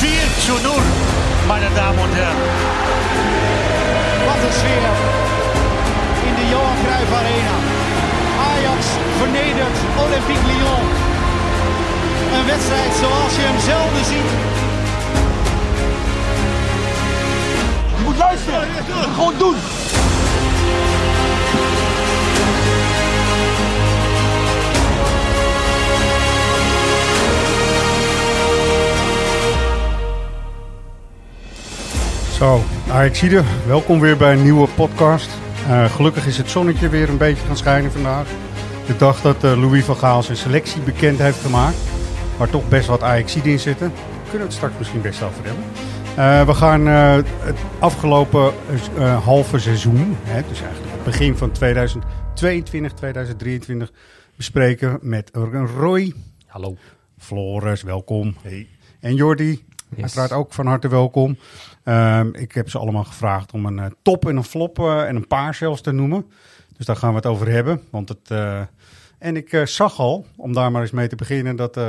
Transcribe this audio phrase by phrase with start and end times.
[0.00, 0.10] 4
[0.46, 0.82] zu 0,
[1.48, 2.36] meine Damen und Herren.
[4.26, 4.92] Wat een sfeer
[6.28, 7.56] in de Johan Cruijff Arena.
[8.50, 8.86] Ajax
[9.18, 10.84] vernedert Olympique Lyon.
[12.36, 14.30] Een wedstrijd zoals je hem zelden ziet.
[17.96, 18.68] Je moet luisteren.
[19.14, 19.56] Gewoon doen.
[32.38, 32.60] Zo,
[32.90, 35.30] Ajaxide, welkom weer bij een nieuwe podcast.
[35.66, 38.28] Uh, gelukkig is het zonnetje weer een beetje gaan schijnen vandaag.
[38.86, 41.76] De dag dat uh, Louis van Gaal zijn selectie bekend heeft gemaakt.
[42.36, 43.92] Waar toch best wat Ajaxide in zitten.
[44.22, 45.64] Kunnen we het straks misschien best over hebben.
[46.18, 48.52] Uh, we gaan het afgelopen
[49.24, 53.92] halve seizoen, hè, dus eigenlijk het begin van 2022, 2023,
[54.36, 55.30] bespreken met
[55.76, 56.12] Roy.
[56.46, 56.76] Hallo.
[57.18, 58.36] Floris, welkom.
[58.42, 58.68] Hey.
[59.00, 60.00] En Jordi, yes.
[60.00, 61.38] uiteraard ook van harte welkom.
[61.84, 65.16] Um, ik heb ze allemaal gevraagd om een uh, top en een flop uh, en
[65.16, 66.30] een paar zelfs te noemen.
[66.76, 67.82] Dus daar gaan we het over hebben.
[67.90, 68.60] Want het, uh,
[69.18, 71.80] en ik zag al, om daar maar eens mee te beginnen, dat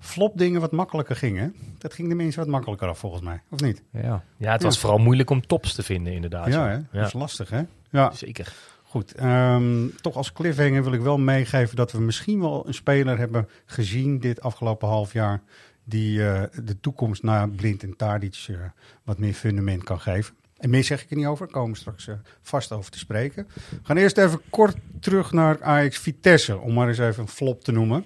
[0.00, 1.54] flop dingen wat makkelijker gingen.
[1.78, 3.82] Dat ging de mensen wat makkelijker af volgens mij, of niet?
[3.90, 4.80] Ja, ja het was ja.
[4.80, 6.46] vooral moeilijk om tops te vinden inderdaad.
[6.46, 7.62] Ja, dat is lastig hè?
[7.90, 8.10] Ja.
[8.12, 8.52] Zeker.
[8.82, 13.18] Goed, um, toch als cliffhanger wil ik wel meegeven dat we misschien wel een speler
[13.18, 15.42] hebben gezien dit afgelopen half jaar
[15.84, 18.58] die uh, de toekomst naar Blind en Tadic uh,
[19.02, 20.34] wat meer fundament kan geven.
[20.56, 22.98] En meer zeg ik er niet over, daar komen we straks uh, vast over te
[22.98, 23.46] spreken.
[23.70, 27.64] We gaan eerst even kort terug naar Ajax Vitesse, om maar eens even een flop
[27.64, 28.04] te noemen.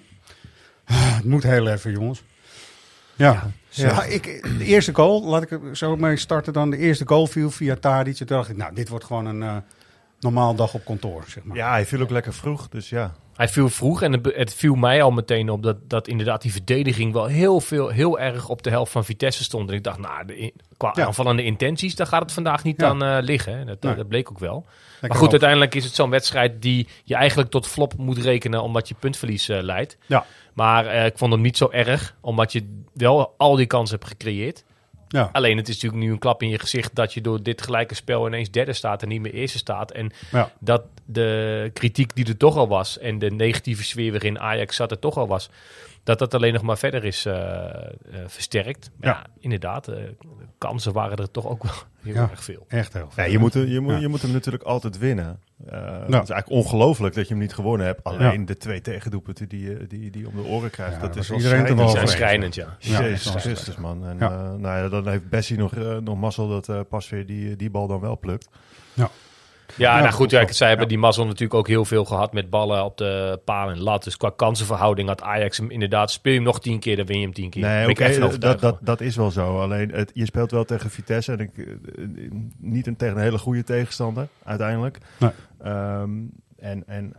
[0.85, 2.23] het moet heel even, jongens.
[3.15, 4.03] Ja, ja, ja.
[4.03, 4.23] ik,
[4.57, 6.69] de eerste goal, laat ik er zo mee starten dan.
[6.69, 8.15] De eerste goal viel via Tadic.
[8.15, 9.63] Toen dacht ik, nou, dit wordt gewoon een
[10.19, 11.57] normaal dag op kantoor, zeg maar.
[11.57, 13.15] Ja, hij viel ook lekker vroeg, dus ja.
[13.39, 17.13] Hij viel vroeg en het, viel mij al meteen op dat, dat inderdaad die verdediging
[17.13, 19.69] wel heel, veel, heel erg op de helft van Vitesse stond.
[19.69, 21.05] En ik dacht, nou, de, qua ja.
[21.05, 22.87] aanvallende intenties, daar gaat het vandaag niet ja.
[22.87, 23.67] aan uh, liggen.
[23.67, 23.95] Dat, nee.
[23.95, 24.65] dat, bleek ook wel.
[25.01, 28.87] Maar goed, uiteindelijk is het zo'n wedstrijd die je eigenlijk tot flop moet rekenen omdat
[28.87, 29.97] je puntverlies uh, leidt.
[30.05, 30.25] Ja.
[30.53, 34.09] Maar uh, ik vond hem niet zo erg, omdat je wel al die kansen hebt
[34.09, 34.63] gecreëerd.
[35.11, 35.29] Ja.
[35.31, 37.95] Alleen het is natuurlijk nu een klap in je gezicht dat je door dit gelijke
[37.95, 39.91] spel ineens derde staat en niet meer eerste staat.
[39.91, 40.51] En ja.
[40.59, 44.91] dat de kritiek die er toch al was en de negatieve sfeer waarin Ajax zat
[44.91, 45.49] er toch al was,
[46.03, 48.91] dat dat alleen nog maar verder is uh, uh, versterkt.
[48.97, 49.15] Maar ja.
[49.15, 50.15] ja inderdaad, uh, de
[50.57, 51.71] kansen waren er toch ook wel
[52.03, 52.65] heel ja, erg veel.
[52.67, 53.23] Echt heel veel.
[53.23, 55.39] Ja, je, moet, je, moet, je moet hem natuurlijk altijd winnen.
[55.65, 58.03] Het is eigenlijk ongelooflijk dat je hem niet gewonnen hebt.
[58.03, 61.65] Alleen de twee tegendoepen die, die, die om de oren krijgt, dat is wel iedereen
[61.65, 61.91] schrijnend.
[61.91, 62.77] zijn schrijnend, ja.
[62.79, 64.05] Jezus Christus, man.
[64.05, 67.87] En nou ja, dan heeft Bessie nog, nog mazzel dat pas weer die, die bal
[67.87, 68.49] dan wel plukt.
[68.93, 69.09] Ja.
[69.79, 72.49] Ja, ja, nou goed, ja, zij hebben die mazzel natuurlijk ook heel veel gehad met
[72.49, 74.03] ballen op de paal en lat.
[74.03, 77.17] Dus qua kansenverhouding had Ajax hem inderdaad, speel je hem nog tien keer, dan win
[77.17, 77.61] je hem tien keer.
[77.61, 79.59] Nee, okay, dat, dat, dat is wel zo.
[79.61, 81.51] Alleen, het, je speelt wel tegen Vitesse en ik,
[82.57, 84.97] niet een, tegen een hele goede tegenstander, uiteindelijk.
[85.17, 85.31] Nee.
[85.65, 87.13] Um, en, en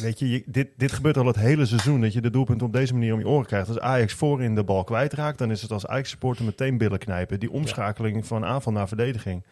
[0.00, 2.72] weet je, je, dit, dit gebeurt al het hele seizoen, dat je de doelpunt op
[2.72, 3.68] deze manier om je oren krijgt.
[3.68, 7.40] Als Ajax voorin de bal kwijtraakt, dan is het als Ajax-supporter meteen billen knijpen.
[7.40, 8.22] Die omschakeling ja.
[8.22, 9.42] van aanval naar verdediging.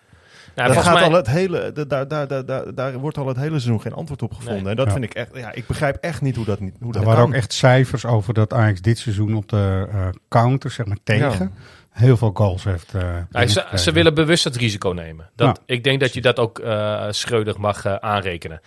[0.59, 1.03] Nou, daar, gaat mij...
[1.03, 4.23] al het hele, daar, daar, daar, daar, daar wordt al het hele seizoen geen antwoord
[4.23, 4.63] op gevonden.
[4.63, 4.71] Nee.
[4.71, 4.93] En dat ja.
[4.93, 6.75] vind ik echt, ja, ik begrijp echt niet hoe dat niet.
[6.81, 7.29] Hoe er waren kan.
[7.29, 11.53] ook echt cijfers over dat Ajax dit seizoen op de uh, counter, zeg maar tegen.
[11.55, 11.61] Ja.
[11.91, 12.95] Heel veel goals heeft.
[12.95, 15.31] Uh, ja, ze, ze, willen bewust het risico nemen.
[15.37, 18.61] Dat, ik denk dat je dat ook uh, schreudig mag aanrekenen.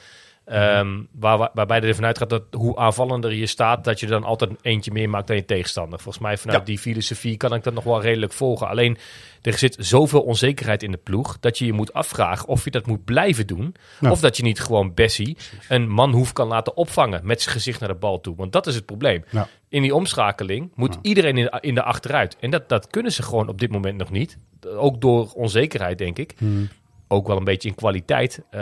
[0.46, 4.24] Um, waar, waar, waarbij er ervan uitgaat dat hoe aanvallender je staat, dat je dan
[4.24, 6.00] altijd eentje meer maakt dan je tegenstander.
[6.00, 6.66] Volgens mij vanuit ja.
[6.66, 8.68] die filosofie kan ik dat nog wel redelijk volgen.
[8.68, 8.97] Alleen
[9.41, 12.85] er zit zoveel onzekerheid in de ploeg dat je je moet afvragen of je dat
[12.85, 13.75] moet blijven doen.
[14.00, 14.12] Ja.
[14.12, 15.38] Of dat je niet gewoon Bessie
[15.68, 18.35] een manhoef kan laten opvangen met zijn gezicht naar de bal toe.
[18.35, 19.23] Want dat is het probleem.
[19.29, 19.47] Ja.
[19.70, 22.37] In die omschakeling moet iedereen in de, in de achteruit.
[22.40, 24.37] En dat, dat kunnen ze gewoon op dit moment nog niet.
[24.76, 26.34] Ook door onzekerheid, denk ik.
[26.37, 26.70] Hmm
[27.11, 28.61] ook wel een beetje in kwaliteit, uh,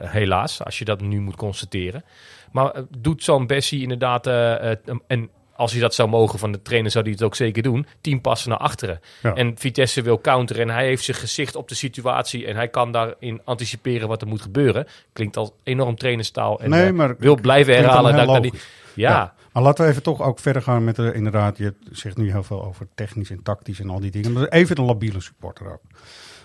[0.00, 2.04] helaas, als je dat nu moet constateren.
[2.52, 6.62] Maar uh, doet zo'n Bessie inderdaad, uh, en als hij dat zou mogen van de
[6.62, 9.00] trainer, zou hij het ook zeker doen, tien passen naar achteren.
[9.22, 9.34] Ja.
[9.34, 12.92] En Vitesse wil counteren en hij heeft zijn gezicht op de situatie en hij kan
[12.92, 14.86] daarin anticiperen wat er moet gebeuren.
[15.12, 18.16] Klinkt als enorm trainerstaal en nee, maar wil blijven herhalen.
[18.16, 18.52] Dat, dat die,
[18.94, 19.10] ja.
[19.10, 19.34] ja.
[19.52, 22.42] Maar laten we even toch ook verder gaan met de, inderdaad, je zegt nu heel
[22.42, 24.32] veel over technisch en tactisch en al die dingen.
[24.32, 25.82] Maar even een labiele supporter ook.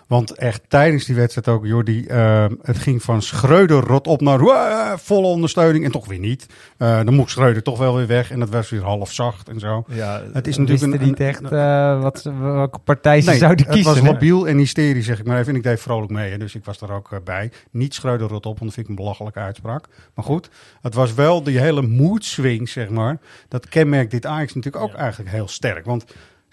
[0.07, 4.39] Want echt tijdens die wedstrijd ook, Jordi, uh, het ging van Schreuder rot op naar
[4.39, 6.45] uh, volle ondersteuning en toch weer niet.
[6.77, 9.59] Uh, dan moest Schreuder toch wel weer weg en dat was weer half zacht en
[9.59, 9.83] zo.
[9.87, 13.93] Ja, het is natuurlijk een, niet echt uh, wat, welke partij ze nee, zouden kiezen.
[13.93, 15.49] Het was labiel en hysterisch, zeg ik maar even.
[15.49, 17.51] En ik deed vrolijk mee, hè, dus ik was daar ook uh, bij.
[17.71, 19.85] Niet Schreuder rot op, want dat vind ik een belachelijke uitspraak.
[20.15, 20.49] Maar goed,
[20.81, 23.17] het was wel die hele mood swing, zeg maar.
[23.47, 24.97] Dat kenmerkt dit Ajax natuurlijk ook ja.
[24.97, 25.85] eigenlijk heel sterk.
[25.85, 26.05] Want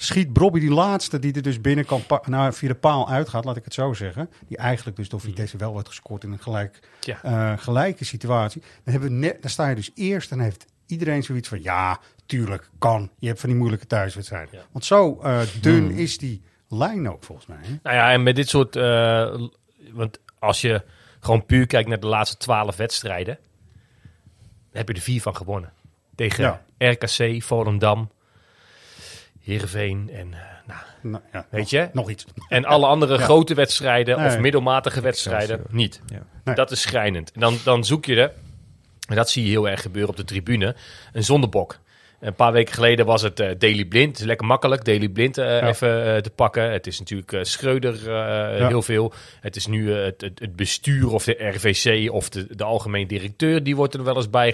[0.02, 3.56] schiet Brobby die laatste die er dus binnen kan nou, via de paal uitgaat, laat
[3.56, 4.30] ik het zo zeggen.
[4.48, 7.18] Die eigenlijk dus door Vitesse wel wordt gescoord in een gelijk, ja.
[7.24, 8.60] uh, gelijke situatie.
[8.60, 12.00] Dan, hebben we net, dan sta je dus eerst en heeft iedereen zoiets van ja,
[12.26, 13.10] tuurlijk, kan.
[13.18, 14.58] Je hebt van die moeilijke thuiswedstrijden.
[14.58, 14.64] Ja.
[14.72, 15.98] Want zo uh, dun hmm.
[15.98, 17.58] is die lijn ook volgens mij.
[17.60, 17.78] Hè?
[17.82, 19.48] Nou ja, en met dit soort, uh,
[19.92, 20.82] want als je
[21.20, 23.38] gewoon puur kijkt naar de laatste twaalf wedstrijden,
[24.72, 25.72] heb je er vier van gewonnen.
[26.14, 26.90] Tegen ja.
[26.90, 28.10] RKC, Volendam,
[29.50, 30.34] Heerenveen en...
[30.66, 31.88] Nou, nou ja, weet nog, je?
[31.92, 32.24] Nog iets.
[32.48, 33.24] En alle andere ja.
[33.24, 36.00] grote wedstrijden nee, of middelmatige wedstrijden niet.
[36.06, 36.22] Ja.
[36.44, 36.54] Nee.
[36.54, 37.32] Dat is schrijnend.
[37.32, 38.32] En dan, dan zoek je er,
[39.08, 40.74] en dat zie je heel erg gebeuren op de tribune,
[41.12, 41.78] een zondebok.
[42.20, 44.08] Een paar weken geleden was het uh, Daily Blind.
[44.10, 45.68] Het is lekker makkelijk, Daily Blind uh, ja.
[45.68, 46.72] even uh, te pakken.
[46.72, 48.10] Het is natuurlijk Schreuder
[48.58, 48.68] ja.
[48.68, 49.12] heel veel.
[49.40, 53.62] Het is nu het, het, het, bestuur of de RVC of de, de algemeen directeur.
[53.62, 54.52] Die wordt er wel eens bij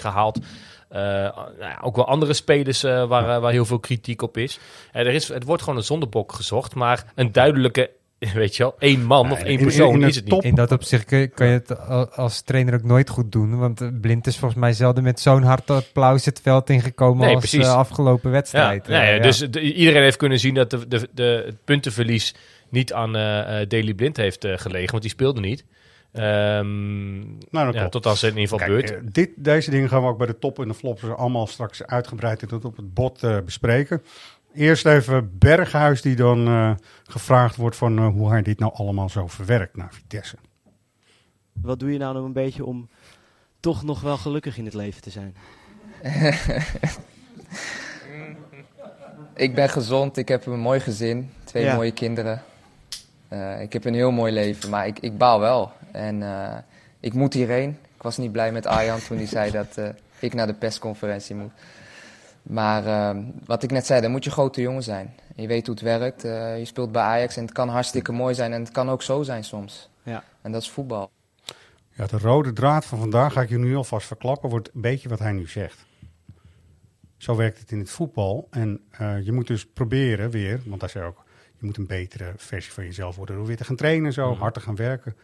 [0.90, 1.34] gehaald.
[1.58, 4.58] nou ja, ook wel andere spelers waar, waar heel veel kritiek op is.
[4.92, 5.28] er is.
[5.28, 6.74] Het wordt gewoon een zondebok gezocht.
[6.74, 7.90] Maar een duidelijke
[8.34, 10.44] weet je wel, één man of één persoon in, in is het niet.
[10.44, 11.04] In dat opzicht
[11.34, 11.86] kan je het
[12.16, 13.58] als trainer ook nooit goed doen.
[13.58, 17.54] Want Blind is volgens mij zelden met zo'n hard applaus het veld ingekomen nee, als
[17.54, 18.86] uh, afgelopen wedstrijd.
[18.86, 19.22] Ja, nee, ja.
[19.22, 22.34] Dus de, iedereen heeft kunnen zien dat de, de, de, het puntenverlies
[22.68, 23.22] niet aan uh,
[23.68, 25.64] Daily Blind heeft uh, gelegen, want die speelde niet.
[26.12, 29.14] Um, nou, ja, tot als het in ieder geval Kijk, beurt.
[29.14, 32.48] Dit, deze dingen gaan we ook bij de top en de flops allemaal straks uitgebreid
[32.48, 34.02] tot op het bot bespreken.
[34.56, 36.74] Eerst even Berghuis, die dan uh,
[37.04, 40.36] gevraagd wordt van uh, hoe hij dit nou allemaal zo verwerkt naar Vitesse.
[41.52, 42.88] Wat doe je nou nog een beetje om
[43.60, 45.36] toch nog wel gelukkig in het leven te zijn?
[49.46, 51.74] ik ben gezond, ik heb een mooi gezin, twee ja.
[51.74, 52.42] mooie kinderen.
[53.32, 55.72] Uh, ik heb een heel mooi leven, maar ik, ik baal wel.
[55.96, 56.22] En
[57.00, 57.78] ik moet hierheen.
[57.94, 59.78] Ik was niet blij met Arjan toen hij zei dat
[60.18, 61.52] ik naar de persconferentie moet.
[62.42, 65.14] Maar uh, wat ik net zei, dan moet je grote jongen zijn.
[65.34, 66.24] Je weet hoe het werkt.
[66.24, 68.52] Uh, je speelt bij Ajax en het kan hartstikke mooi zijn.
[68.52, 69.90] En het kan ook zo zijn soms.
[70.02, 70.24] Ja.
[70.42, 71.10] En dat is voetbal.
[71.92, 74.50] Ja, de rode draad van vandaag ga ik je nu alvast verklappen.
[74.50, 75.84] Wordt een beetje wat hij nu zegt.
[77.16, 78.46] Zo werkt het in het voetbal.
[78.50, 81.24] En uh, je moet dus proberen weer, want hij zei ook,
[81.58, 84.40] je moet een betere versie van jezelf worden door weer te gaan trainen, zo mm.
[84.40, 85.16] hard te gaan werken.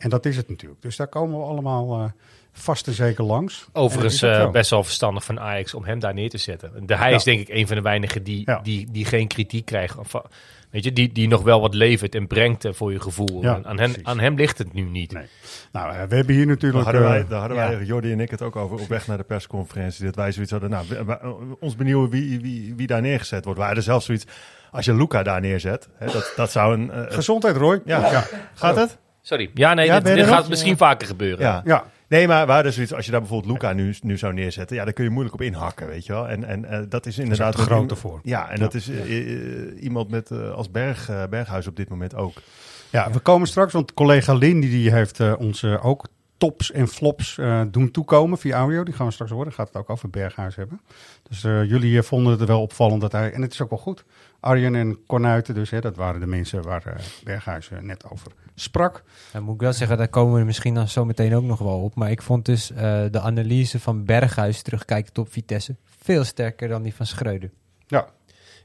[0.00, 0.82] En dat is het natuurlijk.
[0.82, 2.04] Dus daar komen we allemaal uh,
[2.52, 3.68] vast en zeker langs.
[3.72, 6.86] Overigens uh, best wel verstandig van Ajax om hem daar neer te zetten.
[6.86, 7.16] De, hij ja.
[7.16, 8.60] is denk ik een van de weinigen die, ja.
[8.62, 9.98] die, die geen kritiek krijgt.
[9.98, 10.12] Of,
[10.70, 13.42] weet je, die, die nog wel wat levert en brengt voor je gevoel.
[13.42, 15.12] Ja, aan, hem, aan hem ligt het nu niet.
[15.12, 15.26] Nee.
[15.72, 16.84] Nou, we hebben hier natuurlijk...
[16.84, 19.16] Daar hadden, wij, daar hadden wij, Jordi en ik het ook over op weg naar
[19.16, 20.04] de persconferentie.
[20.04, 23.58] Dat wij zoiets hadden, nou, we, we, ons benieuwen wie, wie, wie daar neergezet wordt.
[23.58, 24.26] We hadden zelfs zoiets,
[24.70, 27.12] als je Luca daar neerzet, hè, dat, dat zou een...
[27.12, 27.80] Gezondheid, Roy.
[27.84, 28.24] Ja,
[28.54, 28.98] gaat het?
[29.30, 29.50] Sorry.
[29.54, 31.44] Ja, nee, ja, dit, dit gaat misschien vaker gebeuren.
[31.44, 31.62] Ja.
[31.64, 31.84] ja.
[32.08, 34.84] Nee, maar waar dus zoiets, als je daar bijvoorbeeld Luca nu, nu zou neerzetten, ja,
[34.84, 36.28] daar kun je moeilijk op inhakken, weet je wel.
[36.28, 37.52] En, en uh, dat is inderdaad...
[37.52, 38.20] Dat is grote voor.
[38.22, 38.60] Ja, en ja.
[38.60, 42.32] dat is uh, iemand met, uh, als Berg, Berghuis op dit moment ook.
[42.90, 46.06] Ja, we komen straks, want collega Lindy die heeft ons ook
[46.38, 47.38] tops en flops
[47.70, 48.82] doen toekomen via audio.
[48.82, 49.52] Die gaan we straks horen.
[49.52, 50.80] Gaat het ook over Berghuis hebben.
[51.28, 54.04] Dus jullie vonden het wel opvallend dat hij, en het is ook wel goed,
[54.40, 56.92] Arjen en Cornuiten dus, hè, dat waren de mensen waar uh,
[57.24, 59.02] Berghuis uh, net over sprak.
[59.32, 61.80] Dan moet ik wel zeggen, daar komen we misschien dan zo meteen ook nog wel
[61.82, 61.94] op.
[61.94, 62.78] Maar ik vond dus uh,
[63.10, 67.50] de analyse van Berghuis, terugkijkend op Vitesse, veel sterker dan die van Schreuder.
[67.86, 68.08] Ja.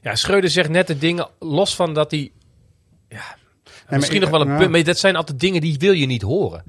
[0.00, 2.32] Ja, Schreuder zegt net de dingen, los van dat hij...
[3.08, 3.36] Ja,
[3.88, 6.22] nee, misschien nog wel een punt, maar dat zijn altijd dingen die wil je niet
[6.22, 6.64] horen.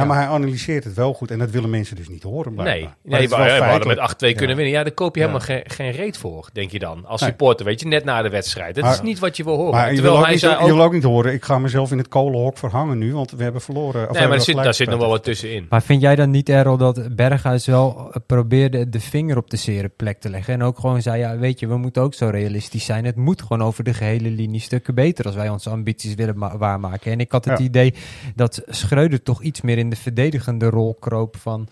[0.00, 2.54] Ja, maar hij analyseert het wel goed en dat willen mensen dus niet horen.
[2.54, 2.96] Blijkbaar.
[3.02, 4.54] Nee, nee maar we hadden met 8-2 kunnen ja.
[4.54, 4.68] winnen.
[4.68, 7.06] Ja, daar koop je helemaal geen, geen reet voor, denk je dan.
[7.06, 7.30] Als nee.
[7.30, 8.74] supporter, weet je, net na de wedstrijd.
[8.74, 9.74] Dat maar, is niet wat je wil horen.
[9.74, 10.60] Maar je wil, ook niet, ook...
[10.60, 13.42] je wil ook niet horen, ik ga mezelf in het kolenhok verhangen nu, want we
[13.42, 14.10] hebben verloren.
[14.10, 15.66] Of nee, maar zit, daar zit nog wel wat tussenin.
[15.68, 19.88] Maar vind jij dan niet, Errol, dat Berghuis wel probeerde de vinger op de zere
[19.88, 20.54] plek te leggen?
[20.54, 23.04] En ook gewoon zei, ja, weet je, we moeten ook zo realistisch zijn.
[23.04, 27.12] Het moet gewoon over de gehele linie stukken beter als wij onze ambities willen waarmaken.
[27.12, 27.94] En ik had het idee
[28.34, 31.68] dat Schreuder toch iets meer in de verdedigende de rol kroop van,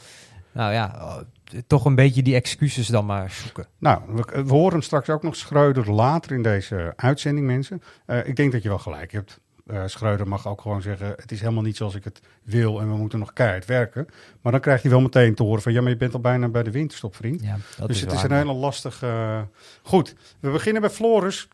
[0.52, 1.22] nou ja,
[1.66, 3.66] toch een beetje die excuses dan maar zoeken.
[3.78, 7.82] Nou, we, we horen straks ook nog Schreuder later in deze uitzending, mensen.
[8.06, 9.40] Uh, ik denk dat je wel gelijk hebt.
[9.66, 12.88] Uh, Schreuder mag ook gewoon zeggen: Het is helemaal niet zoals ik het wil en
[12.88, 14.06] we moeten nog keihard werken.
[14.40, 16.48] Maar dan krijgt hij wel meteen te horen: van ja, maar je bent al bijna
[16.48, 17.42] bij de winterstop, vriend.
[17.42, 19.06] Ja, dus is het waar, is een hele lastige.
[19.06, 19.40] Uh...
[19.82, 21.48] Goed, we beginnen bij Floris.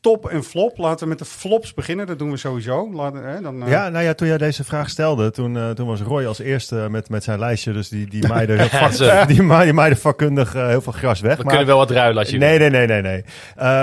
[0.00, 0.78] Top en flop.
[0.78, 2.06] Laten we met de flops beginnen.
[2.06, 2.92] Dat doen we sowieso.
[2.92, 3.68] Laten, hè, dan, uh...
[3.70, 6.86] Ja, nou ja, toen jij deze vraag stelde, toen, uh, toen was Roy als eerste
[6.90, 7.72] met, met zijn lijstje.
[7.72, 11.36] Dus die, die vak, die maaide, maaide vakkundig uh, heel veel gras weg.
[11.36, 13.02] We maar, kunnen wel wat ruilen als je Nee, nee, nee, nee.
[13.02, 13.24] nee.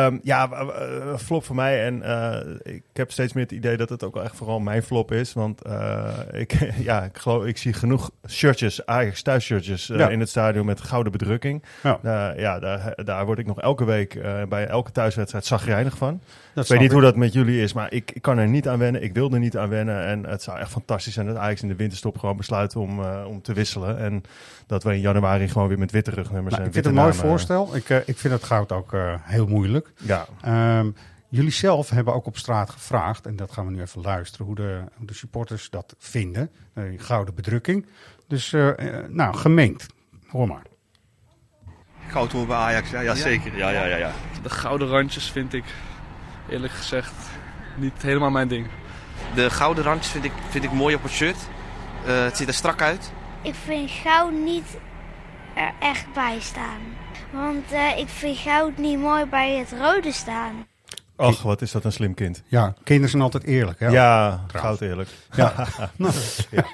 [0.05, 0.49] Um, ja,
[1.17, 1.85] flop voor mij.
[1.85, 2.03] En
[2.63, 5.33] ik heb steeds meer het idee dat het ook wel echt vooral mijn flop is.
[5.33, 5.61] Want
[6.31, 10.09] ik, ja, ik, geloof, ik zie genoeg shirtjes, Ajax thuisshirtjes ja.
[10.09, 11.63] in het stadion met gouden bedrukking.
[11.83, 14.19] Ja, ja daar, daar word ik nog elke week
[14.49, 16.04] bij elke thuiswedstrijd zagrijnig van.
[16.53, 16.93] Dat ik weet niet ik.
[16.93, 19.03] hoe dat met jullie is, maar ik, ik, kan er niet aan wennen.
[19.03, 20.05] Ik wil er niet aan wennen.
[20.05, 23.25] En het zou echt fantastisch zijn dat Ajax in de winterstop gewoon besluit om, uh,
[23.27, 23.97] om te wisselen.
[23.97, 24.23] En
[24.67, 27.01] dat we in januari gewoon weer met witte rugnummers nou, en Ik vind het een
[27.01, 27.75] mooi voorstel.
[27.75, 29.93] Ik, uh, ik vind het goud ook uh, heel moeilijk.
[29.97, 30.27] Ja.
[30.79, 30.95] Um,
[31.29, 34.55] jullie zelf hebben ook op straat gevraagd, en dat gaan we nu even luisteren, hoe
[34.55, 36.49] de, hoe de supporters dat vinden.
[36.73, 37.85] Die gouden bedrukking.
[38.27, 38.51] Dus,
[39.07, 39.85] nou, gemengd.
[40.27, 40.61] Hoor maar.
[42.07, 43.57] Goud hoor bij Ajax, ja, ja, zeker.
[43.57, 44.11] Ja, ja, ja, ja.
[44.43, 45.63] De gouden randjes vind ik
[46.49, 47.13] eerlijk gezegd
[47.75, 48.67] niet helemaal mijn ding.
[49.35, 51.37] De gouden randjes vind ik, vind ik mooi op het shirt.
[52.07, 53.11] Uh, het ziet er strak uit.
[53.41, 54.77] Ik vind goud niet
[55.55, 56.81] er echt bij staan.
[57.31, 60.67] Want uh, ik vind goud niet mooi bij het rode staan.
[61.15, 62.43] Ach, wat is dat een slim kind.
[62.47, 63.79] Ja, kinderen zijn altijd eerlijk.
[63.79, 63.87] Hè?
[63.87, 65.09] Ja, goud eerlijk.
[65.35, 65.53] Ja.
[66.51, 66.65] ja.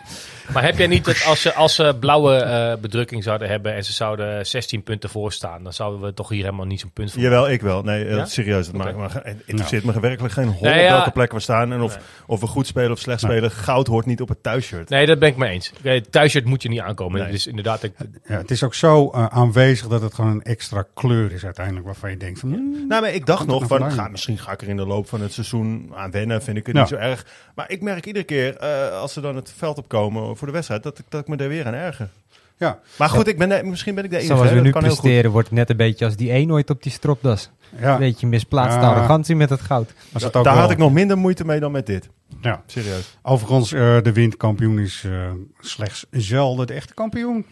[0.54, 3.84] Maar heb jij niet dat als ze, als ze blauwe uh, bedrukking zouden hebben en
[3.86, 7.22] ze zouden 16 punten voorstaan, dan zouden we toch hier helemaal niet zo'n punt voor
[7.22, 7.82] Jawel, ik wel.
[7.82, 8.26] Nee, ja?
[8.26, 8.68] serieus.
[8.68, 8.94] Het okay.
[8.94, 9.96] maakt, maar, het interesseert nou.
[9.96, 10.88] me werkelijk geen hol nee, ja.
[10.88, 11.74] op welke plek we staan.
[11.74, 12.06] En of, nee.
[12.26, 13.32] of we goed spelen of slecht nee.
[13.32, 13.52] spelen.
[13.52, 14.90] Goud hoort niet op het thuisshirt.
[14.90, 15.74] Nee, dat ben ik mee eens.
[15.82, 17.32] Het thuisshirt moet je niet aankomen.
[17.32, 17.94] Dus inderdaad, ik...
[18.28, 21.86] ja, het is ook zo uh, aanwezig dat het gewoon een extra kleur is uiteindelijk
[21.86, 22.50] waarvan je denkt van...
[22.50, 25.10] Mm, nou, maar ik dacht nog van, ga, misschien ga ik er in de loop
[25.10, 26.44] van het seizoen aan wennen.
[26.44, 27.26] Vind ik het niet zo erg.
[27.56, 30.84] Maar ik merk iedere keer uh, als ze dan het veld opkomen voor de wedstrijd,
[30.84, 32.10] dat ik, dat ik me er weer aan erger.
[32.58, 32.80] Ja.
[32.98, 34.36] Maar goed, ik ben, misschien ben ik de enige.
[34.36, 37.50] Zoals we nu presteren, wordt net een beetje als die een ooit op die stropdas.
[37.80, 37.94] Ja.
[37.94, 38.94] Een beetje misplaatste ja.
[38.94, 39.94] arrogantie met het goud.
[40.14, 40.54] Ja, daar wel.
[40.54, 42.10] had ik nog minder moeite mee dan met dit.
[42.42, 42.64] Ja.
[42.66, 43.18] Serieus.
[43.22, 47.46] Overigens, uh, de windkampioen is uh, slechts zelden de echte kampioen.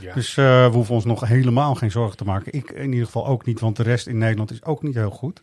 [0.00, 0.14] Ja.
[0.14, 2.52] Dus uh, we hoeven ons nog helemaal geen zorgen te maken.
[2.52, 5.10] Ik in ieder geval ook niet, want de rest in Nederland is ook niet heel
[5.10, 5.42] goed.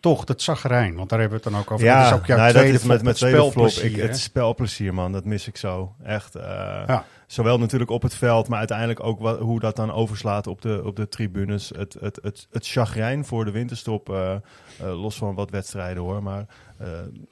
[0.00, 1.86] Toch, dat zagrijn, want daar hebben we het dan ook over.
[1.86, 3.84] Ja, dat is ook jouw nee, tweede dat is met, met spelplezier.
[3.84, 5.94] Ik, het spelplezier, man, dat mis ik zo.
[6.02, 6.36] Echt.
[6.36, 6.42] Uh,
[6.86, 7.04] ja.
[7.26, 10.82] Zowel natuurlijk op het veld, maar uiteindelijk ook wat, hoe dat dan overslaat op de,
[10.84, 11.72] op de tribunes.
[11.76, 14.34] Het, het, het, het chagrijn voor de winterstop, uh,
[14.82, 16.22] uh, los van wat wedstrijden hoor.
[16.22, 16.46] Maar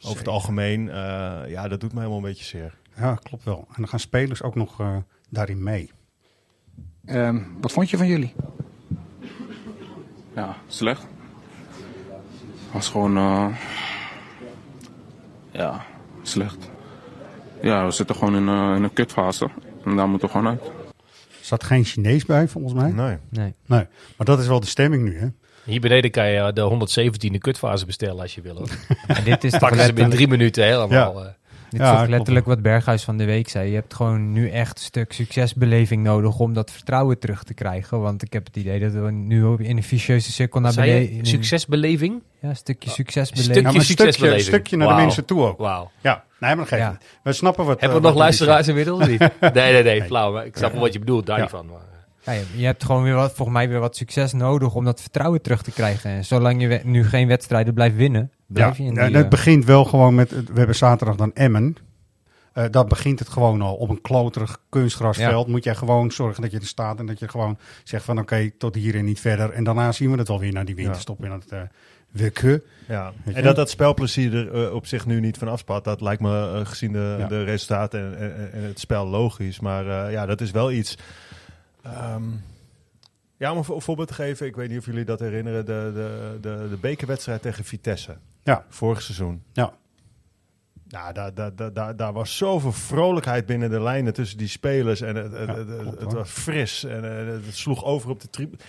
[0.05, 0.85] over het algemeen,
[1.49, 2.75] ja, dat doet me helemaal een beetje zeer.
[2.97, 3.65] Ja, klopt wel.
[3.69, 4.83] En dan gaan spelers ook nog
[5.29, 5.91] daarin mee.
[7.07, 8.35] Um, wat vond je van jullie?
[10.35, 11.07] Ja, slecht.
[12.73, 13.47] Was gewoon, uh,
[15.51, 15.85] ja,
[16.23, 16.71] slecht.
[17.63, 19.49] Ja, we zitten gewoon in, uh, in een kutfase.
[19.85, 20.65] En daar moeten we gewoon uit.
[21.29, 22.91] Er zat geen Chinees bij, volgens mij.
[22.91, 23.17] Nee.
[23.31, 23.55] Nee.
[23.67, 23.87] nee.
[24.17, 25.29] Maar dat is wel de stemming nu, hè?
[25.65, 26.89] Hier beneden kan je de
[27.33, 28.55] 117e kutfase bestellen als je wil.
[28.55, 28.69] Hoor.
[29.07, 31.23] En dit is Pakken ze binnen drie minuten helemaal.
[31.23, 31.37] Ja.
[31.71, 33.69] Dit ja, is letterlijk wat Berghuis van de week zei.
[33.69, 38.01] Je hebt gewoon nu echt een stuk succesbeleving nodig om dat vertrouwen terug te krijgen.
[38.01, 41.27] Want ik heb het idee dat we nu in een vicieuze cirkel naar beneden...
[41.27, 42.23] Succesbeleving?
[42.41, 43.55] Ja, een stukje succesbeleving.
[43.55, 44.43] Stukje, ja, een succesbeleving.
[44.43, 44.97] Stukje, stukje naar wow.
[44.97, 45.59] de mensen toe ook.
[45.59, 45.91] Wauw.
[46.01, 46.99] Ja, nee, maar geef ja.
[47.23, 47.81] We snappen wat...
[47.81, 49.07] Hebben uh, we nog luisteraars inmiddels?
[49.09, 49.19] niet?
[49.41, 50.33] nee, nee, nee, flauw.
[50.33, 51.67] Maar ik snap wel wat je bedoelt, daar niet van.
[51.67, 51.98] Maar.
[52.35, 55.43] Ja, je hebt gewoon weer wat, volgens mij weer wat succes nodig om dat vertrouwen
[55.43, 56.11] terug te krijgen.
[56.11, 59.29] En zolang je nu geen wedstrijden blijft winnen, blijf ja, je in die, die, Het
[59.29, 60.31] begint wel gewoon met...
[60.31, 61.77] We hebben zaterdag dan Emmen.
[62.55, 63.75] Uh, dan begint het gewoon al.
[63.75, 65.53] Op een kloterig kunstgrasveld ja.
[65.53, 66.99] moet jij gewoon zorgen dat je er staat.
[66.99, 69.51] En dat je gewoon zegt van oké, okay, tot hier en niet verder.
[69.51, 71.25] En daarna zien we het alweer naar die winterstop.
[71.25, 71.61] En dat uh,
[72.11, 72.63] weke.
[72.89, 73.13] Ja.
[73.25, 75.85] En dat dat spelplezier er uh, op zich nu niet van afspat.
[75.85, 77.27] Dat lijkt me gezien de, ja.
[77.27, 79.61] de resultaten en, en, en, het spel logisch.
[79.61, 80.97] Maar ja, dat is wel iets...
[82.15, 82.45] Um,
[83.37, 84.47] ja, om een voorbeeld te geven.
[84.47, 85.65] Ik weet niet of jullie dat herinneren.
[85.65, 88.17] De, de, de, de bekerwedstrijd tegen Vitesse.
[88.43, 88.65] Ja.
[88.69, 89.43] Vorig seizoen.
[89.53, 89.73] Ja.
[90.89, 95.01] Nou, daar, daar, daar, daar, daar was zoveel vrolijkheid binnen de lijnen tussen die spelers.
[95.01, 98.63] En het, ja, het, klopt, het was fris en het sloeg over op de tribune.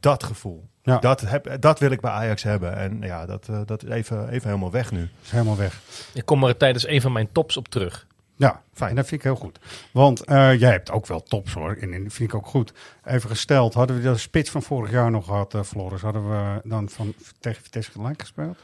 [0.00, 0.68] Dat gevoel.
[0.82, 0.98] Ja.
[0.98, 2.76] Dat, heb, dat wil ik bij Ajax hebben.
[2.76, 5.08] En ja, dat, dat is even, even helemaal weg nu.
[5.22, 5.80] is helemaal weg.
[6.14, 8.06] Ik kom er tijdens een van mijn tops op terug.
[8.36, 8.94] Ja, fijn.
[8.94, 9.58] Dat vind ik heel goed.
[9.92, 11.76] Want uh, jij hebt ook wel tops hoor.
[11.80, 12.72] En, en dat vind ik ook goed.
[13.04, 16.00] Even gesteld, hadden we de spits van vorig jaar nog gehad, uh, Floris?
[16.00, 18.58] Hadden we dan van, tegen Vitesse gelijk gespeeld?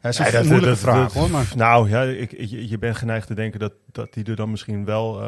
[0.00, 1.30] Dat is een nee, dat, moeilijke dat, vraag dat, hoor.
[1.30, 1.52] Maar...
[1.56, 4.84] Nou ja, ik, je, je bent geneigd te denken dat, dat die er dan misschien
[4.84, 5.22] wel...
[5.22, 5.26] Uh,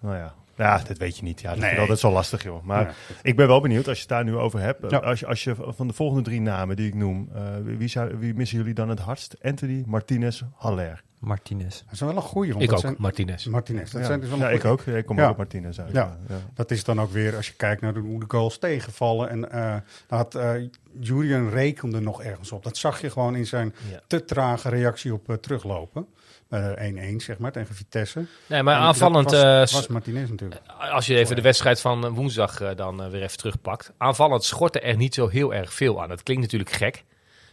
[0.00, 1.40] nou ja, ja, dat weet je niet.
[1.40, 1.88] Ja, dat nee.
[1.88, 2.62] is zo lastig, joh.
[2.62, 2.92] Maar ja.
[3.22, 4.90] ik ben wel benieuwd als je het daar nu over hebt.
[4.90, 4.98] Ja.
[4.98, 7.42] Als, je, als je van de volgende drie namen die ik noem, uh,
[7.76, 9.36] wie, zou, wie missen jullie dan het hardst?
[9.42, 11.02] Anthony, Martinez, Haller.
[11.20, 11.82] Martinez.
[11.82, 12.50] Dat is wel een goeie.
[12.50, 13.44] want Ik dat ook, zijn- Martinez.
[13.46, 13.90] Martinez.
[13.90, 14.06] Dat Ja.
[14.06, 14.80] zijn dus wel Ja, ik ook.
[14.82, 16.18] Ik kom ook op Martinez uit, Ja.
[16.54, 19.28] Dat is dan ook weer, als je kijkt naar de, hoe de goals tegenvallen.
[19.30, 19.74] En eh
[20.06, 20.52] dan had eh,
[21.00, 22.62] Julian rekende nog ergens op.
[22.62, 24.00] Dat zag je gewoon in zijn Ja.
[24.06, 26.06] te trage reactie op eh, teruglopen.
[26.48, 28.24] Eh 1-1, zeg maar, tegen Vitesse.
[28.46, 29.30] Nee, maar En aanvallend...
[29.30, 30.60] Dat was, eh, was Martinez natuurlijk.
[30.92, 33.92] Als je even de wedstrijd van woensdag dan weer even terugpakt.
[33.98, 36.08] Aanvallend schortte er niet zo heel erg veel aan.
[36.08, 37.04] Dat klinkt natuurlijk gek.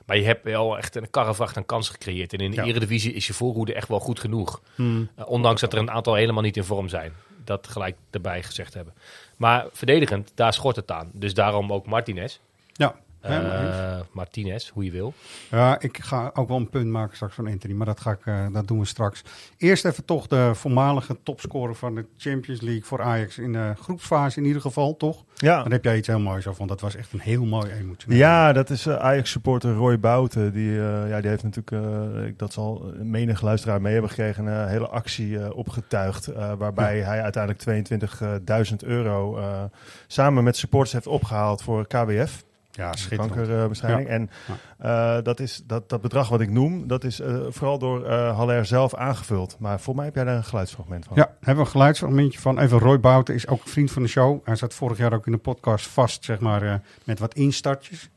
[0.08, 2.34] Maar je hebt wel echt een karrevracht aan kansen gecreëerd.
[2.34, 2.64] En in de Ja.
[2.64, 4.62] Eredivisie is je voorhoede echt wel goed genoeg.
[4.76, 5.10] Hmm.
[5.16, 7.14] Eh, ondanks dat er een aantal helemaal niet in vorm zijn.
[7.44, 8.94] Dat gelijk erbij gezegd hebben.
[9.38, 11.10] Maar verdedigend, daar schort het aan.
[11.14, 12.38] Dus daarom ook Martinez.
[12.74, 12.96] Ja,
[13.28, 13.62] Eh,
[13.98, 14.06] eens.
[14.12, 15.14] Martinez, hoe je wil.
[15.52, 18.26] Ja, ik ga ook wel een punt maken straks van Anthony, maar dat, ga ik,
[18.26, 19.24] eh, dat doen we straks.
[19.58, 24.40] Eerst even toch de voormalige topscorer van de Champions League voor Ajax in de groepsfase
[24.40, 25.24] in ieder geval, toch?
[25.36, 25.62] Ja.
[25.64, 28.18] Daar heb jij iets heel moois over, want dat was echt een heel mooi emotioneel.
[28.18, 30.54] Ja, dat is eh, Ajax-supporter Roy Bouten.
[30.54, 31.72] Die, eh, ja, die heeft natuurlijk,
[32.16, 36.26] eh, ik- dat zal menig luisteraar mee hebben gekregen, een hele actie eh, opgetuigd.
[36.58, 39.64] waarbij hij uiteindelijk 22.000 euro eh,
[40.08, 42.44] samen met supporters heeft opgehaald voor KWF.
[42.78, 43.34] Ja, schitterend.
[43.34, 44.08] Kankerbestrijding.
[44.08, 44.14] Ja.
[44.14, 44.30] En
[44.78, 48.36] eh, dat, is, dat, dat bedrag wat ik noem, dat is eh, vooral door eh
[48.38, 49.56] Haller zelf aangevuld.
[49.60, 51.18] Maar voor mij heb jij daar een geluidsfragment van.
[51.18, 52.60] Ja, hebben we een geluidsfragmentje van.
[52.60, 54.46] Even Roy Bouten is ook vriend van de show.
[54.46, 58.10] Hij zat vorig jaar ook in de podcast vast, zeg maar, eh, met wat instartjes.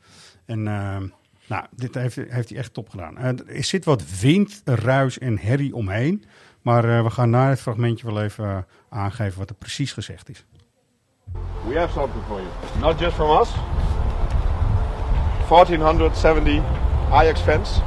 [0.45, 0.97] En eh,
[1.47, 3.17] nou, dit heeft, heeft hij echt top gedaan.
[3.17, 6.23] Eh, er zit wat wind, ruis en herrie omheen.
[6.61, 10.45] Maar eh, we gaan na het fragmentje wel even aangeven wat er precies gezegd is.
[11.67, 12.79] We have something for you.
[12.79, 13.49] Not just from us.
[15.51, 16.59] 1470
[17.11, 17.81] Ajax fans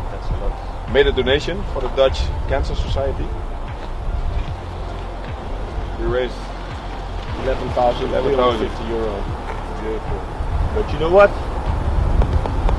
[0.92, 3.24] made a donation for the Dutch Cancer Society.
[5.98, 6.34] We raised
[7.40, 9.16] 11,000 11,050 euro.
[9.80, 10.20] Beautiful.
[10.74, 11.30] But you know what?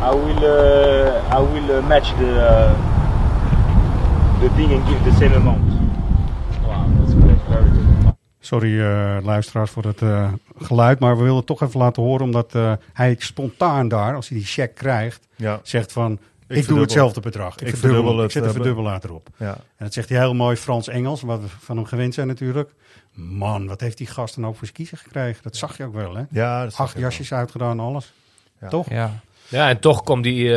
[0.05, 2.73] I will uh, I will uh, match the uh,
[4.39, 5.74] the thing and give the same amount.
[8.45, 12.25] Sorry eh, luisteraars voor het eh, geluid, maar we willen het toch even laten horen,
[12.25, 15.59] omdat eh, hij spontaan daar, als hij die check krijgt, Ja.
[15.63, 16.81] zegt van, ik, doe verdubbel.
[16.83, 17.53] hetzelfde bedrag.
[17.55, 19.27] Ik, Ik verdubbel, verdubbel ik het, zet een verdubbelaar erop.
[19.37, 19.53] Ja.
[19.53, 22.69] En dat zegt hij heel mooi Frans-Engels, wat we van hem gewend zijn natuurlijk.
[23.13, 25.43] Man, wat heeft die gast dan ook voor zijn kiezen gekregen?
[25.43, 26.23] Dat zag je ook wel, hè?
[26.29, 28.13] Ja, dat Acht je jasjes uitgedaan, alles.
[28.69, 28.89] Toch?
[28.89, 29.19] Ja.
[29.47, 30.49] Ja, en toch kwam die,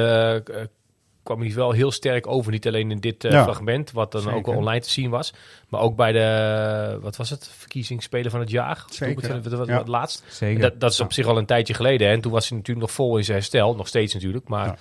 [1.28, 2.52] kwam hij wel heel sterk over.
[2.52, 5.32] Niet alleen in dit eh, Ja, fragment, wat dan ook online te zien was.
[5.68, 8.84] Maar ook bij de, wat was het, verkiezingsspeler van het jaar?
[8.90, 9.42] Zeker.
[9.42, 9.76] Toen, wat, Ja.
[9.76, 10.24] wat laatst.
[10.28, 10.60] Zeker.
[10.60, 12.06] Dat, dat is op zich al een tijdje geleden.
[12.06, 12.12] hè.
[12.12, 13.74] En toen was hij natuurlijk nog vol in zijn herstel.
[13.76, 14.48] Nog steeds natuurlijk.
[14.48, 14.78] Maar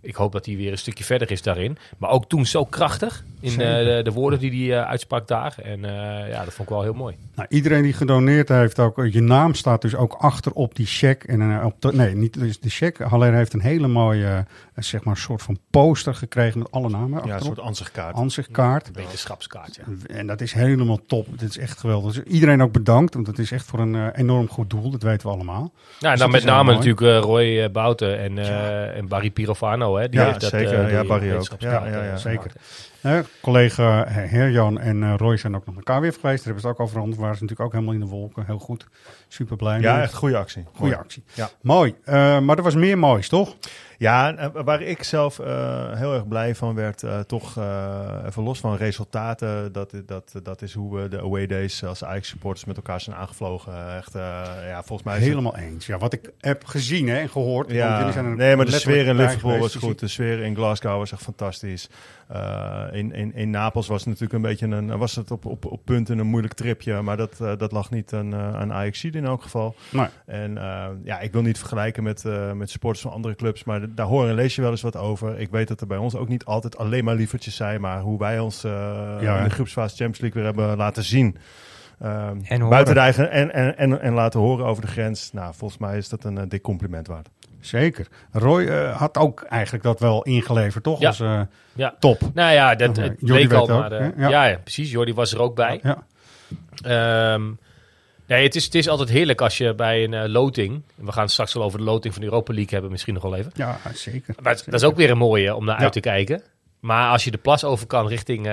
[0.00, 1.78] ik hoop dat hij weer een stukje verder is daarin.
[1.98, 5.54] Maar ook toen zo krachtig in eh, de, de woorden die hij eh, uitsprak daar.
[5.62, 7.16] En eh, ja, dat vond ik wel heel mooi.
[7.34, 11.24] Nou, iedereen die gedoneerd heeft, ook, je naam staat dus ook achter op die check.
[11.24, 12.98] En, op de, nee, niet dus de check.
[12.98, 14.44] Haller heeft een hele mooie,
[14.76, 18.14] zeg maar, soort van poster gekregen met alle namen Ja, een soort ansichtkaart.
[18.14, 18.86] Ansichtkaart.
[18.86, 20.14] Een wetenschapskaart, ja.
[20.14, 21.26] En dat is helemaal top.
[21.38, 22.12] Dit is echt geweldig.
[22.12, 24.90] Dus iedereen ook bedankt, want het is echt voor een enorm goed doel.
[24.90, 25.72] Dat weten we allemaal.
[25.98, 26.76] Ja, en Dus dan met name mooi.
[26.76, 29.96] natuurlijk Roy eh, Bouten en, eh, en Barry Pirofano.
[29.96, 30.90] Hè, die Ja, heeft dat, zeker.
[30.90, 31.48] Ja, Barry ook.
[31.58, 32.16] Ja, ja, ja.
[32.16, 32.52] Zeker.
[33.02, 36.36] Eh, collega Herjan en eh, Roy zijn ook nog naar elkaar weer geweest.
[36.36, 37.16] Daar hebben ze het ook over gehad.
[37.16, 38.46] Waren ze natuurlijk ook helemaal in de wolken.
[38.46, 38.86] Heel goed.
[39.28, 39.80] Super blij.
[39.80, 40.02] Ja, mee.
[40.02, 40.64] echt goede actie.
[40.72, 41.24] Goede actie.
[41.34, 41.50] Ja.
[41.60, 41.94] Mooi.
[42.04, 43.56] Eh, maar er was meer moois, toch?
[44.00, 47.56] Ja, eh, waar ik zelf eh, heel erg blij van werd, eh, toch
[48.26, 52.64] even los van resultaten, dat, dat, dat is hoe we de away days als Ajax-supporters
[52.64, 53.96] met elkaar zijn aangevlogen.
[53.96, 55.86] Echt, ja, volgens mij is het- Helemaal eens.
[55.86, 57.70] Ja, wat ik heb gezien hè, en gehoord.
[57.70, 59.98] Ja, zijn nee, maar de sfeer in Liverpool was goed.
[59.98, 61.88] De sfeer in Glasgow was echt fantastisch.
[62.92, 65.80] In, in, in Napels was het natuurlijk een beetje een, was het op, op, op
[65.84, 69.74] punten een moeilijk tripje, maar dat, dat lag niet aan, aan Ajax in elk geval.
[70.26, 70.54] En
[71.04, 74.34] ja, ik wil niet vergelijken met, met sports van andere clubs, maar daar hoor en
[74.34, 75.38] lees je wel eens wat over.
[75.38, 78.18] Ik weet dat er bij ons ook niet altijd alleen maar lievertjes zijn, maar hoe
[78.18, 78.72] wij ons uh,
[79.20, 81.36] ja, in de groepsfase Champions League weer hebben laten zien.
[81.98, 82.68] en horen.
[82.68, 85.32] buiten de eigen en, en, en, en laten horen over de grens.
[85.32, 87.28] Nou, volgens mij is dat een dik compliment waard.
[87.60, 88.06] Zeker.
[88.32, 91.00] Roy uh, had ook eigenlijk dat wel ingeleverd, toch?
[91.00, 91.08] Ja.
[91.08, 91.40] Als, uh,
[91.72, 91.94] ja.
[91.98, 92.20] top.
[92.34, 93.66] Nou ja, dat uh, het week al.
[93.66, 94.28] Maar, uh, ja.
[94.28, 94.90] Ja, ja, precies.
[94.90, 95.80] Jordi was er ook bij.
[95.82, 96.04] Ja.
[97.34, 97.58] Um,
[98.36, 100.82] nee, het is, het is altijd heerlijk als je bij een uh, loting...
[100.94, 103.22] We gaan het straks wel over de loting van de Europa League hebben, misschien nog
[103.22, 103.52] wel even.
[103.54, 104.34] Ja, zeker.
[104.42, 105.82] Maar dat is ook weer een mooie om naar ja.
[105.82, 106.42] uit te kijken.
[106.80, 108.52] Maar als je de plas over kan richting uh,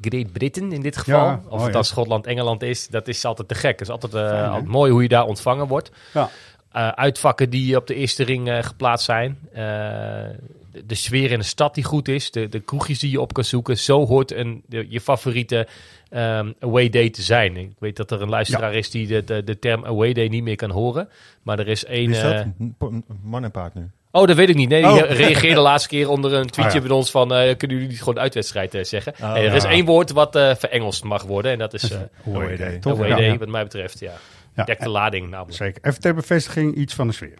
[0.00, 1.40] Great Britain in dit geval, ja.
[1.48, 1.84] of oh, het dan.
[1.84, 3.78] Schotland, Engeland is, dat is altijd te gek.
[3.78, 5.90] Het is altijd, uh, Fijn, altijd mooi hoe je daar ontvangen wordt.
[6.14, 6.30] Ja.
[6.76, 9.38] Uh, uitvakken die op de eerste ring uh, geplaatst zijn.
[9.50, 12.30] Uh, de, de, sfeer in de stad die goed is.
[12.30, 13.78] De, de kroegjes die je op kan zoeken.
[13.78, 15.66] Zo hoort een, de, je favoriete
[16.10, 17.56] um, away day te zijn.
[17.56, 18.78] Ik weet dat er een luisteraar ja.
[18.78, 21.08] is die de, de, de, term away day niet meer kan horen.
[21.42, 22.10] Maar er is één...
[22.10, 22.44] Is dat?
[23.22, 23.90] man en paard nu.
[24.10, 24.68] Oh, dat weet ik niet.
[24.68, 25.10] Nee, die Oh.
[25.22, 26.88] reageerde de laatste keer onder een tweetje Ah, ja.
[26.88, 27.34] bij ons van...
[27.34, 29.14] eh, kunnen jullie niet gewoon uitwedstrijd eh, zeggen?
[29.22, 29.70] Oh, er is ja.
[29.70, 31.52] één woord wat eh verengelst mag worden.
[31.52, 32.00] En dat is eh
[32.34, 32.78] Away day.
[32.78, 33.06] Toch?
[33.06, 33.36] Ja, ja.
[33.36, 34.12] wat mij betreft, ja.
[34.54, 34.64] Ja.
[34.64, 35.56] Dekt de lading namelijk.
[35.56, 35.84] Zeker.
[35.84, 37.34] Even ter bevestiging iets van de sfeer.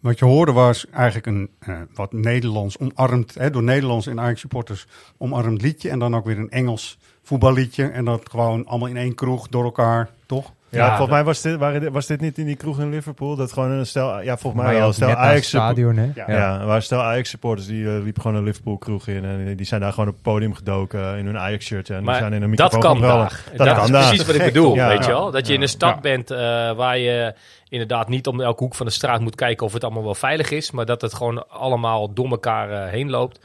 [0.00, 4.40] Wat je hoorde was eigenlijk een eh, wat Nederlands omarmd, hè, door Nederlands en Ajax
[4.40, 4.86] supporters
[5.18, 5.90] omarmd liedje.
[5.90, 7.84] En dan ook weer een Engels voetballiedje.
[7.88, 10.50] En dat gewoon allemaal in één kroeg door elkaar, toch?
[10.70, 13.36] Ja, volgens mij was dit, waren dit- was dit niet in die kroeg in Liverpool.
[13.36, 14.92] Dat gewoon een stel, ja, volgens mij wel.
[14.92, 16.04] Stel Ajax stadion, hè?
[16.14, 16.36] Ja, Ja.
[16.36, 16.64] ja.
[16.64, 19.80] waar stel Ajax supporters die eh, liepen gewoon een Liverpool kroeg in en die zijn
[19.80, 22.54] daar gewoon op het podium gedoken in hun Ajax shirt en die zijn in een
[22.54, 23.28] dat microfoon kan gaan brullen.
[23.56, 23.74] daar.
[23.74, 24.06] Dat, is daar.
[24.08, 24.74] precies wat ik bedoel?
[24.74, 24.88] Ja.
[24.88, 25.30] weet je wel?
[25.30, 26.00] Dat je in een stad Ja.
[26.00, 26.38] bent eh,
[26.72, 27.34] waar je
[27.68, 30.50] inderdaad niet om elke hoek van de straat moet kijken of het allemaal wel veilig
[30.50, 33.40] is, maar dat het gewoon allemaal door elkaar eh, heen loopt.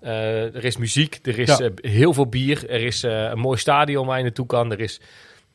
[0.00, 1.64] Eh, er is muziek, er is Ja.
[1.64, 4.80] eh, heel veel bier, er is eh, een mooi stadion waar je naartoe kan, er
[4.80, 5.00] is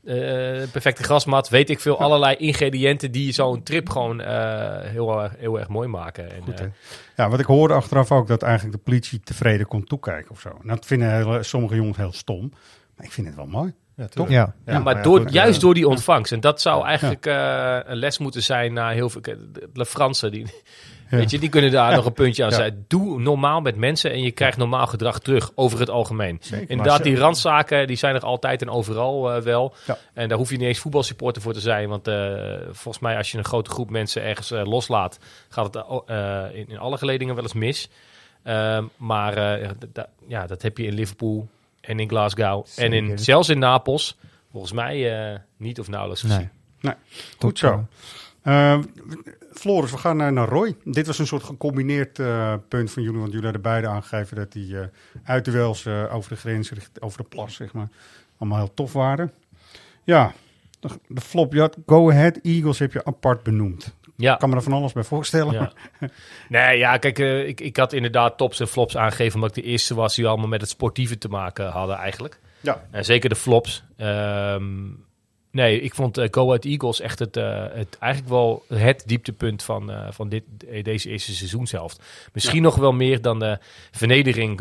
[0.03, 5.21] eh, een perfecte grasmat, weet ik veel, allerlei ingrediënten die zo'n trip gewoon eh, heel,
[5.23, 6.31] erg- heel erg mooi maken.
[6.31, 6.67] En, Goed, eh, hè?
[7.23, 10.49] Ja, wat ik hoorde achteraf ook, dat eigenlijk de politie tevreden kon toekijken of zo.
[10.61, 12.51] En dat vinden hele- sommige jongens heel stom.
[12.95, 13.73] Maar ik vind het wel mooi.
[13.95, 14.29] Ja, toch?
[14.29, 14.55] Ja.
[14.65, 16.31] Ja, maar door, juist door die ontvangst.
[16.31, 19.21] En dat zou eigenlijk eh, een les moeten zijn naar heel veel...
[19.21, 20.45] De, de Fransen, die,
[21.09, 21.17] Ja.
[21.17, 21.95] weet je, die kunnen daar Ja.
[21.95, 22.55] nog een puntje aan Ja.
[22.55, 22.85] zetten.
[22.87, 26.37] Doe normaal met mensen en je krijgt normaal gedrag terug over het algemeen.
[26.41, 26.69] Zeker.
[26.69, 29.73] Inderdaad, die randzaken die zijn er altijd en overal eh, wel.
[29.85, 29.97] Ja.
[30.13, 31.89] En daar hoef je niet eens voetbalsupporter voor te zijn.
[31.89, 32.33] Want eh,
[32.71, 35.19] volgens mij als je een grote groep mensen ergens eh, loslaat...
[35.49, 37.89] gaat het eh, in, in alle geledingen wel eens mis.
[38.43, 41.47] Ehm, maar eh, d- d- ja, dat heb je in Liverpool
[41.81, 44.17] en in Glasgow en in, zelfs in Napels...
[44.51, 46.37] Volgens mij eh, niet of nauwelijks gezien.
[46.81, 46.93] Nee.
[46.93, 46.93] Nee,
[47.39, 47.85] goed zo.
[48.45, 48.79] Eh,
[49.53, 50.75] Floris, we gaan naar, naar Roy.
[50.83, 54.51] Dit was een soort gecombineerd eh, punt van jullie, want jullie hadden beide aangegeven dat
[54.51, 54.85] die eh
[55.23, 57.87] uitduels eh, over de grens, over de plas, zeg maar,
[58.37, 59.31] allemaal heel tof waren.
[60.03, 60.33] Ja,
[60.79, 63.95] de, de flop, je had Go Ahead Eagles heb je apart benoemd.
[64.15, 64.33] Ja.
[64.33, 65.53] Ik kan me er van alles bij voorstellen.
[65.53, 65.71] Ja.
[66.49, 69.35] Nee, ja, kijk, ik, ik had inderdaad tops en flops aangegeven...
[69.35, 72.39] omdat ik de eerste was die allemaal met het sportieve te maken hadden eigenlijk.
[72.61, 72.83] Ja.
[72.91, 73.83] En zeker de flops.
[73.97, 74.87] Ehm,
[75.55, 79.63] nee, ik vond eh, Go Ahead Eagles echt het, eh, het, eigenlijk wel het dieptepunt
[79.63, 80.43] van, eh, van dit,
[80.83, 82.03] deze eerste seizoenshelft.
[82.33, 83.57] Misschien nog wel meer dan de
[83.91, 84.59] vernedering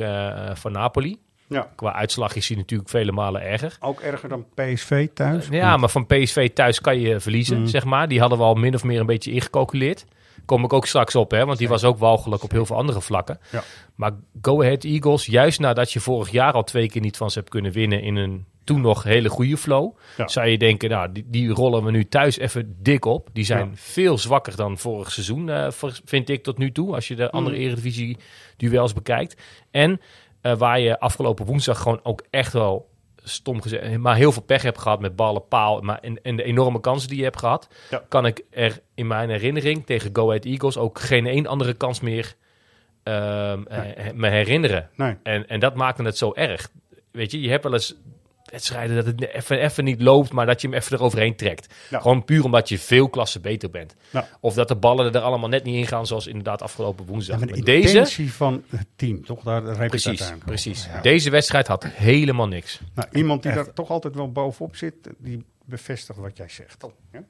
[0.54, 1.18] van Napoli.
[1.48, 1.70] Ja.
[1.74, 3.76] Qua uitslag is hij natuurlijk vele malen erger.
[3.80, 5.48] Ook erger dan PSV thuis?
[5.50, 7.66] Ja, maar van PSV thuis kan je verliezen, Mm.
[7.66, 8.08] zeg maar.
[8.08, 10.04] Die hadden we al min of meer een beetje ingecalculeerd.
[10.44, 13.00] Kom ik ook straks op, hè, want die was ook walgelijk op heel veel andere
[13.00, 13.38] vlakken.
[13.50, 13.62] Ja.
[13.94, 17.38] Maar Go Ahead Eagles, juist nadat je vorig jaar al twee keer niet van ze
[17.38, 20.28] hebt kunnen winnen in een toen nog hele goede flow, Ja.
[20.28, 23.28] zou je denken, nou, die, die rollen we nu thuis even dik op.
[23.32, 23.72] Die zijn Ja.
[23.74, 25.68] veel zwakker dan vorig seizoen, eh,
[26.04, 27.62] vind ik tot nu toe, als je de andere Mm.
[27.62, 28.16] eredivisie
[28.56, 29.42] duels bekijkt.
[29.70, 30.00] En
[30.40, 34.62] eh, waar je afgelopen woensdag gewoon ook echt wel stom gezegd, maar heel veel pech
[34.62, 37.68] hebt gehad met ballen, paal maar en, en de enorme kansen die je hebt gehad,
[37.90, 38.02] Ja.
[38.08, 42.00] kan ik er in mijn herinnering tegen Go Ahead Eagles ook geen één andere kans
[42.00, 42.34] meer
[43.02, 44.88] ehm, eh, me herinneren.
[44.96, 45.16] Nee.
[45.22, 46.70] En, en dat maakte het zo erg.
[47.10, 47.94] Weet je, je hebt wel eens
[48.54, 51.74] wedstrijden dat het even, even niet loopt, maar dat je hem even eroverheen trekt.
[51.90, 52.00] Ja.
[52.00, 53.94] Gewoon puur omdat je veel klassen beter bent.
[54.10, 54.28] Ja.
[54.40, 57.38] Of dat de ballen er allemaal net niet in gaan, zoals inderdaad afgelopen woensdag.
[57.38, 59.42] Ja, maar de Maar deze, intentie van het team, toch?
[59.42, 60.42] Daar reed het precies, op.
[60.44, 60.86] precies.
[60.86, 61.00] Ja.
[61.00, 62.80] Deze wedstrijd had helemaal niks.
[62.94, 63.64] Nou, iemand die Echt.
[63.64, 66.84] daar toch altijd wel bovenop zit, die bevestigt wat jij zegt.
[67.12, 67.22] Ja?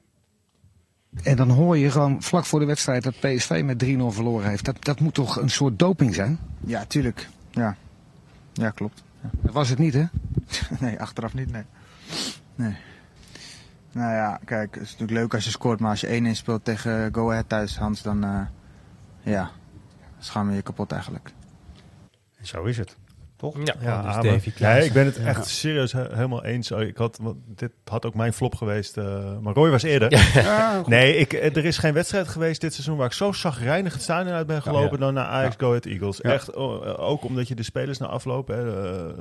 [1.23, 4.65] En dan hoor je gewoon vlak voor de wedstrijd dat PSV met 3-0 verloren heeft.
[4.65, 6.39] Dat, dat moet toch een soort doping zijn?
[6.65, 7.27] Ja, tuurlijk.
[7.51, 7.77] Ja,
[8.53, 9.03] ja klopt.
[9.31, 10.05] Dat was het niet, hè?
[10.85, 11.63] nee, achteraf niet, nee.
[12.55, 12.75] nee.
[13.91, 16.63] Nou ja, kijk, het is natuurlijk leuk als je scoort, maar als je 1-1 speelt
[16.63, 18.41] tegen Go Ahead thuis, Hans, dan eh,
[19.21, 19.51] ja,
[20.19, 21.31] schaam je je kapot eigenlijk.
[22.37, 22.97] En zo is het,
[23.37, 23.57] toch?
[23.63, 25.25] Ja, Ja, dus nee, ik ben het Ja.
[25.25, 26.71] echt serieus he- helemaal eens.
[26.71, 30.11] Oh, Ik had, want dit had ook mijn flop geweest, eh, maar Roy was eerder.
[30.11, 30.81] Ja.
[30.87, 34.01] Nee, ik, eh, er is geen wedstrijd geweest dit seizoen waar ik zo zagrijnig het
[34.01, 35.05] stadion uit ben gelopen Ja.
[35.05, 36.17] dan naar Ajax Go Ahead Eagles.
[36.21, 36.31] Ja.
[36.31, 39.13] Echt, oh, eh, ook omdat je de spelers na afloop, hè, eh,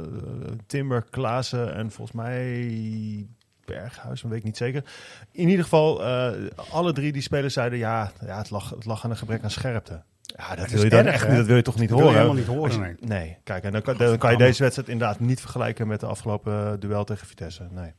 [0.67, 3.27] Timber, Klaassen en volgens mij
[3.65, 4.85] Berghuis, dat weet ik niet zeker.
[5.33, 6.33] In ieder geval, eh,
[6.71, 9.51] alle drie die spelers zeiden ja, ja het, lag, het lag aan een gebrek aan
[9.51, 10.03] scherpte.
[10.37, 11.37] Ja, dat is wil, je dan erg, echt, hè?
[11.37, 12.31] dat wil je toch niet Dat wil je horen?
[12.33, 13.19] helemaal niet horen, je- nee.
[13.21, 13.37] nee.
[13.45, 16.53] Kijk, en dan kan, dan kan je deze wedstrijd inderdaad niet vergelijken met de afgelopen
[16.67, 17.67] eh, duel tegen Vitesse.
[17.71, 17.93] Nee.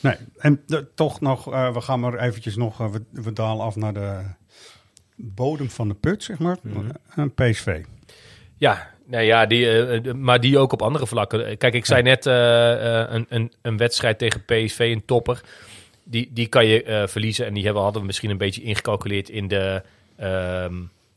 [0.00, 3.64] Nee, en de- toch nog, eh, we gaan maar eventjes nog, eh, we, we dalen
[3.64, 4.20] af naar de
[5.16, 6.56] bodem van de put, zeg maar.
[7.16, 7.84] Een PSV.
[8.56, 11.58] Ja, nee, ja die, maar die ook op andere vlakken.
[11.58, 15.40] Kijk, ik zei net een, een, een wedstrijd tegen PSV, een topper.
[16.04, 17.46] Die, die kan je verliezen.
[17.46, 19.82] En die hebben, hadden we misschien een beetje ingecalculeerd in de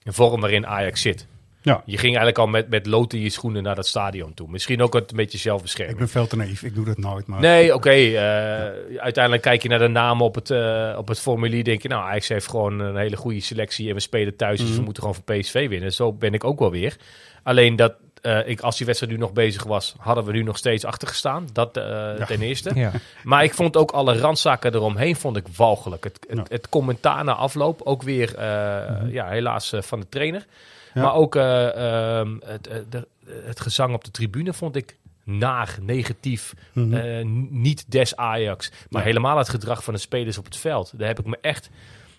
[0.06, 1.28] ehm, vorm waarin Ajax zit.
[1.62, 1.82] Ja.
[1.86, 4.50] Je ging eigenlijk al met, met lood in je schoenen naar dat stadion toe.
[4.50, 5.98] Misschien ook een beetje Ik zelfbescherming.
[5.98, 7.28] ben veel te naïef, ik doe dat nooit.
[7.28, 7.90] Maar Nee, oké.
[7.90, 11.64] eh, Uiteindelijk kijk je naar de namen op het, eh, op het formulier.
[11.64, 13.88] Denk je, nou, Ajax heeft gewoon een hele goede selectie.
[13.90, 14.84] En we spelen thuis, dus we Mhm.
[14.84, 15.94] moeten gewoon van PSV winnen.
[15.94, 16.98] Zo ben ik ook wel weer.
[17.44, 17.94] Alleen dat,
[18.26, 21.48] eh, ik, als die wedstrijd nu nog bezig was, hadden we nu nog steeds achtergestaan.
[21.54, 22.72] Dat eh, ten eerste.
[22.76, 22.92] Ja.
[23.24, 26.04] Maar ik vond ook alle randzaken eromheen vond ik walgelijk.
[26.04, 30.46] Het, het, het commentaar na afloop, ook weer, eh, ja, helaas van de trainer.
[30.94, 33.08] Maar ook eh, ehm, het, de-
[33.44, 37.24] het gezang op de tribune vond ik naar, negatief, Mhm.
[37.62, 38.72] niet des Ajax.
[38.90, 39.08] Maar Ja.
[39.08, 40.92] helemaal het gedrag van de spelers op het veld.
[40.98, 41.70] Daar heb ik me echt...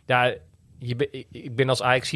[0.07, 0.35] Ja,
[0.79, 2.13] je ben, ik ben als Ajax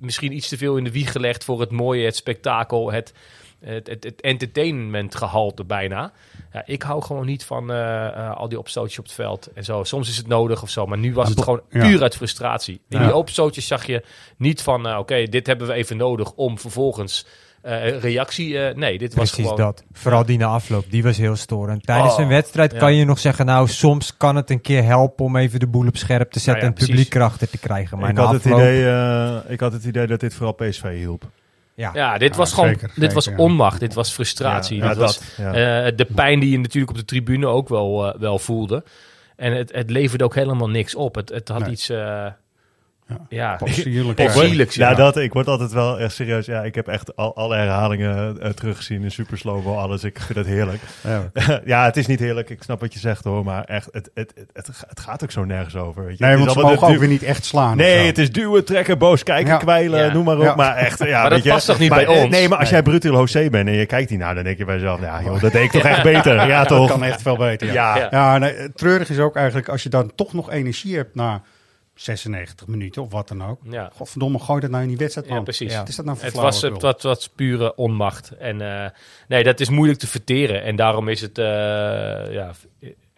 [0.00, 3.12] misschien iets te veel in de wieg gelegd voor het mooie, het spektakel, het,
[3.60, 6.12] het, het, het entertainmentgehalte bijna.
[6.52, 9.64] Ja, ik hou gewoon niet van eh, eh, al die opstootjes op het veld en
[9.64, 9.84] zo.
[9.84, 11.86] Soms is het nodig of zo, maar nu was het gewoon ja.
[11.86, 12.80] puur uit frustratie.
[12.88, 14.04] In die opstootjes zag je
[14.36, 17.26] niet van, eh, oké, dit hebben we even nodig om vervolgens
[17.62, 18.58] eh, reactie...
[18.58, 19.64] eh, nee, dit was Precies gewoon...
[19.66, 19.84] dat.
[19.92, 21.86] Vooral die na afloop, die was heel storend.
[21.86, 22.78] Tijdens Oh, een wedstrijd ja.
[22.78, 25.86] kan je nog zeggen, nou, soms kan het een keer helpen om even de boel
[25.86, 26.94] op scherp te zetten ja, en het precies.
[26.94, 27.98] publiek erachter te krijgen.
[27.98, 31.24] Maar ik, had het idee, eh, ik had het idee dat dit vooral PSV hielp.
[31.74, 31.90] ja.
[31.94, 33.36] Ja, dit Ja, was gewoon, zeker, dit zeker, was ja.
[33.36, 34.76] onmacht, dit was frustratie.
[34.76, 35.52] Ja, ja, dit was dat, eh,
[35.96, 38.84] de pijn die je natuurlijk op de tribune ook wel, eh, wel voelde.
[39.36, 41.14] En het, het leverde ook helemaal niks op.
[41.14, 41.70] Het, het had Nee.
[41.70, 42.26] iets, eh,
[43.28, 44.24] ja, Potsierlijk, ja.
[44.24, 44.94] word- potsierlijks, ja, ja.
[44.96, 46.46] dat, ik word altijd wel echt serieus.
[46.46, 50.04] Ja, ik heb echt al, alle herhalingen eh, teruggezien in Super Slow alles.
[50.04, 50.80] Ik vind het heerlijk.
[51.00, 51.30] Ja.
[51.64, 52.50] ja, het is niet heerlijk.
[52.50, 53.44] Ik snap wat je zegt hoor.
[53.44, 56.04] Maar echt, het, het, het, het, het gaat ook zo nergens over.
[56.04, 56.24] Weet je.
[56.24, 57.76] Nee, Het is want ze mogen ook weer niet echt slaan.
[57.76, 59.56] Nee, het is duwen, trekken, boos kijken, Ja.
[59.58, 60.12] kwijlen, Ja.
[60.12, 60.42] noem maar op.
[60.42, 60.54] Ja.
[60.54, 62.30] Maar echt, ja, Maar dat weet je, past toch niet maar, bij eh, ons?
[62.30, 62.82] Nee, maar als Nee.
[62.82, 65.40] jij Brutil José bent en je kijkt hiernaar, dan denk je bij jezelf, ja joh,
[65.40, 66.46] dat deed ik toch echt beter.
[66.46, 66.90] Ja, dat toch?
[66.90, 67.72] kan echt veel beter.
[67.72, 68.38] Ja, Ja.
[68.38, 71.42] Nee, treurig is ook eigenlijk als je dan toch nog energie hebt na
[72.00, 73.60] 96 minuten of wat dan ook.
[73.62, 73.90] Ja.
[73.94, 75.36] Godverdomme, gooi dat nou in die wedstrijd, man.
[75.36, 75.76] Ja, precies.
[75.76, 78.30] Wat is dat nou voor Het was, het was, was pure onmacht.
[78.30, 78.90] En eh,
[79.28, 80.62] nee, dat is moeilijk te verteren.
[80.62, 81.44] En daarom is het eh,
[82.32, 82.52] ja,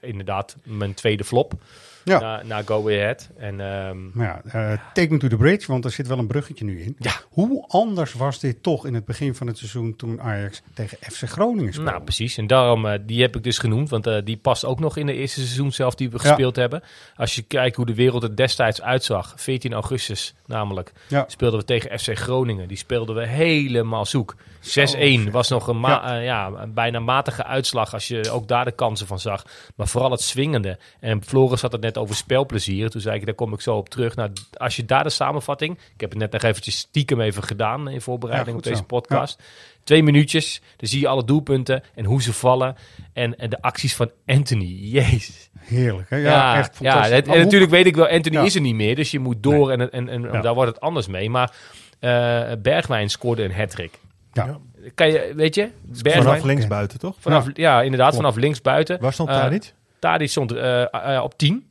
[0.00, 1.54] inderdaad mijn tweede flop
[2.04, 2.20] Ja.
[2.20, 3.28] na, na Go Ahead.
[3.36, 6.64] En ehm, ja, eh, take me to the bridge, want er zit wel een bruggetje
[6.64, 6.96] nu in.
[6.98, 7.12] Ja.
[7.28, 11.22] Hoe anders was dit toch in het begin van het seizoen toen Ajax tegen FC
[11.28, 11.90] Groningen speelde?
[11.90, 12.36] Nou, precies.
[12.36, 13.90] En daarom, eh, die heb ik dus genoemd.
[13.90, 16.82] Want eh, die past ook nog in de eerste seizoen zelf die we gespeeld hebben.
[17.16, 19.32] Als je kijkt hoe de wereld er destijds uitzag.
[19.36, 20.92] 14 augustus namelijk.
[21.26, 22.68] Speelden we tegen FC Groningen.
[22.68, 24.34] Die speelden we helemaal zoek.
[24.60, 25.30] 6-1 shit.
[25.30, 27.92] was nog een, ma- ja, een bijna matige uitslag.
[27.92, 29.44] Als je ook daar de kansen van zag.
[29.76, 30.78] Maar vooral het swingende.
[31.00, 32.90] En Floris had het net over spelplezier.
[32.90, 34.16] Toen zei ik, daar kom ik zo op terug.
[34.16, 35.78] Nou, als je daar de samenvatting...
[35.94, 38.82] Ik heb het net nog eventjes stiekem even gedaan in voorbereiding Ja, op deze zo.
[38.84, 39.42] podcast.
[39.84, 42.76] Twee minuutjes, dan zie je alle doelpunten en hoe ze vallen.
[43.12, 44.64] En, en de acties van Anthony.
[44.80, 45.50] Jezus.
[45.58, 46.16] Heerlijk, hè?
[46.16, 47.14] Ja, Ja, echt ja, fantastisch.
[47.16, 48.42] het- Maar en natuurlijk weet ik wel, Anthony Ja.
[48.42, 48.94] is er niet meer.
[48.94, 50.40] Dus je moet door en, en, en Ja.
[50.40, 51.30] daar wordt het anders mee.
[51.30, 51.54] Maar
[52.00, 53.98] eh Bergwijn scoorde een hat-trick.
[54.32, 54.58] Ja.
[54.94, 55.68] Kan je, weet je?
[55.82, 57.16] Bergwijn, Vanaf links buiten, toch?
[57.18, 57.82] Vanaf, ja.
[57.82, 59.00] inderdaad, vanaf links buiten.
[59.00, 59.74] Waar stond Eh, Tadic?
[59.98, 60.82] Tadic stond eh,
[61.16, 61.66] eh, op 10.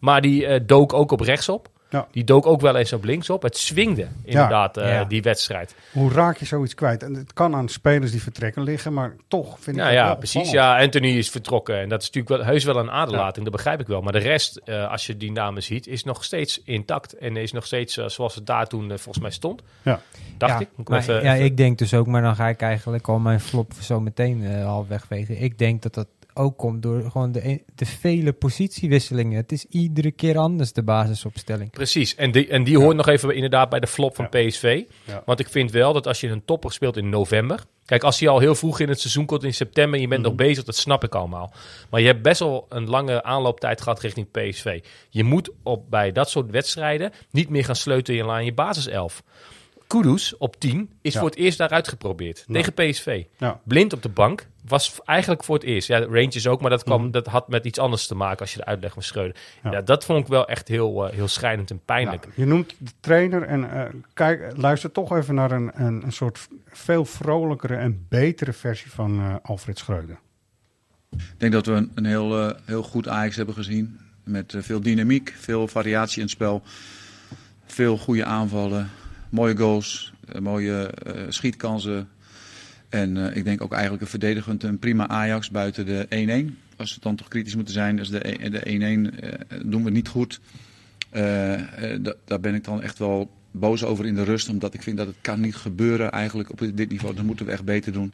[0.00, 1.68] Maar die eh, dook ook op rechtsop.
[1.90, 2.06] Ja.
[2.12, 3.42] Die dook ook wel eens op linksop.
[3.42, 5.04] Het swingde inderdaad eh, Ja.
[5.04, 5.74] die wedstrijd.
[5.92, 7.02] Hoe raak je zoiets kwijt?
[7.02, 10.06] En het kan aan spelers die vertrekken liggen, maar toch vind ik Ja, het ja
[10.06, 10.40] wel precies.
[10.40, 10.76] opvallend.
[10.78, 11.78] Ja, Anthony is vertrokken.
[11.80, 13.44] En dat is natuurlijk wel, heus wel een aderlating.
[13.44, 14.00] Dat begrijp ik wel.
[14.00, 17.12] Maar de rest, eh, als je die namen ziet, is nog steeds intact.
[17.12, 19.62] En is nog steeds zoals het daar toen volgens mij stond.
[19.82, 20.00] Ja.
[20.38, 20.88] Dacht ja, ik.
[20.88, 23.40] Maar even- ja, even- ik denk dus ook, maar dan ga ik eigenlijk al mijn
[23.40, 25.40] flop zo meteen half wegvegen.
[25.42, 26.06] Ik denk dat dat
[26.40, 29.36] ook komt door gewoon de, de vele positiewisselingen.
[29.36, 31.70] Het is iedere keer anders, de basisopstelling.
[31.70, 32.14] Precies.
[32.14, 34.46] En die, en die hoort nog even inderdaad bij de flop van Ja.
[34.46, 34.82] PSV.
[35.04, 35.22] Ja.
[35.24, 37.64] Want ik vind wel dat als je een topper speelt in november.
[37.84, 40.22] Kijk, als je al heel vroeg in het seizoen komt in september en je bent
[40.22, 40.42] nog Mhm.
[40.42, 41.52] bezig, dat snap ik allemaal.
[41.90, 44.80] Maar je hebt best wel een lange aanlooptijd gehad richting PSV.
[45.08, 49.22] Je moet op, bij dat soort wedstrijden niet meer gaan sleutelen aan je basiself.
[49.90, 51.20] Kudus op 10 is Ja.
[51.20, 52.44] voor het eerst daaruit geprobeerd.
[52.46, 52.54] Ja.
[52.54, 53.24] Tegen PSV.
[53.38, 53.60] Ja.
[53.64, 55.88] Blind op de bank was eigenlijk voor het eerst.
[55.88, 57.10] Ja, Rangers ook, maar dat, kwam, Mhm.
[57.10, 59.36] dat had met iets anders te maken als je de uitleg van Schreuder.
[59.62, 59.70] Ja.
[59.70, 59.80] Ja.
[59.80, 62.24] dat vond ik wel echt heel, eh, heel schrijnend en pijnlijk.
[62.24, 66.12] Ja, je noemt de trainer en eh, kijk, luister toch even naar een, een, een
[66.12, 70.18] soort veel vrolijkere en betere versie van eh, Alfred Schreuder.
[71.10, 73.98] Ik denk dat we een, een heel, heel goed Ajax hebben gezien.
[74.24, 76.62] Met veel dynamiek, veel variatie in het spel.
[77.66, 78.90] Veel goede aanvallen.
[79.30, 82.08] Mooie goals, eh, mooie eh, schietkansen.
[82.88, 86.06] En eh, ik denk ook eigenlijk een verdedigend een prima Ajax buiten de
[86.50, 86.54] 1-1.
[86.76, 89.32] Als we dan toch kritisch moeten zijn, dus de e- de 1-1 eh,
[89.64, 90.40] doen we niet goed.
[91.10, 94.96] Da- daar ben ik dan echt wel boos over in de rust, omdat ik vind
[94.96, 97.14] dat het kan niet gebeuren eigenlijk op dit niveau.
[97.14, 98.12] Dat moeten we echt beter doen.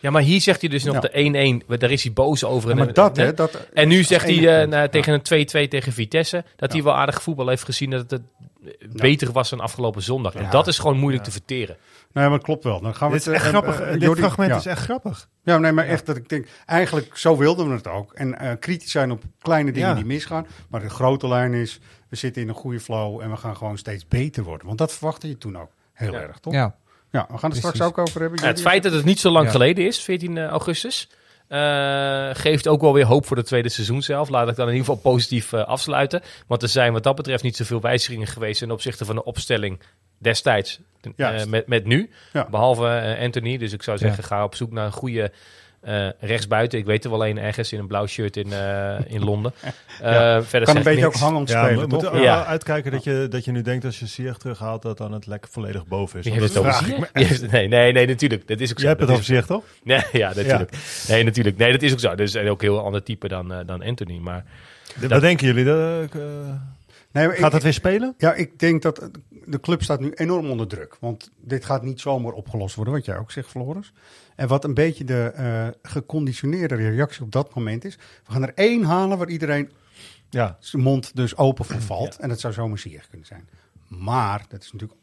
[0.00, 1.00] Ja, maar hier zegt hij dus nog Ja.
[1.00, 1.78] de 1-1.
[1.78, 2.70] Daar is hij boos over.
[2.70, 5.22] Ja, En, maar dat, hè, dat- en nu zegt hij het eh, nou, tegen een
[5.66, 6.44] 2-2 tegen Vitesse...
[6.56, 7.90] dat hij wel aardig voetbal heeft gezien...
[7.90, 8.22] dat het
[8.92, 10.34] beter was dan afgelopen zondag.
[10.34, 10.50] En Ja.
[10.50, 11.76] dat is gewoon moeilijk te verteren.
[12.12, 12.80] Nee, maar klopt wel.
[12.80, 13.80] Dan gaan we Dit is het, echt eh, grappig.
[13.80, 14.56] eh, Dit Jordi- fragment ja.
[14.56, 15.28] is echt grappig.
[15.42, 18.12] Ja, nee, maar echt dat ik denk, eigenlijk zo wilden we het ook.
[18.12, 19.94] En eh, kritisch zijn op kleine dingen Ja.
[19.94, 20.46] die misgaan.
[20.68, 23.78] Maar de grote lijn is, we zitten in een goede flow en we gaan gewoon
[23.78, 24.66] steeds beter worden.
[24.66, 26.20] Want dat verwachtte je toen ook heel Ja.
[26.20, 26.52] erg, toch?
[26.52, 26.74] Ja.
[27.10, 28.40] Ja, we gaan het straks ook over hebben.
[28.40, 29.50] Ja, het feit dat het niet zo lang Ja.
[29.50, 31.08] geleden is, 14 augustus...
[31.52, 34.28] eh, geeft ook wel weer hoop voor het tweede seizoen zelf.
[34.28, 36.22] Laat ik dan in ieder geval positief eh, afsluiten.
[36.46, 38.58] Want er zijn wat dat betreft niet zoveel wijzigingen geweest...
[38.58, 39.80] ten opzichte van de opstelling
[40.18, 40.80] destijds
[41.16, 42.10] eh, met, met nu.
[42.32, 42.48] Ja.
[42.50, 43.58] Behalve eh, Anthony.
[43.58, 44.06] Dus ik zou Ja.
[44.06, 45.32] zeggen, ga op zoek naar een goede
[45.82, 46.78] eh, rechtsbuiten.
[46.78, 49.52] Ik weet er wel een ergens in een blauw shirt in, eh, in Londen.
[49.62, 50.42] Eh, Ja.
[50.42, 52.20] Verder kan een beetje ook hangend Ja, spelen, we moeten Ja.
[52.36, 55.26] wel uitkijken dat je, dat je nu denkt als je Ziyech terughaalt, dat dan het
[55.26, 56.24] lekker volledig boven is.
[56.24, 57.50] Het dat over echt.
[57.52, 58.48] Nee, nee, nee, natuurlijk.
[58.48, 58.82] Dat is ook zo.
[58.82, 59.64] Je hebt het Dat over is- Ziyech, toch?
[59.84, 60.72] Nee, ja, natuurlijk.
[61.08, 61.56] Nee, natuurlijk.
[61.56, 62.14] Nee, dat is ook zo.
[62.14, 64.18] Dus ook een heel ander type dan, eh, dan Anthony.
[64.18, 64.44] Maar
[65.08, 65.64] Wat denken jullie?
[65.64, 66.20] Dat, eh,
[67.12, 68.14] Nee, maar gaat ik- het weer spelen?
[68.18, 69.08] Ja, ik denk dat
[69.46, 70.96] de club staat nu enorm onder druk.
[71.00, 73.92] Want dit gaat niet zomaar opgelost worden, wat jij ook zegt, Floris.
[74.36, 77.96] En wat een beetje de eh, geconditioneerde reactie op dat moment is...
[77.96, 79.70] we gaan er één halen waar iedereen
[80.30, 80.56] Ja.
[80.60, 82.16] zijn mond dus open voor valt.
[82.16, 83.48] En dat zou zomaar Ziyech kunnen zijn.
[83.88, 85.00] Maar, dat is natuurlijk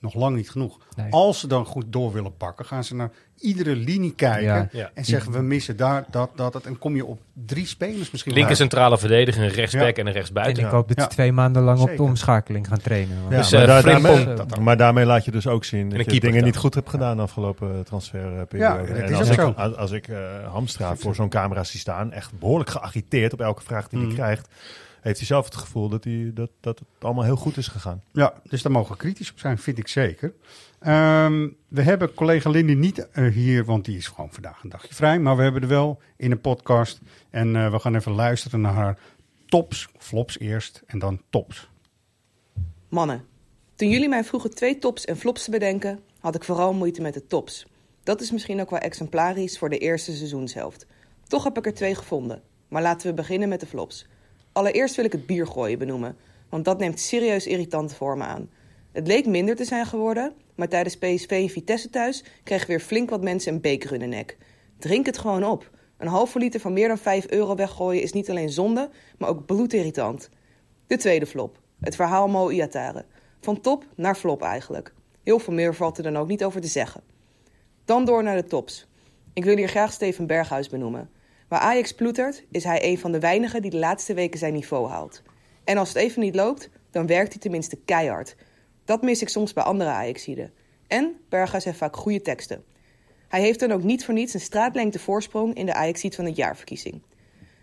[0.00, 0.78] nog lang niet genoeg.
[0.96, 1.12] Nee.
[1.12, 4.42] Als ze dan goed door willen pakken, gaan ze naar iedere linie kijken...
[4.44, 4.68] Ja.
[4.72, 4.90] Ja.
[4.94, 6.64] en zeggen we missen daar, dat, dat, dat.
[6.64, 8.32] En kom je op drie spelers misschien.
[8.32, 9.92] linker centrale verdediger, een rechtsback Ja.
[9.92, 10.64] en een En rechtsbuiten.
[10.64, 11.08] ik hoop dat ze Ja.
[11.08, 13.16] twee maanden lang op de omschakeling gaan trainen.
[13.28, 16.20] Dus, maar, eh, daar- daarmee, dat maar daarmee laat je dus ook zien dat je
[16.20, 16.44] dingen dan.
[16.44, 18.58] niet goed hebt gedaan de afgelopen transferperiode.
[18.88, 19.52] Ja, dat en als ook ik, zo.
[19.56, 20.18] als, als ik eh,
[20.52, 24.06] Hamstra voor zo'n camera zie staan, echt behoorlijk geagiteerd op elke vraag die Mm.
[24.06, 24.48] hij krijgt,
[25.06, 28.02] heeft hij zelf het gevoel dat, hij, dat, dat het allemaal heel goed is gegaan.
[28.12, 30.34] Ja, dus daar mogen we kritisch op zijn, vind ik zeker.
[30.78, 34.94] Ehm, we hebben collega Lindy niet eh, hier, want die is gewoon vandaag een dagje
[34.94, 35.18] vrij.
[35.18, 37.00] Maar we hebben er wel in een podcast.
[37.30, 38.98] En eh, we gaan even luisteren naar haar
[39.46, 41.68] tops, flops eerst en dan tops.
[42.88, 43.24] Mannen,
[43.74, 47.14] toen jullie mij vroegen twee tops en flops te bedenken, had ik vooral moeite met
[47.14, 47.66] de tops.
[48.02, 50.86] Dat is misschien ook wel exemplarisch voor de eerste seizoenshelft.
[51.26, 52.42] Toch heb ik er twee gevonden.
[52.68, 54.06] Maar laten we beginnen met de flops.
[54.56, 56.16] Allereerst wil ik het biergooien benoemen,
[56.48, 58.50] want dat neemt serieus irritante vormen aan.
[58.92, 63.10] Het leek minder te zijn geworden, maar tijdens PSV en Vitesse thuis kregen weer flink
[63.10, 64.36] wat mensen een beker in de nek.
[64.78, 65.70] Drink het gewoon op.
[65.98, 69.46] Een halve liter van meer dan 5 euro weggooien is niet alleen zonde, maar ook
[69.46, 70.30] bloedirritant.
[70.86, 71.60] De tweede flop.
[71.80, 73.04] Het verhaal Mo Iatare.
[73.40, 74.94] Van top naar flop eigenlijk.
[75.22, 77.02] Heel veel meer valt er dan ook niet over te zeggen.
[77.84, 78.86] Dan door naar de tops.
[79.32, 81.10] Ik wil hier graag Steven Berghuis benoemen.
[81.48, 84.88] Waar Ajax ploetert, is hij een van de weinigen die de laatste weken zijn niveau
[84.88, 85.22] haalt.
[85.64, 88.36] En als het even niet loopt, dan werkt hij tenminste keihard.
[88.84, 90.52] Dat mis ik soms bij andere Ajaxiden.
[90.86, 92.64] En Berghuis heeft vaak goede teksten.
[93.28, 96.36] Hij heeft dan ook niet voor niets een straatlengte voorsprong in de Ajaxiet van het
[96.36, 97.02] jaarverkiezing.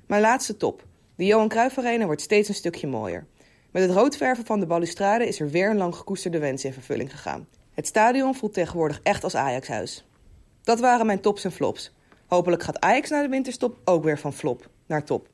[0.08, 0.86] Mijn laatste top.
[1.15, 3.26] De Johan Cruijff Arena wordt steeds een stukje mooier.
[3.72, 7.12] Met het roodverven van de balustrade is er weer een lang gekoesterde wens in vervulling
[7.12, 7.48] gegaan.
[7.74, 10.06] Het stadion voelt tegenwoordig echt als Ajaxhuis.
[10.63, 11.93] Dat waren mijn tops en flops.
[12.34, 15.28] Hopelijk gaat Ajax na de winterstop ook weer van flop naar top.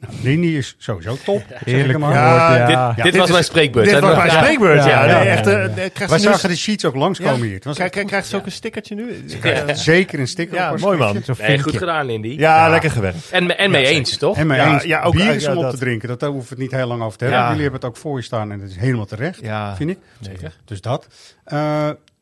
[0.00, 1.42] Nou, Lindy is sowieso top.
[1.48, 2.12] Heerlijk er maar.
[2.14, 2.92] ja.
[2.92, 3.90] Dit, dit was mijn spreekbeurt.
[3.90, 5.04] Dit was mijn spreekbeurt, ja.
[5.06, 7.54] Nee, echt, eh, eh, Wij zagen de sheets ook langskomen hier.
[7.54, 9.24] Het was Krijg- krijg- Krijgt ze ook een stickertje nu?
[9.42, 10.54] Ja, zeker een sticker.
[10.56, 11.22] Ja, mooi man.
[11.38, 12.34] Nee, goed gedaan, Lindy.
[12.38, 13.30] Ja, lekker gewerkt.
[13.30, 14.36] En, en mee eens, toch?
[14.36, 16.08] En Ja, eens, ja, ook- bier is om op te drinken.
[16.08, 17.42] Dat daar hoeven we het niet heel lang over te hebben.
[17.42, 17.46] Ja.
[17.48, 19.76] Jullie hebben het ook voor je staan en dat is helemaal terecht, Ja.
[19.76, 19.98] vind ik.
[20.20, 20.56] Zeker.
[20.64, 21.06] Dus dat.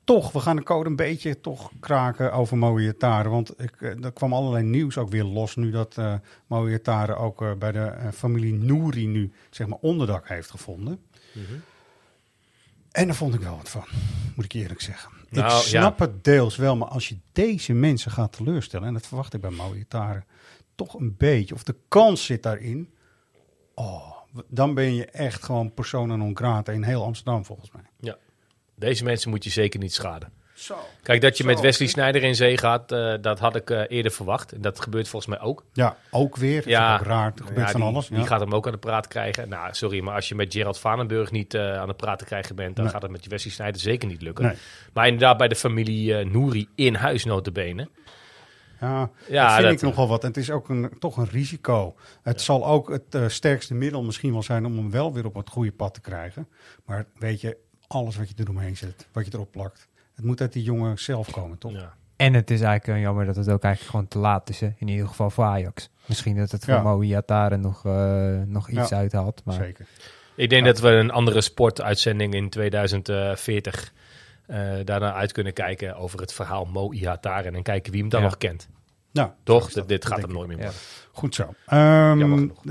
[0.04, 3.30] Toch, we gaan de code een beetje toch kraken over mooie taren.
[3.30, 5.98] Want ik, eh, er kwam allerlei nieuws ook weer los nu dat
[6.82, 11.00] taren ook eh, bij de familie Nouri nu zeg maar onderdak heeft gevonden.
[11.32, 11.58] Mhm.
[12.90, 13.84] En daar vond ik wel wat van,
[14.34, 15.10] moet ik eerlijk zeggen.
[15.28, 19.06] Nou, ik snap het deels wel, maar als je deze mensen gaat teleurstellen, en dat
[19.06, 20.24] verwacht ik bij mooie taren
[20.74, 22.94] toch een beetje, of de kans zit daarin,
[23.74, 24.16] oh,
[24.48, 27.82] dan ben je echt gewoon persona non grata in heel Amsterdam volgens mij.
[28.82, 30.32] Deze mensen moet je zeker niet schaden.
[30.54, 30.76] Zo.
[31.02, 31.96] Kijk, dat je Zo, met Wesley oké.
[31.98, 34.52] Sneijder in zee gaat, eh, dat had ik eh, eerder verwacht.
[34.52, 35.64] En dat gebeurt volgens mij ook.
[35.72, 36.56] Ja, ook weer.
[36.56, 37.32] Dat Ja, is ook raar.
[37.36, 38.08] Er gebeurt ja, van die, alles.
[38.08, 38.24] Die ja.
[38.24, 39.48] gaat hem ook aan de praat krijgen.
[39.48, 42.56] Nou, sorry, maar als je met Gerald Vanenburg niet eh, aan de praat te krijgen
[42.56, 42.92] bent, dan Nee.
[42.94, 44.44] gaat het met Wesley Sneijder zeker niet lukken.
[44.44, 44.54] Nee.
[44.92, 47.88] Maar inderdaad, bij de familie Nouri in huis notabene.
[48.80, 50.22] Ja, Ja, dat vind dat- ik nogal wat.
[50.22, 51.94] En het is ook een, toch een risico.
[52.22, 55.48] Het zal ook het sterkste middel misschien wel zijn om hem wel weer op het
[55.50, 56.48] goede pad te krijgen.
[56.84, 57.56] Maar weet je,
[57.92, 59.88] alles wat je eromheen zet, wat je erop plakt.
[60.14, 61.72] Het moet uit die jongen zelf komen, toch?
[61.72, 61.94] Ja.
[62.16, 64.60] En het is eigenlijk uh, jammer dat het ook eigenlijk gewoon te laat is.
[64.60, 64.70] Hè?
[64.78, 65.88] In ieder geval voor Ajax.
[66.06, 66.82] Misschien dat het voor Ja.
[66.82, 69.42] Moe Iataren nog, uh, nog iets Ja, uithaalt.
[69.44, 69.86] Maar Zeker.
[70.36, 73.92] Ik denk dat we een andere sportuitzending in 2040
[74.46, 78.20] uh, daarna uit kunnen kijken over het verhaal Mo Ihataren en kijken wie hem dan
[78.20, 78.26] Ja.
[78.26, 78.68] nog kent.
[79.12, 79.72] Nou, Toch?
[79.72, 79.88] dat.
[79.88, 80.74] dit gaat hem nooit meer worden.
[81.12, 81.54] Goed zo.
[81.66, 82.62] Ehm, Jammer genoeg.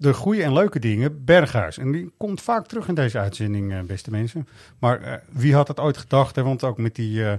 [0.00, 1.78] De, de goede en leuke dingen, Berghuis.
[1.78, 4.48] En die komt vaak terug in deze uitzending, eh, beste mensen.
[4.78, 6.36] Maar eh, wie had het ooit gedacht?
[6.36, 6.42] Hè?
[6.42, 7.32] Want ook met die eh,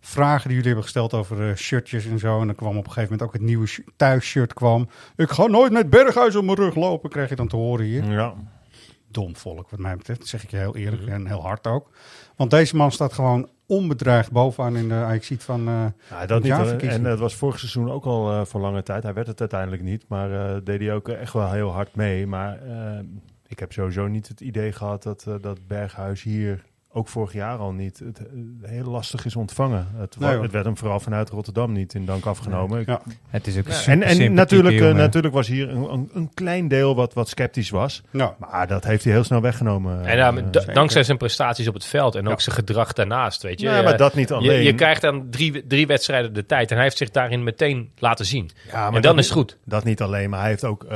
[0.00, 2.40] vragen die jullie hebben gesteld over shirtjes en zo.
[2.40, 4.88] En dan kwam op een gegeven moment ook het nieuwe sh- thuisshirt kwam.
[5.16, 8.04] Ik ga nooit met Berghuis op mijn rug lopen, krijg je dan te horen hier.
[8.10, 8.34] Ja.
[9.10, 10.18] Dom volk, wat mij betreft.
[10.20, 11.10] Dat zeg ik je heel eerlijk Mhm.
[11.12, 11.90] en heel hard ook.
[12.36, 16.82] Want deze man staat gewoon onbedreigd bovenaan in de ajax van eh Ja, dat niet.
[16.82, 19.02] En het was vorig seizoen ook al eh, voor lange tijd.
[19.02, 22.26] Hij werd het uiteindelijk niet, maar eh, deed hij ook echt wel heel hard mee.
[22.26, 22.98] Maar eh,
[23.46, 26.64] ik heb sowieso niet het idee gehad dat, eh, dat Berghuis hier,
[26.98, 28.24] ook vorig jaar al niet, het eh,
[28.70, 29.86] heel lastig is ontvangen.
[29.96, 32.82] Het, Nee, het werd hem vooral vanuit Rotterdam niet in dank afgenomen.
[32.86, 33.00] Ja.
[33.28, 34.96] het is ook een En, super en natuurlijk, eh, jongen.
[34.96, 38.02] natuurlijk was hier een, een, een klein deel wat, wat sceptisch was.
[38.10, 38.34] Ja.
[38.38, 40.04] Maar dat heeft hij heel snel weggenomen.
[40.06, 42.38] En ja, Eh, da- dankzij zijn prestaties op het veld en ook Ja.
[42.42, 43.68] zijn gedrag daarnaast, weet je.
[43.68, 44.62] Nee, maar dat niet alleen.
[44.62, 48.24] Je, krijgt dan drie, drie wedstrijden de tijd en hij heeft zich daarin meteen laten
[48.24, 48.50] zien.
[48.66, 49.56] Ja, maar en dat dan is niet- het goed.
[49.64, 50.86] Dat niet alleen, maar hij heeft ook,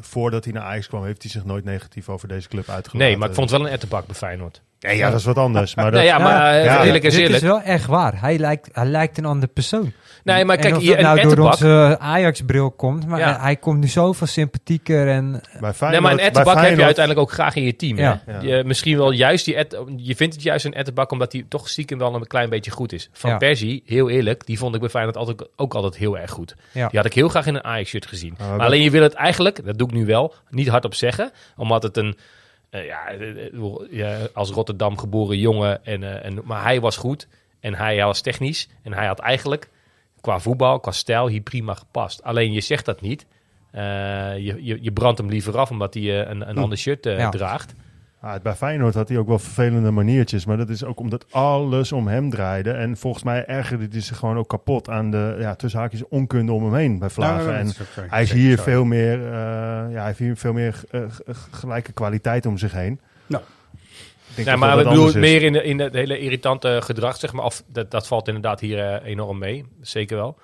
[0.00, 2.98] voordat hij naar Ajax kwam, heeft hij zich nooit negatief over deze club uitgelaten.
[3.08, 4.62] Nee, maar ik vond het wel een ettenbak bij Feyenoord.
[4.82, 5.74] Nee, ja, dat is wat anders.
[5.74, 7.42] Maar dat, Nee, ja, maar eh, Ja, eerlijk is Dit eerlijk.
[7.42, 8.20] is wel echt waar.
[8.20, 9.92] Hij lijkt, hij lijkt een andere persoon.
[10.24, 13.06] Nee, maar En kijk, of hier dat nou door onze Ajax-bril komt.
[13.06, 13.40] Maar Ja.
[13.40, 15.40] hij, komt nu zoveel sympathieker en...
[15.60, 17.96] Bij Nee, maar een ettenbak heb je uiteindelijk ook graag in je team.
[17.96, 18.22] Ja.
[18.26, 18.40] Ja.
[18.40, 21.68] Je, misschien wel juist die et, je vindt het juist een ettenbak omdat hij toch
[21.68, 23.08] stiekem wel een klein beetje goed is.
[23.12, 23.36] Van Ja.
[23.36, 26.54] Persie, heel eerlijk, die vond ik bij Feyenoord altijd, ook altijd heel erg goed.
[26.72, 26.88] Ja.
[26.88, 28.34] Die had ik heel graag in een Ajax-shirt gezien.
[28.38, 31.30] maar alleen je wil het eigenlijk, dat doe ik nu wel, niet hardop zeggen.
[31.56, 32.16] Omdat het een,
[32.72, 33.52] eh, ja, eh, eh,
[33.90, 37.28] ja, als Rotterdam geboren jongen, en, en, maar hij was goed.
[37.60, 38.68] En hij was technisch.
[38.82, 39.68] En hij had eigenlijk
[40.20, 42.22] qua voetbal, qua stijl, hier prima gepast.
[42.22, 43.26] Alleen je zegt dat niet.
[43.72, 47.28] Je, je, je brandt hem liever af omdat hij een, een ander shirt Ja.
[47.30, 47.74] draagt.
[48.22, 50.44] Ah, bij Feyenoord had hij ook wel vervelende maniertjes.
[50.44, 52.70] Maar dat is ook omdat alles om hem draaide.
[52.70, 56.52] En volgens mij ergerde hij zich gewoon ook kapot aan de ja, tussen haakjes onkunde
[56.52, 57.46] om hem heen bij Vlaven.
[57.46, 58.00] Nou, en dat is ook zo.
[58.08, 59.32] hij is hier veel meer, eh,
[59.90, 61.00] ja, hij heeft hier veel meer eh,
[61.50, 63.00] gelijke kwaliteit om zich heen.
[63.26, 63.42] Nou.
[64.34, 67.44] Ik Ja, maar ik bedoel meer in, de, in het hele irritante gedrag, zeg maar.
[67.44, 70.38] Of, dat, dat valt inderdaad hier eh, enorm mee, zeker wel.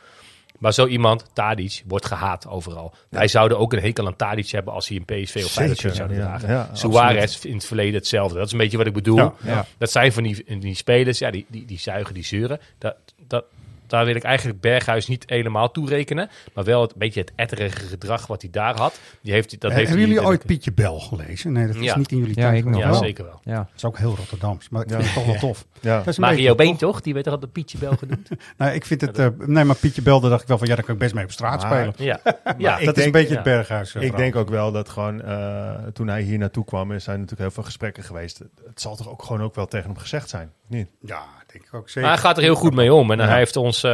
[0.58, 2.94] Maar zo iemand, Tadic, wordt gehaat overal.
[3.08, 6.14] Wij zouden ook een hekel aan Tadic hebben als hij een PSV of Feyenoord zou
[6.14, 6.48] dragen.
[6.48, 8.36] Ja, Suarez in het verleden hetzelfde.
[8.38, 9.32] Dat is een beetje wat ik bedoel.
[9.78, 12.60] Dat zijn van die, die spelers, ja, die, die, die zuigen, die zeuren.
[12.78, 12.96] Dat,
[13.26, 13.44] dat,
[13.88, 16.28] daar wil ik eigenlijk Berghuis niet helemaal toerekenen.
[16.54, 19.00] Maar wel het beetje het etterige gedrag wat hij daar had.
[19.22, 21.52] Die heeft, dat Eh, heeft hebben jullie ooit Pietje Bel gelezen?
[21.52, 21.96] Nee, dat is Ja.
[21.98, 22.58] niet in jullie Ja, tijd.
[22.58, 22.94] ik nog Ja, wel.
[22.98, 23.40] zeker wel.
[23.42, 23.54] Ja.
[23.56, 25.66] Dat is ook heel Rotterdams, maar ik vind het toch wel tof.
[25.80, 26.02] Ja.
[26.02, 27.00] Dat Mario Been toch?
[27.00, 28.28] Die werd er altijd Pietje Bel genoemd.
[28.56, 29.18] Nou, ik vind het...
[29.18, 30.66] eh, nee, maar Pietje Bel, daar dacht ik wel van...
[30.68, 31.94] Ja, daar kan ik best mee op straat Maar- spelen.
[31.96, 32.20] ja,
[32.58, 33.34] Ja, ja dat is een beetje ja.
[33.34, 33.94] het Berghuis.
[33.94, 37.14] eh, Ik denk ook wel dat gewoon eh, toen hij hier naartoe kwam, er zijn
[37.20, 38.38] natuurlijk heel veel gesprekken geweest.
[38.38, 40.90] Het zal toch ook gewoon ook wel tegen hem gezegd zijn, niet?
[41.00, 42.08] Ja, denk ik ook Maar zeker.
[42.08, 43.10] hij gaat er heel goed mee om.
[43.10, 43.26] En Ja.
[43.26, 43.90] hij heeft ons, eh,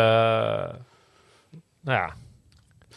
[1.81, 2.13] nou ja,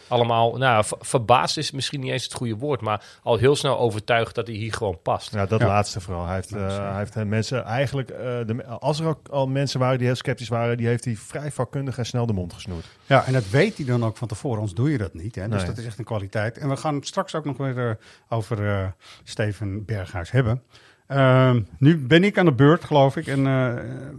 [0.07, 4.35] allemaal, nou, verbaasd is misschien niet eens het goede woord, maar al heel snel overtuigd
[4.35, 5.33] dat hij hier gewoon past.
[5.33, 5.67] Ja, dat Ja.
[5.67, 6.25] laatste vooral.
[6.25, 9.79] Hij heeft, eh, hij heeft eh, mensen eigenlijk, eh, de, als er ook al mensen
[9.79, 12.85] waren die heel sceptisch waren, die heeft hij vrij vakkundig en snel de mond gesnoerd.
[13.05, 15.35] Ja, en dat weet hij dan ook van tevoren, anders doe je dat niet.
[15.35, 15.47] Hè?
[15.47, 15.65] Dus Nee.
[15.65, 16.57] dat is echt een kwaliteit.
[16.57, 17.97] En we gaan het straks ook nog weer
[18.29, 18.87] over eh,
[19.23, 20.63] Steven Berghuis hebben.
[21.07, 23.27] Ehm, nu ben ik aan de beurt, geloof ik.
[23.27, 23.73] En eh,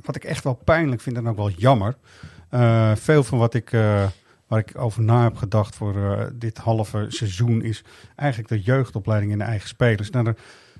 [0.04, 1.94] wat ik echt wel pijnlijk vind en ook wel jammer.
[2.50, 4.06] eh, veel van wat ik, eh,
[4.46, 7.84] waar ik over na heb gedacht voor eh, dit halve seizoen is
[8.16, 10.10] eigenlijk de jeugdopleiding in de eigen spelers.
[10.10, 10.36] Nou, daar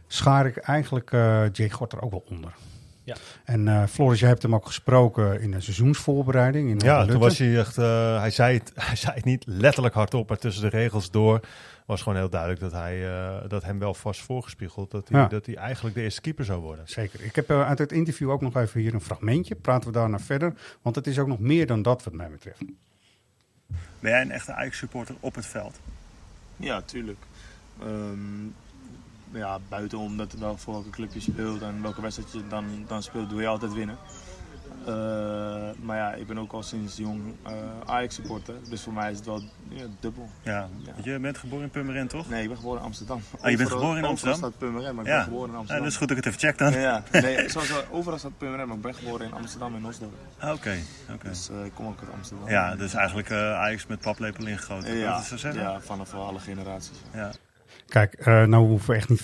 [0.06, 2.52] schaar ik eigenlijk eh Jay Gorter ook wel onder.
[3.04, 3.14] Ja.
[3.44, 6.70] En eh Floris, jij hebt hem ook gesproken in de seizoensvoorbereiding.
[6.70, 9.94] In Ja, toen was hij echt, eh, hij, zei het, hij zei het niet letterlijk
[9.94, 11.40] hardop, maar tussen de regels door
[11.88, 15.26] was gewoon heel duidelijk dat hij eh, dat hem wel vast voorgespiegeld dat hij, Ja.
[15.28, 16.88] dat hij eigenlijk de eerste keeper zou worden.
[16.88, 17.22] Zeker.
[17.24, 19.54] Ik heb eh, uit het interview ook nog even hier een fragmentje.
[19.54, 20.54] Praten we daarna verder.
[20.82, 22.60] Want het is ook nog meer dan dat wat mij betreft.
[24.00, 25.80] Ben jij een echte Ajax-supporter op het veld?
[26.56, 27.18] Ja, tuurlijk.
[27.82, 28.44] Ehm,
[29.32, 33.02] ja, buitenom dat wel voor welke club je speelt en welke wedstrijd je dan, dan
[33.02, 33.96] speelt, doe je altijd winnen.
[34.88, 37.52] Eh, maar ja, ik ben ook al sinds jong eh,
[37.86, 40.28] Ajax-supporter, dus voor mij is het wel ja, dubbel.
[40.42, 40.68] Ja.
[40.94, 42.28] Want Je bent geboren in Purmerend, toch?
[42.28, 43.20] Nee, ik ben geboren in Amsterdam.
[43.40, 44.38] Ah, je bent Overal- geboren in overal Amsterdam?
[44.38, 45.16] staat Purmerend, maar ik ja.
[45.16, 45.76] ben geboren in Amsterdam.
[45.76, 46.72] Ja, dat is goed dat ik het even check dan.
[46.72, 47.48] Ja, nee,
[47.98, 50.12] overal staat Purmerend, maar ik ben geboren in Amsterdam en Osdorp.
[50.38, 50.76] Ah, Oké,
[51.14, 51.28] oké.
[51.28, 52.48] Dus eh, ik kom ook uit Amsterdam.
[52.48, 54.96] Ja, dus eigenlijk eh, Ajax met paplepel ingegoten.
[54.96, 55.62] Ja, dat is zo zeggen?
[55.62, 56.98] ja, vanaf alle generaties.
[57.14, 57.30] Ja.
[57.88, 59.20] Kijk, eh, nou hoeven we echt niet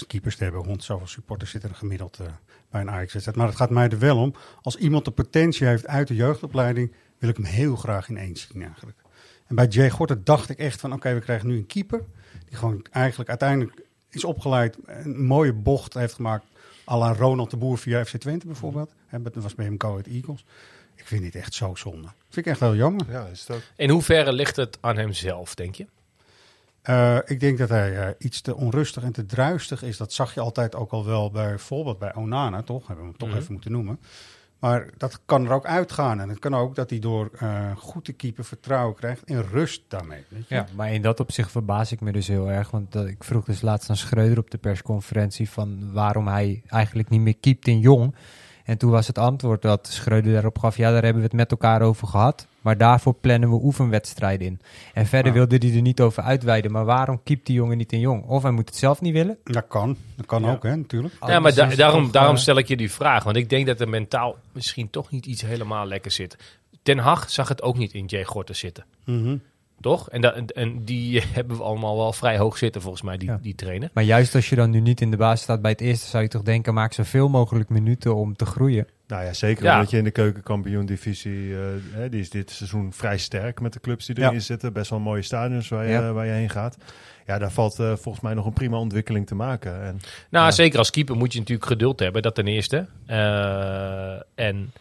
[0.00, 0.66] 50.000 keepers te hebben.
[0.66, 2.26] Want zoveel supporters zitten er gemiddeld eh,
[2.70, 3.38] bij een Ajax-wedstrijd.
[3.38, 4.34] Maar het gaat mij er wel om.
[4.62, 8.62] Als iemand de potentie heeft uit de jeugdopleiding, wil ik hem heel graag ineens zien
[8.62, 8.98] eigenlijk.
[9.46, 12.02] En bij Jay Gorter dacht ik echt van, oké, we krijgen nu een keeper.
[12.48, 16.44] Die gewoon eigenlijk uiteindelijk is opgeleid, een mooie bocht heeft gemaakt.
[16.88, 18.92] à la Ronald de Boer via FC Twente bijvoorbeeld.
[19.06, 20.44] Hè, Dat was bij hem Go Ahead Eagles.
[20.94, 22.08] Ik vind dit echt zo zonde.
[22.28, 23.06] Vind ik echt heel jammer.
[23.10, 23.60] Ja, is ook.
[23.76, 25.86] In hoeverre ligt het aan hemzelf, denk je?
[26.86, 29.96] Eh, ik denk dat hij eh, iets te onrustig en te druistig is.
[29.96, 32.86] Dat zag je altijd ook al wel bijvoorbeeld bij Onana, toch?
[32.86, 33.38] Hebben we hem toch Mhm.
[33.38, 34.00] even moeten noemen.
[34.58, 36.20] Maar dat kan er ook uitgaan.
[36.20, 39.82] En het kan ook dat hij door eh, goed te keeper vertrouwen krijgt en rust
[39.88, 40.24] daarmee.
[40.28, 40.54] Weet je?
[40.54, 42.70] Ja, maar in dat opzicht verbaas ik me dus heel erg.
[42.70, 47.20] Want ik vroeg dus laatst aan Schreuder op de persconferentie van waarom hij eigenlijk niet
[47.20, 48.14] meer keept in jong.
[48.66, 51.50] En toen was het antwoord dat Schreuder daarop gaf, ja, daar hebben we het met
[51.50, 52.46] elkaar over gehad.
[52.60, 54.60] Maar daarvoor plannen we oefenwedstrijden in.
[54.94, 55.38] En verder Ah.
[55.38, 56.72] wilde hij er niet over uitweiden.
[56.72, 58.24] Maar waarom keept die jongen niet in jong?
[58.24, 59.38] Of hij moet het zelf niet willen?
[59.44, 59.96] Dat kan.
[60.16, 61.14] Dat kan ook, hè, natuurlijk.
[61.26, 63.24] Ja, maar da- dus daarom, toch, daarom eh, stel ik je die vraag.
[63.24, 66.36] Want ik denk dat er mentaal misschien toch niet iets helemaal lekker zit.
[66.82, 68.84] Ten Hag zag het ook niet in Jay Gorter zitten.
[69.04, 69.36] Mhm.
[69.80, 70.10] Toch?
[70.10, 73.28] En, da- en- en die hebben we allemaal wel vrij hoog zitten, volgens mij, die,
[73.28, 73.38] Ja.
[73.42, 73.90] die trainer.
[73.92, 76.22] Maar juist als je dan nu niet in de basis staat bij het eerste, zou
[76.22, 78.86] je toch denken, maak zoveel mogelijk minuten om te groeien.
[79.06, 79.74] Nou ja, zeker Ja.
[79.74, 81.60] omdat je in de keukenkampioen-divisie, eh,
[81.92, 84.26] hè, die is dit seizoen vrij sterk met de clubs die Ja.
[84.28, 84.72] erin zitten.
[84.72, 86.12] Best wel mooie stadions waar je, Ja.
[86.12, 86.76] waar je heen gaat.
[87.26, 89.82] Ja, daar valt eh, volgens mij nog een prima ontwikkeling te maken.
[89.82, 90.00] En,
[90.30, 90.50] Nou, ja.
[90.50, 92.86] zeker als keeper moet je natuurlijk geduld hebben, dat ten eerste.
[93.06, 94.72] Eh, en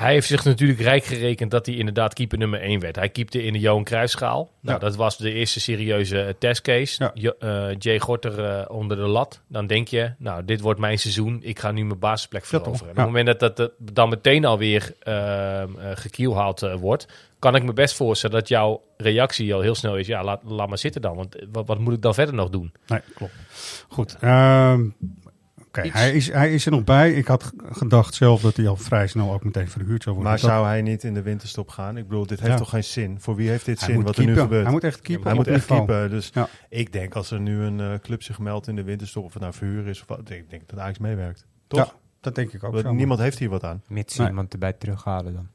[0.00, 2.96] hij heeft zich natuurlijk rijk gerekend dat hij inderdaad keeper nummer 1 werd.
[2.96, 4.50] Hij keepte in de Johan Cruijffschaal.
[4.60, 4.84] Nou, Ja.
[4.86, 7.10] dat was de eerste serieuze eh, testcase.
[7.14, 7.32] Ja.
[7.38, 9.40] Eh, Jay Gorter eh, onder de lat.
[9.48, 11.38] Dan denk je, nou, dit wordt mijn seizoen.
[11.42, 12.84] Ik ga nu mijn basisplek veroveren.
[12.84, 12.90] Ja.
[12.90, 15.62] Op het moment dat dat, dat dan meteen alweer uh,
[15.94, 17.06] gekielhaald wordt...
[17.38, 20.06] kan ik me best voorstellen dat jouw reactie al heel snel is...
[20.06, 21.16] ja, laat, laat maar zitten dan.
[21.16, 22.72] Want wat, wat moet ik dan verder nog doen?
[22.86, 23.32] Nee, klopt.
[23.88, 24.16] Goed.
[24.20, 24.84] ehm,
[25.70, 27.12] Oké, hij, is, hij is er nog bij.
[27.12, 30.32] Ik had gedacht zelf dat hij al vrij snel ook meteen verhuurd zou worden.
[30.32, 31.96] maar Dat- zou hij niet in de winterstop gaan?
[31.96, 32.58] Ik bedoel, dit heeft Ja.
[32.58, 33.20] toch geen zin?
[33.20, 34.62] Voor wie heeft dit Hij zin wat er nu gebeurt?
[34.62, 36.10] Hij moet echt keepen Hij moet echt keepen.
[36.10, 36.48] Dus Ja.
[36.68, 39.42] ik denk als er nu een eh, club zich meldt in de winterstop, of het
[39.42, 41.46] nou verhuur is of wat, ik denk dat Ajax meewerkt.
[41.66, 41.78] Toch?
[41.80, 42.72] Ja, dat denk ik ook.
[42.72, 42.92] Want zo.
[42.92, 43.82] niemand heeft hier wat aan.
[43.88, 44.28] Mits Nee.
[44.28, 45.48] iemand erbij terughalen dan.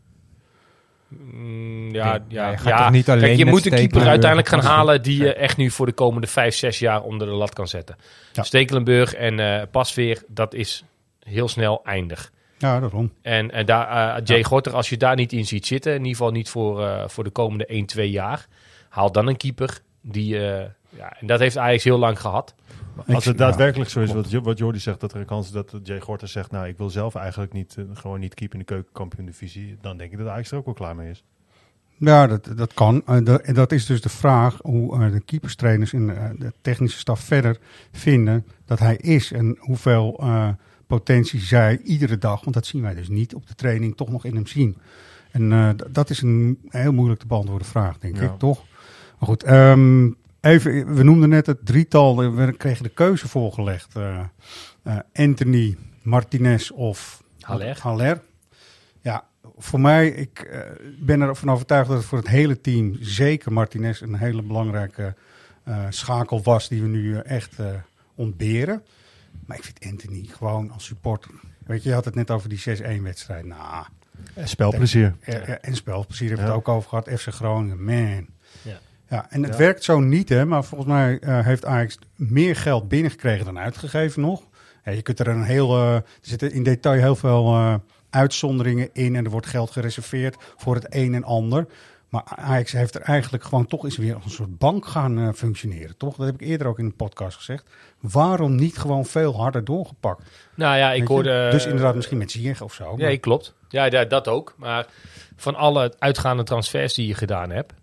[1.08, 2.78] Mm, ja, ja, ja.
[2.78, 5.72] toch niet alleen Kijk, je moet een keeper uiteindelijk gaan halen die je echt nu
[5.72, 7.95] voor de komende vijf, zes jaar onder de lat kan zetten.
[8.34, 8.43] Ja.
[8.43, 10.84] Stekelenburg en eh Pasveer, dat is
[11.20, 12.32] heel snel eindig.
[12.58, 13.12] Ja, daarom.
[13.22, 16.16] En, en daar, eh, Jay Gorter, als je daar niet in ziet zitten, in ieder
[16.16, 18.47] geval niet voor, eh, voor de komende 1, 2 jaar,
[18.89, 20.38] haal dan een keeper die,
[20.97, 22.56] ja, en dat heeft Ajax heel lang gehad.
[23.07, 25.51] Als het daadwerkelijk zo is, wat, Jo- wat Jordi zegt, dat er een kans is
[25.51, 28.65] dat Jay Gorter zegt, nou, ik wil zelf eigenlijk niet, eh, gewoon niet keepen in
[28.67, 31.23] de keukenkampioen-divisie, dan denk ik dat Ajax er ook wel klaar mee is.
[31.97, 33.01] Ja, dat, dat kan.
[33.05, 36.07] Eh, dat- En dat is dus de vraag hoe eh, de keeperstrainers en
[36.39, 37.57] de technische staf verder
[37.91, 39.31] vinden dat hij is.
[39.31, 40.23] En hoeveel
[40.87, 44.25] potentie zij iedere dag, want dat zien wij dus niet op de training, toch nog
[44.25, 44.77] in hem zien.
[45.31, 48.23] En dat is een heel moeilijk te beantwoorden vraag, denk Ja.
[48.23, 48.63] ik, toch?
[49.19, 50.11] Maar goed, ehm,
[50.45, 53.95] even, we noemden net het drietal, we kregen de keuze voorgelegd.
[53.95, 54.19] eh,
[54.83, 57.79] eh, Anthony, Martinez of Haller.
[57.81, 58.21] Haller.
[59.01, 59.27] Ja,
[59.57, 60.59] voor mij, ik eh,
[60.99, 65.15] ben ervan overtuigd dat het voor het hele team, zeker Martinez, een hele belangrijke
[65.63, 67.65] eh, schakel was die we nu echt eh,
[68.15, 68.83] ontberen.
[69.45, 71.31] Maar ik vind Anthony gewoon als supporter.
[71.65, 72.59] Weet je, je had het net over die
[72.99, 73.45] 6-1 wedstrijd.
[73.45, 73.85] Nou,
[74.33, 75.15] En spelplezier.
[75.25, 76.57] ja, ja, en spelplezier hebben we Ja.
[76.57, 77.09] het ook over gehad.
[77.19, 78.27] FC Groningen, man.
[79.10, 79.26] Ja.
[79.30, 79.58] En het Ja.
[79.58, 84.22] werkt zo niet, hè, maar volgens mij eh, heeft Ajax meer geld binnengekregen dan uitgegeven
[84.22, 84.43] nog.
[84.84, 87.76] Ja, je kunt er een heel, eh, er zitten in detail heel veel eh,
[88.10, 91.66] uitzonderingen in en er wordt geld gereserveerd voor het een en ander.
[92.10, 95.97] Maar Ajax heeft er eigenlijk gewoon toch eens weer als een soort bank gaan functioneren,
[95.97, 96.16] toch?
[96.16, 97.70] Dat heb ik eerder ook in een podcast gezegd.
[97.99, 100.24] Waarom niet gewoon veel harder doorgepakt?
[100.56, 101.14] Nou ja, ik Weet je?
[101.14, 101.47] hoorde...
[101.51, 102.93] Dus inderdaad misschien met Ziyech of zo.
[102.97, 103.53] Ja, klopt.
[103.70, 104.53] Ja, ja, dat ook.
[104.58, 104.86] Maar
[105.36, 107.74] van alle uitgaande transfers die je gedaan hebt,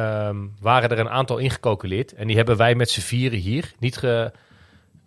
[0.00, 2.14] ehm, waren er een aantal ingecalculeerd.
[2.14, 4.32] En die hebben wij met z'n vieren hier niet ge,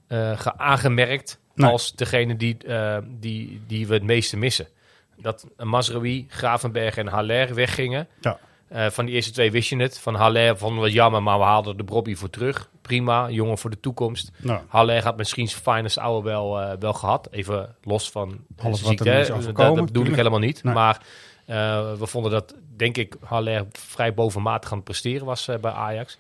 [0.08, 1.70] eh, ge- aangemerkt Nee.
[1.72, 4.68] als degene die, eh, die, die we het meeste missen.
[5.18, 8.08] Dat Mazraoui, Gravenberg en Haller weggingen.
[8.22, 8.40] Ja.
[8.68, 10.00] Eh, van die eerste twee wist je het.
[10.00, 12.70] Van Haller vonden we jammer, maar we haalden de Brobby voor terug.
[12.82, 14.32] Prima, jongen voor de toekomst.
[14.38, 14.60] Nou.
[14.68, 17.28] Haller had misschien zijn finest wel, eh, wel gehad.
[17.32, 20.64] Even los van Alles ziekte, Dat, dat bedoel ik helemaal niet.
[20.64, 20.74] Nee.
[20.74, 21.02] Maar
[21.50, 25.72] eh, we vonden dat, denk ik, Haller vrij bovenmatig aan het presteren was eh, bij
[25.72, 26.18] Ajax.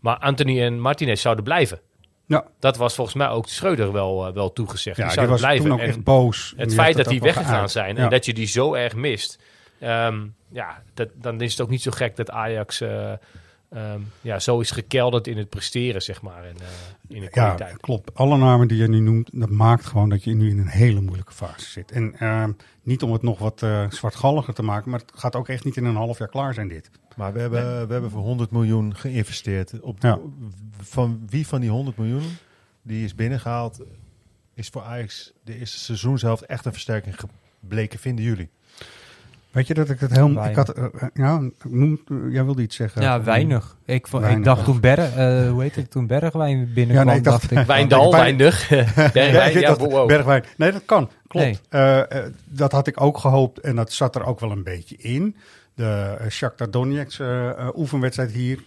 [0.00, 1.80] Maar Anthony en Martinez zouden blijven.
[2.26, 2.44] Ja.
[2.58, 4.96] Dat was volgens mij ook Schreuder wel, eh, wel toegezegd.
[4.96, 5.64] Ja, die zouden was blijven.
[5.64, 6.54] toen ook En echt boos.
[6.56, 7.70] Het feit dat dat die weggegaan geuit.
[7.70, 8.02] zijn Ja.
[8.02, 9.38] en dat je die zo erg mist.
[9.80, 12.82] ehm, ja, dat, dan is het ook niet zo gek dat Ajax
[13.68, 16.44] eh, ehm, ja, zo is gekelderd in het presteren, zeg maar.
[16.44, 16.66] En, eh,
[17.08, 17.76] in de Ja, kwaliteit.
[17.80, 18.14] klopt.
[18.14, 21.00] Alle namen die je nu noemt, dat maakt gewoon dat je nu in een hele
[21.00, 21.90] moeilijke fase zit.
[21.92, 22.52] En ehm,
[22.82, 25.76] niet om het nog wat eh, zwartgalliger te maken, maar het gaat ook echt niet
[25.76, 26.90] in een half jaar klaar zijn dit.
[27.16, 29.80] Maar we hebben, we hebben voor 100 miljoen geïnvesteerd.
[29.80, 30.18] Op, Ja.
[30.80, 32.36] Van wie van die 100 miljoen
[32.82, 33.80] die is binnengehaald,
[34.54, 37.14] is voor Ajax de eerste seizoenshelft echt een versterking
[37.60, 38.50] gebleken, vinden jullie?
[39.58, 40.28] Weet je dat ik het heel...
[40.28, 40.56] Ik Weinig.
[40.56, 42.00] had, eh, eh, ja, noem,
[42.30, 43.02] jij wilde iets zeggen.
[43.02, 43.76] Ja, weinig.
[43.84, 47.16] Ik, ik Weinig, dacht toen Berg, eh, hoe heet het, toen Bergwijn binnenkwam, Ja, nee,
[47.16, 47.66] ik dacht- dacht ik...
[47.74, 50.08] Wijndal, Wijndig, Bergwijn, Ja, ik ja, dacht, wow.
[50.08, 50.44] Bergwijn.
[50.56, 51.10] Nee, dat kan.
[51.26, 51.60] Klopt.
[51.70, 52.30] Nee.
[52.44, 55.36] Dat had ik ook gehoopt en dat zat er ook wel een beetje in.
[55.74, 57.22] De uh, Shakhtar Donetsk
[57.74, 58.58] oefenwedstrijd hier.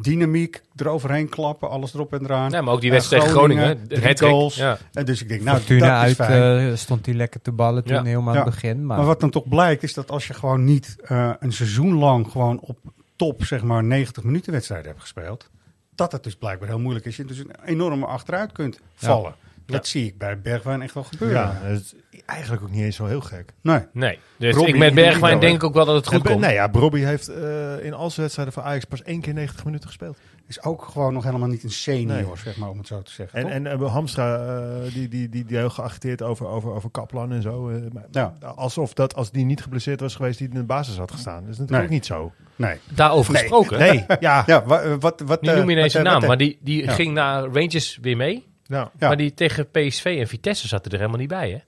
[0.00, 2.50] Dynamiek, eroverheen klappen, alles erop en eraan.
[2.50, 4.54] Ja, maar ook die wedstrijd Groningen, de drie goals.
[4.56, 4.78] ja.
[4.92, 6.70] En dus ik denk, nou, Fortuna dat is uit fijn.
[6.70, 8.02] eh, stond hij lekker te ballen toen Ja.
[8.02, 8.86] helemaal aan het begin.
[8.86, 11.94] Maar, Maar wat dan toch blijkt, is dat als je gewoon niet eh, een seizoen
[11.94, 12.78] lang gewoon op
[13.16, 15.50] top, zeg maar, 90 minuten wedstrijden hebt gespeeld,
[15.94, 17.16] dat het dus blijkbaar heel moeilijk is.
[17.16, 19.34] Je dus een enorme achteruit kunt vallen.
[19.72, 21.38] Dat zie ik bij Bergwijn echt wel gebeuren.
[21.40, 21.94] Ja, dat is
[22.26, 23.52] eigenlijk ook niet eens zo heel gek.
[23.62, 23.80] Nee.
[23.92, 26.40] Nee, dus Robbie ik met Bergwijn denk ik ook wel dat het goed komt.
[26.40, 29.64] Nee, ja, Brobby heeft eh, in al zijn wedstrijden voor Ajax pas één keer 90
[29.64, 30.18] minuten gespeeld.
[30.46, 32.26] Is ook gewoon nog helemaal niet een senior, Nee.
[32.36, 33.38] zeg maar, om het zo te zeggen.
[33.38, 33.72] En, toch?
[33.72, 37.42] en eh, Hamstra, eh, die, die, die, die heel geagiteerd over, over, over Kaplan en
[37.42, 37.68] zo.
[37.68, 38.34] eh, maar Ja.
[38.54, 41.40] Alsof dat, als die niet geblesseerd was geweest, die in de basis had gestaan.
[41.42, 41.82] Dat is natuurlijk Nee.
[41.82, 42.32] ook niet zo.
[42.56, 42.76] nee.
[42.94, 43.40] Daarover Nee.
[43.42, 43.78] gesproken.
[43.78, 44.42] Nee, ja.
[44.46, 46.84] Ja, wa- wat, wat, Nu eh, noem je ineens een naam, wat, maar die, die
[46.84, 46.92] Ja.
[46.92, 48.46] ging naar Rangers weer mee.
[48.68, 48.92] Ja.
[48.98, 51.58] Maar die tegen PSV en Vitesse zaten er helemaal niet bij, hè?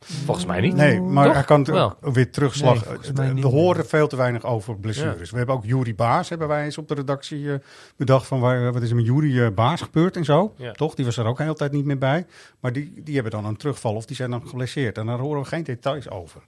[0.00, 0.74] Volgens mij niet.
[0.74, 1.34] Nee, maar Toch?
[1.34, 1.96] hij kan Wel.
[2.02, 2.84] ook weer terugslag.
[3.14, 5.30] Nee, we horen veel te weinig over blessures.
[5.30, 7.58] We hebben ook Jury Baas, hebben wij eens op de redactie eh,
[7.96, 10.54] bedacht van waar, wat is er met Jury eh, Baas gebeurd en zo.
[10.56, 10.72] Ja.
[10.72, 10.94] Toch?
[10.94, 12.26] Die was er ook de hele tijd niet meer bij.
[12.60, 14.98] Maar die, die hebben dan een terugval of die zijn dan geblesseerd.
[14.98, 16.40] En daar horen we geen details over.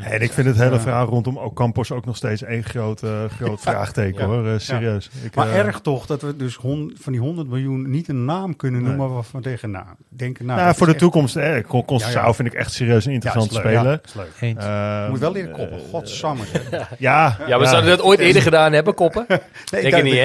[0.00, 3.60] En ik vind het hele verhaal rondom Ocampos ook nog steeds één groot, eh, groot
[3.70, 4.26] vraagteken Ja.
[4.34, 4.46] hoor.
[4.46, 5.10] Eh, serieus.
[5.22, 8.56] Ik, Maar erg toch dat we dus hon- van die 100 miljoen niet een naam
[8.56, 8.88] kunnen Nee.
[8.90, 10.46] noemen waarvan we tegen na denken.
[10.46, 11.62] Nou, nou, voor de echt- toekomst, eh,
[12.12, 12.32] ja.
[12.34, 13.90] vind ik echt serieus een interessante Ja, is speler.
[13.92, 14.32] Ja, is leuk.
[14.40, 14.64] Eens.
[14.64, 15.78] Eh, Moet wel leren koppen.
[15.90, 16.42] Godsamme.
[16.98, 19.24] ja, Ja, we zouden dat ooit eerder gedaan hebben, koppen.
[19.72, 20.18] Nee, denk dat- je niet, hè?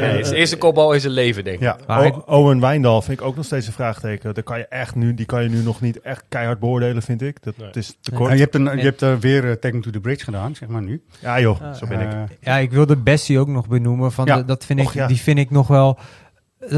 [0.00, 1.62] Nee, het is de eerste kopbal in zijn leven, denk ik.
[1.62, 1.76] Ja.
[1.86, 4.34] Maar O- Owen Wijndal vind ik ook nog steeds een vraagteken.
[4.34, 7.22] Daar kan je echt nu, die kan je nu nog niet echt keihard beoordelen, vind
[7.22, 7.42] ik.
[7.42, 7.66] Dat Nee.
[7.66, 8.32] het is te Ja, kort.
[8.32, 10.68] je hebt, een, je hebt eh, weer uh, Take Me to the Bridge gedaan, zeg
[10.68, 11.02] maar nu.
[11.20, 12.12] Ja joh, zo ben ik.
[12.12, 14.12] Eh, Ja, ik wilde Bessie ook nog benoemen.
[14.12, 14.36] Van Ja.
[14.36, 15.06] de- dat vind ik, Och.
[15.06, 15.98] Die vind ik nog wel...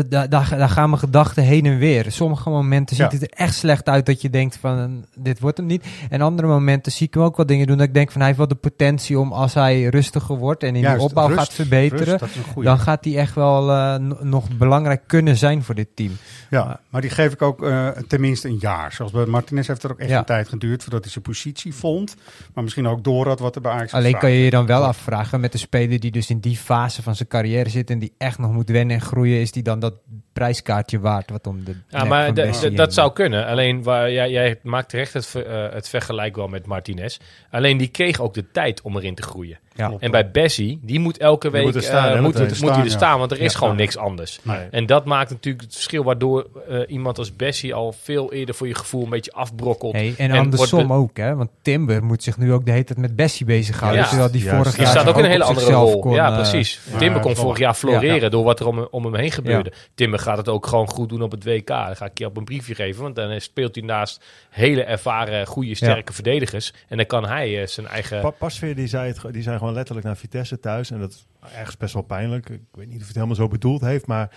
[0.08, 2.12] Daar, daar, gaan mijn gedachten heen en weer.
[2.12, 3.18] Sommige momenten ziet Ja.
[3.18, 5.84] het er echt slecht uit dat je denkt van dit wordt hem niet.
[6.10, 8.26] En andere momenten zie ik hem ook wel dingen doen dat ik denk van hij
[8.26, 11.38] heeft wel de potentie om als hij rustiger wordt en in Juist, die opbouw rust,
[11.38, 15.74] gaat verbeteren, rust, dan gaat hij echt wel eh, no- nog belangrijk kunnen zijn voor
[15.74, 16.12] dit team.
[16.50, 18.92] Ja, maar die geef ik ook eh, tenminste een jaar.
[18.92, 20.18] Zoals bij Martinez heeft er ook echt Ja.
[20.18, 22.14] een tijd geduurd voordat hij zijn positie vond.
[22.54, 24.84] Maar misschien ook door had wat er bij Ajax Alleen kan je je dan wel
[24.84, 28.12] afvragen met een speler die dus in die fase van zijn carrière zit en die
[28.18, 29.94] echt nog moet wennen en groeien, is die dan dat
[30.34, 32.34] prijskaartje waard wat om de Ja, maar
[32.74, 33.46] dat zou kunnen.
[33.46, 37.18] Alleen, waar, jij, jij maakt terecht het, ver- eh, het vergelijk wel met Martinez.
[37.50, 39.58] Alleen die kreeg ook de tijd om erin te groeien.
[39.76, 39.92] Ja.
[39.98, 43.18] En bij Bessie, die moet elke week moet er staan, eh, moet, hij er Staan,
[43.18, 43.58] want er is Ja.
[43.58, 43.80] gewoon Ja.
[43.80, 44.38] niks anders.
[44.42, 44.58] Nee.
[44.70, 48.66] En dat maakt natuurlijk het verschil waardoor eh, iemand als Bessie al veel eerder voor
[48.68, 49.92] je gevoel een beetje afbrokkelt.
[49.92, 51.34] Hey, en, andersom ook, hè?
[51.36, 54.00] Want Timber moet zich nu ook de hele tijd met Bessie bezighouden.
[54.00, 54.08] Ja.
[54.08, 55.98] terwijl die vorig Die jaar staat ook in een hele andere rol.
[55.98, 56.80] kon, ja, precies.
[56.92, 58.28] ja, Timber kon ja, vorig jaar floreren Ja.
[58.28, 59.72] door wat er om, om hem heen gebeurde.
[59.94, 61.66] Timber gaat het ook gewoon goed doen op het WK.
[61.66, 63.02] Dan ga ik je op een briefje geven.
[63.02, 66.72] Want dan speelt hij naast hele ervaren, goede, sterke verdedigers.
[66.88, 68.20] En dan kan hij eh, zijn eigen...
[68.20, 70.90] Pa Pasveer die zei, het, die zei gewoon letterlijk naar Vitesse thuis.
[70.90, 72.48] En dat is ergens best wel pijnlijk.
[72.48, 74.06] Ik weet niet of hij het helemaal zo bedoeld heeft.
[74.06, 74.30] Maar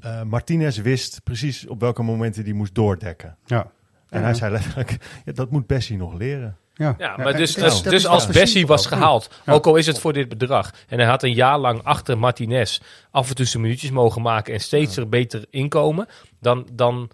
[0.00, 3.36] eh, Martinez wist precies op welke momenten die moest doordekken.
[3.44, 3.70] Ja.
[4.08, 4.90] En hij zei letterlijk,
[5.24, 6.56] ja, dat moet Bessie nog leren.
[6.78, 9.52] Ja, Ja, maar dus, dat dus, dat dus als Bessie was gehaald, Ja.
[9.52, 12.80] ook al is het voor dit bedrag, en hij had een jaar lang achter Martinez
[13.10, 16.06] af en toe zijn minuutjes mogen maken en steeds er beter inkomen,
[16.40, 17.10] dan, dan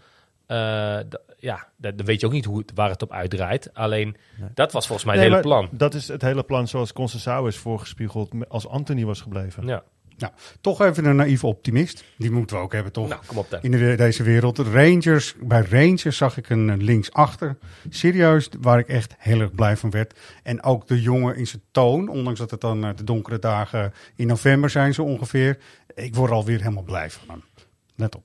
[0.46, 0.98] eh,
[1.38, 3.74] ja, dan weet je ook niet hoe het, waar het op uitdraait.
[3.74, 4.16] Alleen,
[4.54, 5.68] dat was volgens mij het hele plan.
[5.70, 9.66] Dat is het hele plan zoals Conceição is voorgespiegeld als Anthony was gebleven.
[9.66, 9.82] Ja.
[10.22, 12.04] Ja, toch even een naïeve optimist.
[12.18, 13.08] Die moeten we ook hebben, toch?
[13.08, 13.58] Nou, kom op dan.
[13.62, 14.58] In de- deze wereld.
[14.58, 17.56] Rangers, bij Rangers zag ik een eh, linksachter.
[17.88, 20.18] Serieus, waar ik echt heel erg blij van werd.
[20.42, 23.92] En ook de jongen in zijn toon, ondanks dat het dan eh, de donkere dagen
[24.16, 25.58] in november zijn zo ongeveer.
[25.94, 27.42] Ik word er alweer helemaal blij van hem.
[27.96, 28.24] Let op.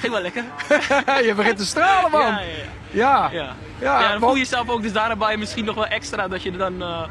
[0.00, 0.44] Ging wel lekker.
[1.28, 2.20] je begint te stralen, man.
[2.20, 2.48] Ja, ja,
[2.90, 3.30] Ja.
[3.30, 3.30] ja.
[3.32, 3.56] ja.
[3.80, 6.50] Ja, ja, dan voel je jezelf ook dus daarbij misschien nog wel extra dat je
[6.50, 7.08] dan, eh,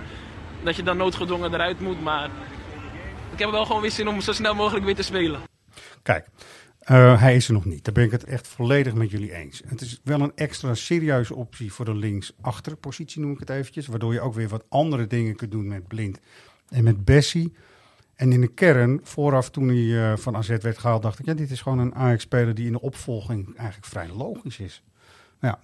[0.64, 2.02] dat je dan noodgedwongen eruit moet.
[2.02, 2.30] Maar
[3.38, 5.42] ik heb wel gewoon weer zin om zo snel mogelijk weer te spelen.
[6.04, 6.28] Kijk,
[6.80, 7.86] eh, hij is er nog niet.
[7.86, 9.62] Daar ben ik het echt volledig met jullie eens.
[9.66, 13.88] Het is wel een extra serieuze optie voor de linksachterpositie, noem ik het eventjes.
[13.88, 16.20] Waardoor je ook weer wat andere dingen kunt doen met Blind
[16.70, 17.54] en met Bessie.
[18.16, 21.34] En in de kern, vooraf toen hij eh, van AZ werd gehaald, dacht ik, ja,
[21.34, 24.84] dit is gewoon een Ajax-speler die in de opvolging eigenlijk vrij logisch is.
[25.40, 25.60] Maar ja,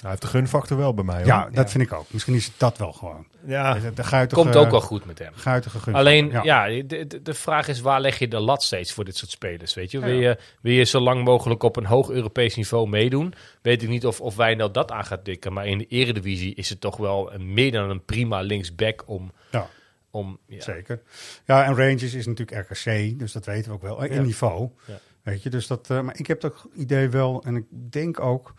[0.00, 1.16] Hij heeft de gunfactor wel bij mij.
[1.16, 1.26] Hoor.
[1.26, 2.06] ja, dat vind ik ook.
[2.10, 3.26] Misschien is het dat wel gewoon.
[3.46, 3.74] Ja.
[3.74, 5.32] de, de guitige, Komt ook wel goed met hem.
[5.34, 5.94] Guitige gun.
[5.94, 9.16] Alleen, ja, de, de, de vraag is waar leg je de lat steeds voor dit
[9.16, 9.98] soort spelers, weet je?
[9.98, 13.34] Wil je, wil je zo lang mogelijk op een hoog Europees niveau meedoen?
[13.62, 16.68] Weet ik niet of, of Wijndal dat aan gaat dikken, maar in de eredivisie is
[16.68, 19.32] het toch wel een, meer dan een prima linksback om...
[19.50, 19.68] Ja.
[20.10, 20.60] om ja.
[20.60, 21.02] Zeker.
[21.44, 24.02] Ja, en Rangers is natuurlijk RKC, dus dat weten we ook wel.
[24.02, 24.22] In Ja.
[24.22, 24.70] niveau.
[24.86, 24.98] Ja.
[25.26, 25.90] Weet je, dus dat.
[25.90, 28.54] eh, maar ik heb dat idee wel, en ik denk ook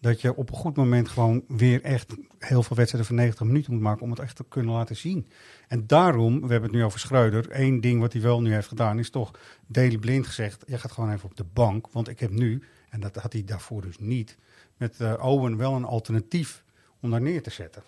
[0.00, 3.72] dat je op een goed moment gewoon weer echt heel veel wedstrijden van 90 minuten
[3.72, 5.28] moet maken om het echt te kunnen laten zien.
[5.68, 7.46] En daarom, we hebben het nu over Schreuder.
[7.48, 9.30] Eén ding wat hij wel nu heeft gedaan is toch
[9.66, 13.00] Daily Blind gezegd: je gaat gewoon even op de bank, want ik heb nu, en
[13.00, 14.38] dat had hij daarvoor dus niet,
[14.76, 16.64] met eh, Owen wel een alternatief
[17.00, 17.82] om daar neer te zetten.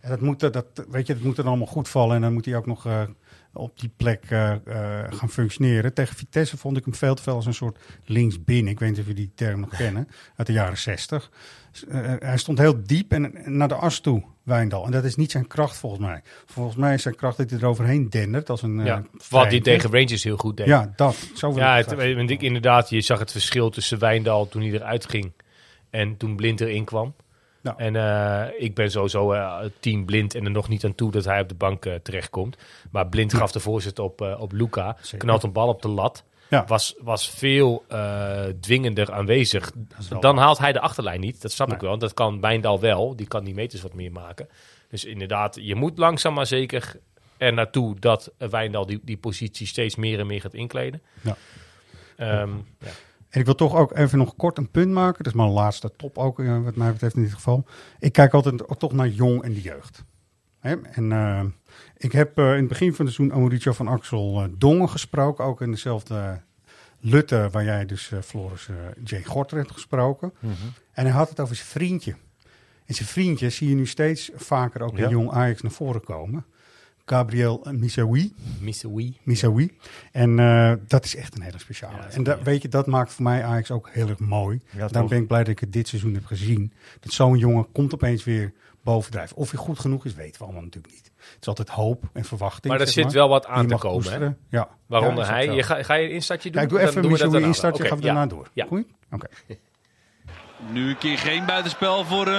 [0.00, 2.16] En dat moet, dat, weet je, dat moet er allemaal goed vallen.
[2.16, 3.02] En dan moet hij ook nog eh,
[3.52, 5.94] op die plek eh, eh, gaan functioneren.
[5.94, 8.72] Tegen Vitesse vond ik hem veel te veel als een soort linksbinnen.
[8.72, 10.08] Ik weet niet of jullie die term nog kennen.
[10.36, 11.30] Uit de jaren zestig.
[12.18, 14.84] hij stond heel diep en, en naar de as toe, Wijndal.
[14.84, 16.22] En dat is niet zijn kracht volgens mij.
[16.46, 18.50] Volgens mij is zijn kracht dat hij er overheen dendert.
[18.50, 20.66] Als een, Ja, wat hij tegen Rangers heel goed deed.
[20.66, 21.16] Ja, dat.
[21.34, 24.48] Zo ja, ik het, het graag want ik, inderdaad, je zag het verschil tussen Wijndal
[24.48, 25.32] toen hij eruit ging
[25.90, 27.14] en toen Blind erin kwam.
[27.62, 27.76] Ja.
[27.76, 31.24] En eh, ik ben sowieso eh, team Blind en er nog niet aan toe dat
[31.24, 32.56] hij op de bank eh, terechtkomt.
[32.90, 36.24] Maar Blind gaf de voorzet op, op Luca, knalt een bal op de lat.
[36.48, 36.64] Ja.
[36.66, 37.84] Was, was veel
[38.60, 39.72] dwingender aanwezig.
[40.20, 41.42] Dan haalt hij de achterlijn niet.
[41.42, 41.76] Dat snap Nee.
[41.76, 41.98] ik wel.
[41.98, 43.16] Dat kan Wijndal wel.
[43.16, 44.48] Die kan die meters wat meer maken.
[44.88, 47.00] Dus inderdaad, je moet langzaam maar zeker
[47.36, 51.02] er naartoe dat Wijndal die, die positie steeds meer en meer gaat inkleden.
[51.20, 51.36] Ja.
[52.16, 52.90] Ehm, ja.
[53.32, 55.24] En ik wil toch ook even nog kort een punt maken.
[55.24, 57.64] Dat is mijn laatste top ook, eh, wat mij betreft in dit geval.
[57.98, 60.04] Ik kijk altijd toch naar jong en de jeugd.
[60.58, 60.76] Hè?
[60.82, 61.44] En eh,
[61.96, 65.44] ik heb eh, in het begin van het seizoen Mauricio van Axel eh, Dongen gesproken.
[65.44, 66.40] Ook in dezelfde
[67.00, 68.68] Lutte waar jij dus, Floris,
[69.04, 70.32] Jay Gorter hebt gesproken.
[70.40, 70.52] Mhm.
[70.92, 72.14] En hij had het over zijn vriendje.
[72.86, 75.04] En zijn vriendje zie je nu steeds vaker ook Ja.
[75.04, 76.44] in jong Ajax naar voren komen.
[77.06, 78.32] Gabriel Misaoui.
[78.60, 79.16] Misaoui.
[79.22, 79.76] Misaoui.
[80.12, 81.96] En eh, dat is echt een hele speciale.
[81.96, 84.60] Ja, en dat, weet je, dat maakt voor mij Ajax ook heel erg mooi.
[84.70, 85.08] Ja, Daarom toch.
[85.08, 86.72] ben ik blij dat ik het dit seizoen heb gezien.
[87.00, 89.36] Dat zo'n jongen komt opeens weer bovendrijven.
[89.36, 91.10] Of hij goed genoeg is, weten we allemaal natuurlijk niet.
[91.16, 92.72] Het is altijd hoop en verwachting.
[92.72, 94.22] Maar er zeg zit wel wat aan te komen.
[94.22, 94.28] Hè?
[94.48, 94.68] Ja.
[94.86, 95.46] Waaronder hij.
[95.46, 96.58] Je ga, ga je een instartje doen?
[96.60, 97.90] Ja, ik doe Dan even doen we een instartje, wel.
[97.90, 98.48] gaan we daarna door.
[98.52, 98.66] Ja.
[98.66, 98.84] Goed?
[99.10, 99.26] Oké.
[100.70, 102.38] Nu een keer geen buitenspel voor uh.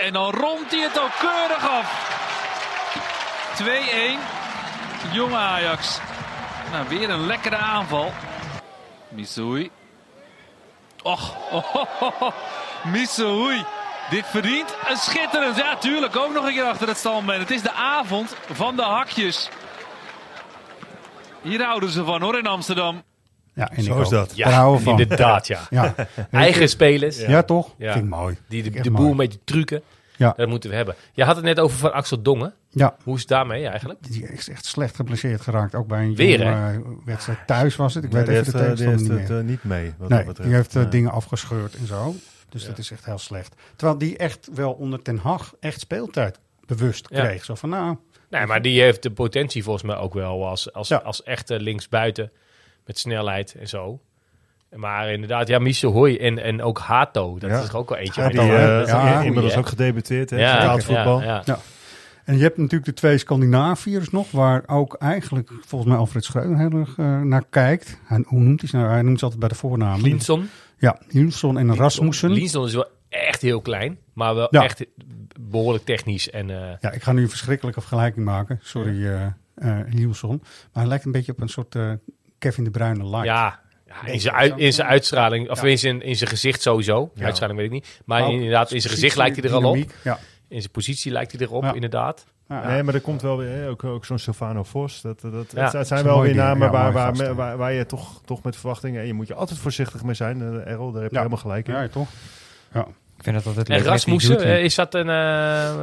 [0.00, 2.43] En dan rondt hij het ook keurig af.
[3.62, 3.64] 2-1.
[5.12, 6.00] Jonge Ajax.
[6.72, 8.10] Nou, weer een lekkere aanval.
[9.08, 9.70] Mitsui.
[11.02, 12.32] Och, oh, oh, oh, oh.
[12.84, 13.64] Mitsui.
[14.10, 15.56] Dit verdient een schitterend.
[15.56, 16.16] Ja, tuurlijk.
[16.16, 17.38] Ook nog een keer achter het stalmen.
[17.38, 19.48] Het is de avond van de hakjes.
[21.42, 23.02] Hier houden ze van hoor in Amsterdam.
[23.54, 24.36] Ja, en Zo is dat.
[24.36, 25.00] Ja, Daar houden we van.
[25.00, 25.60] inderdaad, ja.
[25.70, 25.94] ja.
[26.30, 27.20] Eigen spelers.
[27.20, 27.68] Ja, toch?
[27.78, 27.92] Ja.
[27.92, 28.38] Vind ik mooi.
[28.48, 29.14] Die de, de boel mooi.
[29.16, 29.82] met die trucken.
[30.16, 30.32] Ja.
[30.36, 30.94] Dat moeten we hebben.
[31.12, 32.54] Je had het net over van Axel Dongen.
[32.74, 32.96] Ja.
[33.02, 33.98] Hoe is het daarmee eigenlijk?
[34.02, 35.74] Die is echt slecht geblesseerd geraakt.
[35.74, 36.72] Ook bij een Weer, jonge, hè?
[36.74, 38.04] eh, wedstrijd thuis was het.
[38.04, 39.38] Ik Ja, weet even de heeft, eh, tegenstander niet het meer.
[39.38, 40.48] eh, niet mee, wat nee, dat betreft.
[40.48, 42.14] die heeft eh, dingen afgescheurd en zo.
[42.48, 43.54] Dus dat is echt heel slecht.
[43.76, 47.24] Terwijl die echt wel onder Ten Hag echt speeltijd bewust Ja.
[47.24, 47.44] kreeg.
[47.44, 47.96] Zo van, nou...
[48.30, 50.96] Nee, maar die heeft de potentie volgens mij ook wel als, als, Ja.
[50.96, 52.30] als echte linksbuiten.
[52.86, 54.00] Met snelheid en zo.
[54.74, 57.38] Maar inderdaad, ja, Michel Hoy en, en ook Hato.
[57.38, 57.60] Dat Ja.
[57.62, 58.22] is er ook wel eentje.
[58.22, 60.30] Ja, die goeie, inmiddels ook gedebuteerd.
[60.30, 61.22] Hè, Ja, ja, voetbal.
[61.22, 61.42] ja.
[62.24, 66.58] En je hebt natuurlijk de twee Scandinaviërs nog, waar ook eigenlijk volgens mij Alfred Schreuder
[66.58, 67.98] heel erg eh, naar kijkt.
[68.08, 68.88] En hoe noemt hij ze nou?
[68.90, 70.02] Hij noemt ze altijd bij de voornamen.
[70.02, 70.48] Linsson.
[70.78, 72.30] Ja, Linsson en Rasmussen.
[72.30, 73.98] Linsson is wel echt heel klein.
[74.12, 74.62] Maar wel Ja.
[74.64, 74.84] echt
[75.40, 76.30] behoorlijk technisch.
[76.30, 78.58] En, eh, Ja, ik ga nu een verschrikkelijke vergelijking maken.
[78.62, 79.32] Sorry,
[79.88, 80.38] Linsson.
[80.42, 81.76] Maar hij lijkt een beetje op een soort
[82.38, 83.24] Kevin de Bruyne light.
[83.24, 83.60] ja,
[84.06, 85.68] in zijn in zijn uitstraling, of Ja.
[85.68, 87.10] in zijn, in zijn gezicht sowieso.
[87.14, 87.24] Ja.
[87.24, 88.00] Uitstraling weet ik niet.
[88.04, 89.76] Maar inderdaad, in zijn gezicht lijkt hij er al op.
[90.04, 90.18] Ja.
[90.48, 91.72] In zijn positie lijkt hij erop, Ja.
[91.74, 92.26] inderdaad.
[92.48, 92.66] Ja.
[92.68, 95.00] Nee, maar er komt wel weer, hè, ook, ook zo'n Silvano Vos.
[95.00, 95.62] Dat, dat, dat, Ja.
[95.62, 99.00] het Dat zijn wel weer namen waar, waar, waar, waar je toch, toch met verwachtingen...
[99.00, 100.92] En je moet je altijd voorzichtig mee zijn, eh, Errol.
[100.92, 101.22] Daar heb je Ja.
[101.22, 101.74] helemaal gelijk in.
[101.74, 102.08] Ja, toch?
[102.72, 102.86] Ja.
[103.16, 105.08] Ik vind dat altijd En Rasmussen, eh, is dat een...
[105.08, 105.14] eh,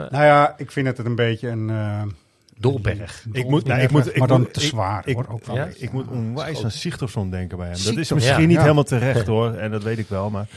[0.10, 1.70] Nou ja, ik vind het een beetje een...
[1.70, 2.02] eh,
[2.58, 3.26] Dolberg.
[3.32, 5.26] Ik moet, nou, ik moet, ik maar dan moet- te zwaar, ik, hoor.
[5.30, 5.68] Ook wel ja?
[5.78, 7.84] ik moet onwijs aan Sigtorsson denken bij hem.
[7.84, 8.46] Dat is misschien Ja.
[8.48, 8.62] niet Ja.
[8.62, 9.54] helemaal terecht hoor.
[9.54, 10.30] En dat weet ik wel.
[10.30, 10.48] Maar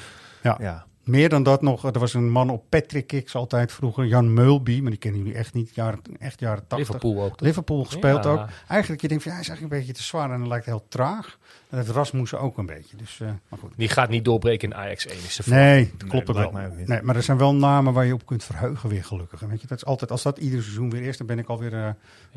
[0.43, 0.57] Ja.
[0.61, 0.85] ja.
[1.05, 4.81] Meer dan dat nog, er was een man op Patrick Kicks altijd vroeger, Jan Meulby,
[4.81, 6.79] maar die kennen jullie echt niet, jaren, echt jaren 80.
[6.79, 7.41] Liverpool ook, toch?
[7.41, 8.31] Liverpool gespeeld Ja.
[8.31, 8.47] ook.
[8.69, 10.67] Eigenlijk, je denkt van ja, hij is eigenlijk een beetje te zwaar en hij lijkt
[10.67, 11.39] heel traag.
[11.71, 13.73] En het Rasmussen ook een beetje, dus eh, maar goed.
[13.77, 15.59] Die gaat niet doorbreken in Ajax 1 is de vraag.
[15.59, 16.53] Nee, dat klopt dat wel.
[16.87, 19.43] Nee, maar er zijn wel namen waar je op kunt verheugen weer gelukkig.
[19.43, 21.47] En weet je, dat is altijd, als dat ieder seizoen weer is, dan ben ik
[21.49, 21.89] alweer eh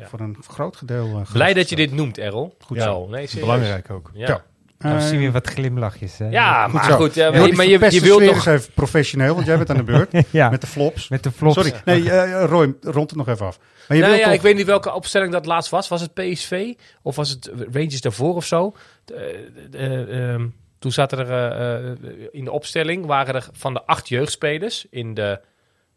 [0.08, 2.56] voor een groot gedeelte uh, Blij dat je dit noemt, Errol.
[2.60, 3.06] Goed ja, zo.
[3.06, 3.46] Nee, serieus.
[3.46, 4.10] Belangrijk ook.
[4.14, 4.44] Ja.
[4.78, 6.18] Nou, Eh, zien we wat glimlachjes.
[6.18, 6.28] Hè?
[6.28, 6.96] Ja, goed maar zo.
[6.96, 7.14] goed.
[7.14, 8.34] ja, maar, maar je, je wilt toch...
[8.34, 10.12] eens even professioneel, want jij bent aan de beurt.
[10.30, 10.50] Ja.
[10.50, 11.08] Met de flops.
[11.08, 11.54] Met de flops.
[11.54, 13.58] Sorry, nee, eh, Roy, rond het nog even af.
[13.58, 14.34] Maar je nou wilt ja, toch...
[14.34, 15.88] ik weet niet welke opstelling dat laatst was.
[15.88, 18.74] Was het PSV of was het Rangers daarvoor of zo?
[19.14, 20.46] Eh, eh, ehm,
[20.78, 25.14] toen zaten er eh, eh, in de opstelling waren er van de acht jeugdspelers in
[25.14, 25.40] de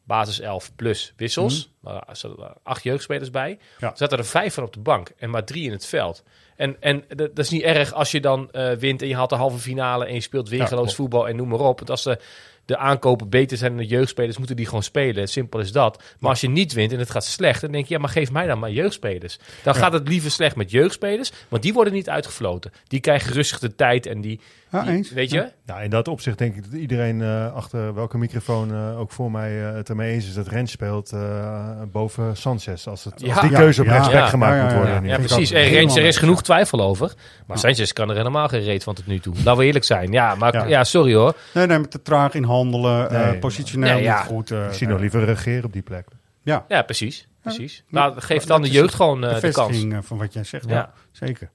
[0.03, 1.73] basis 11 plus wissels.
[1.83, 3.59] Er zaten acht jeugdspelers bij.
[3.79, 3.89] Ja.
[3.91, 6.23] Er zaten er vijf van op de bank en maar drie in het veld.
[6.55, 9.35] En, en dat, is niet erg als je dan eh, wint en je haalt de
[9.35, 11.77] halve finale en je speelt weergeloos voetbal en noem maar op.
[11.77, 12.19] Want als de,
[12.71, 15.27] de aankopen beter zijn dan de jeugdspelers, moeten die gewoon spelen.
[15.27, 16.03] Simpel is dat.
[16.19, 18.31] Maar als je niet wint en het gaat slecht, dan denk je, ja, maar geef
[18.31, 19.37] mij dan maar jeugdspelers.
[19.63, 19.79] Dan Ja.
[19.79, 22.71] gaat het liever slecht met jeugdspelers, want die worden niet uitgefloten.
[22.87, 24.39] Die krijgen rustig de tijd en die,
[24.71, 25.11] Ja, die- eens.
[25.11, 25.37] weet je?
[25.37, 25.51] Ja.
[25.65, 29.31] Nou, in dat opzicht denk ik dat iedereen eh, achter welke microfoon eh, ook voor
[29.31, 32.87] mij eh, het ermee eens is dat Rens speelt eh, boven Sanchez.
[32.87, 35.03] Als, het, als die keuze op ja, rechtsback ja, gemaakt moet worden.
[35.05, 35.17] ja.
[35.17, 35.51] precies.
[35.51, 37.13] En Rens, er is genoeg twijfel over.
[37.47, 39.35] Maar Sanchez kan er helemaal geen reet van tot nu toe.
[39.35, 40.11] Laten we eerlijk zijn.
[40.11, 40.83] Ja, maar ja, Ja.
[40.83, 41.35] sorry hoor.
[41.53, 43.37] Nee, nee, met te traag in handelen, eh, Nee.
[43.39, 44.17] positioneel Nee, ja.
[44.17, 44.51] niet goed.
[44.51, 46.07] eh, Ik zie nog liever regeren op die plek.
[46.41, 47.27] Ja, Ja, precies.
[47.41, 47.83] precies.
[47.87, 47.99] Ja.
[47.99, 49.85] Nou, geef dan de jeugd gewoon eh, de kans.
[50.01, 50.69] van wat jij zegt.
[50.69, 50.75] Ja.
[50.75, 50.91] Ja.
[51.11, 51.49] zeker.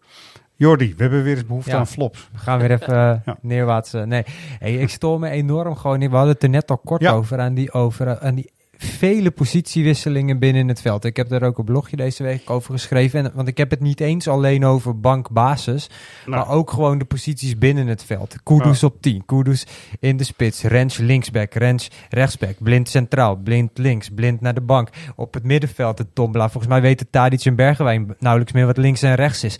[0.58, 1.76] Jordi, we hebben weer eens behoefte Ja.
[1.76, 2.28] aan flops.
[2.32, 3.36] We gaan weer even Ja.
[3.40, 3.92] neerwaarts.
[3.92, 4.24] nee,
[4.58, 6.02] hey, ik stoor me enorm gewoon.
[6.02, 7.12] in- We hadden het er net al kort Ja.
[7.12, 11.04] over aan die, over aan die vele positiewisselingen binnen het veld.
[11.04, 13.24] Ik heb daar ook een blogje deze week over geschreven.
[13.24, 15.90] En, want ik heb het niet eens alleen over bankbasis,
[16.26, 16.36] Nou.
[16.36, 18.36] maar ook gewoon de posities binnen het veld.
[18.42, 19.66] Kudus op 10, Kudus
[20.00, 24.88] in de spits, Rens linksback, Rens rechtsback, Blind centraal, Blind links, Blind naar de bank.
[25.16, 26.48] Op het middenveld de tombola.
[26.48, 29.58] Volgens mij weten Tadic en Bergwijn nauwelijks meer wat links en rechts is.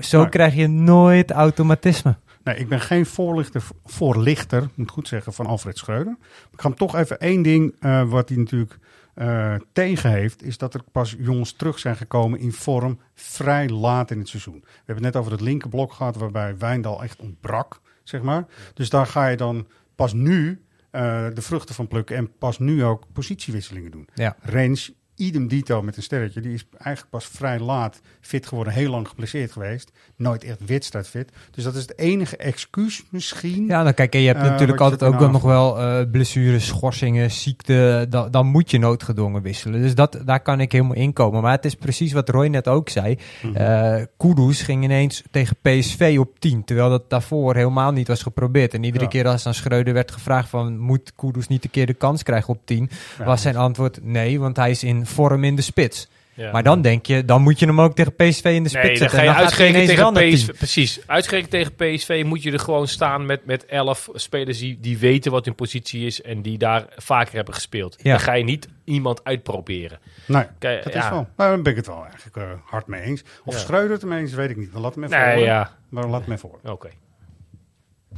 [0.00, 2.16] Zo krijg je nooit automatisme.
[2.44, 6.16] Nee, ik ben geen voorlichter, voorlichter, moet goed zeggen, van Alfred Schreuder.
[6.52, 8.78] Ik ga hem toch even één ding, eh, wat hij natuurlijk
[9.14, 14.10] eh, tegen heeft, is dat er pas jongens terug zijn gekomen in vorm vrij laat
[14.10, 14.60] in het seizoen.
[14.60, 18.46] We hebben het net over het linkerblok gehad, waarbij Wijndal echt ontbrak, zeg maar.
[18.74, 22.84] Dus daar ga je dan pas nu eh, de vruchten van plukken en pas nu
[22.84, 24.08] ook positiewisselingen doen.
[24.14, 24.36] Ja.
[24.40, 24.92] Rens,
[25.26, 29.08] idem dito met een sterretje, die is eigenlijk pas vrij laat fit geworden, heel lang
[29.08, 29.92] geblesseerd geweest.
[30.16, 31.32] Nooit echt wedstrijdfit.
[31.50, 33.66] Dus dat is het enige excuus misschien.
[33.66, 37.30] Ja, dan kijk, en je hebt Eh, natuurlijk altijd ook nog wel eh, blessures, schorsingen,
[37.30, 38.06] ziekte.
[38.08, 39.80] Dan, dan moet je noodgedwongen wisselen.
[39.80, 41.42] Dus dat, daar kan ik helemaal in komen.
[41.42, 43.18] Maar het is precies wat Roy net ook zei.
[43.54, 46.64] Eh Kudus ging ineens tegen PSV op 10.
[46.64, 48.74] Terwijl dat daarvoor helemaal niet was geprobeerd.
[48.74, 49.10] En iedere Ja.
[49.10, 50.78] keer als aan Schreuder werd gevraagd van...
[50.78, 52.90] moet Kudus niet een keer de kans krijgen op 10?
[53.18, 56.08] Ja, was zijn antwoord nee, want hij is in vorm in de spits.
[56.34, 56.52] Ja.
[56.52, 58.98] Maar dan denk je, dan moet je hem ook tegen PSV in de spits Nee,
[58.98, 60.46] dan ga je dan uitgerekend tegen PSV.
[60.46, 60.56] 10.
[60.56, 61.00] Precies.
[61.06, 65.32] Uitgerekend tegen PSV moet je er gewoon staan met, met elf spelers die, die weten
[65.32, 67.96] wat hun positie is en die daar vaker hebben gespeeld.
[68.02, 68.10] Ja.
[68.10, 69.98] Dan ga je niet iemand uitproberen.
[70.26, 71.04] Nee, Kijk, dat ja.
[71.04, 71.28] is wel.
[71.36, 73.22] Maar daar ben ik het wel eigenlijk eh, hard mee eens.
[73.44, 73.60] Of Ja.
[73.60, 74.72] Schreuder het eens, weet ik niet.
[74.72, 75.76] Maar laat hem even Nee, ja.
[75.88, 76.72] Maar laat hem even horen.
[76.72, 76.88] Oké.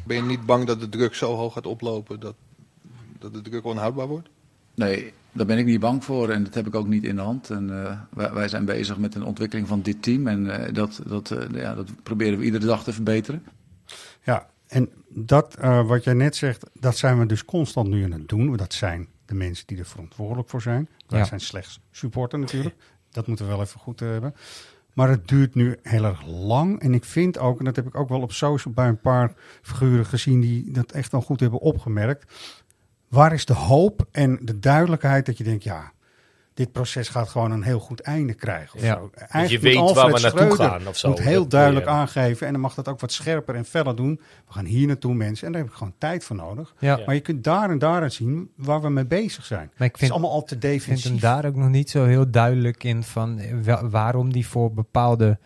[0.06, 2.34] Ben je niet bang dat de druk zo hoog gaat oplopen dat,
[3.18, 4.28] dat de druk onhoudbaar wordt?
[4.74, 7.22] Nee, daar ben ik niet bang voor en dat heb ik ook niet in de
[7.22, 7.50] hand.
[7.50, 11.00] En, eh, wij, wij zijn bezig met een ontwikkeling van dit team en eh, dat,
[11.06, 13.42] dat, eh, ja, dat proberen we iedere dag te verbeteren.
[14.22, 18.12] Ja, en dat eh, wat jij net zegt, dat zijn we dus constant nu aan
[18.12, 18.56] het doen.
[18.56, 20.88] Dat zijn de mensen die er verantwoordelijk voor zijn.
[21.06, 21.24] Wij Ja.
[21.24, 22.74] zijn slechts supporter natuurlijk.
[23.10, 24.34] Dat moeten we wel even goed hebben.
[24.92, 26.80] Maar het duurt nu heel erg lang.
[26.80, 29.32] En ik vind ook, en dat heb ik ook wel op social bij een paar
[29.62, 32.32] figuren gezien die dat echt al goed hebben opgemerkt.
[33.14, 35.92] Waar is de hoop en de duidelijkheid dat je denkt, ja,
[36.54, 38.74] dit proces gaat gewoon een heel goed einde krijgen.
[38.78, 38.94] Of Ja.
[38.94, 39.00] zo.
[39.00, 41.08] Dat je Eigenlijk weet moet waar we naartoe Schreuder gaan of zo.
[41.08, 44.20] Moet heel duidelijk aangeven en dan mag dat ook wat scherper en feller doen.
[44.46, 46.74] We gaan hier naartoe mensen en daar heb ik gewoon tijd voor nodig.
[46.78, 47.00] Ja.
[47.06, 49.70] Maar je kunt daar en daaruit zien waar we mee bezig zijn.
[49.76, 51.10] Maar ik het vind- is allemaal al te Ik vind defensief.
[51.10, 54.72] hem daar ook nog niet zo heel duidelijk in van eh, wa- waarom die voor
[54.72, 55.38] bepaalde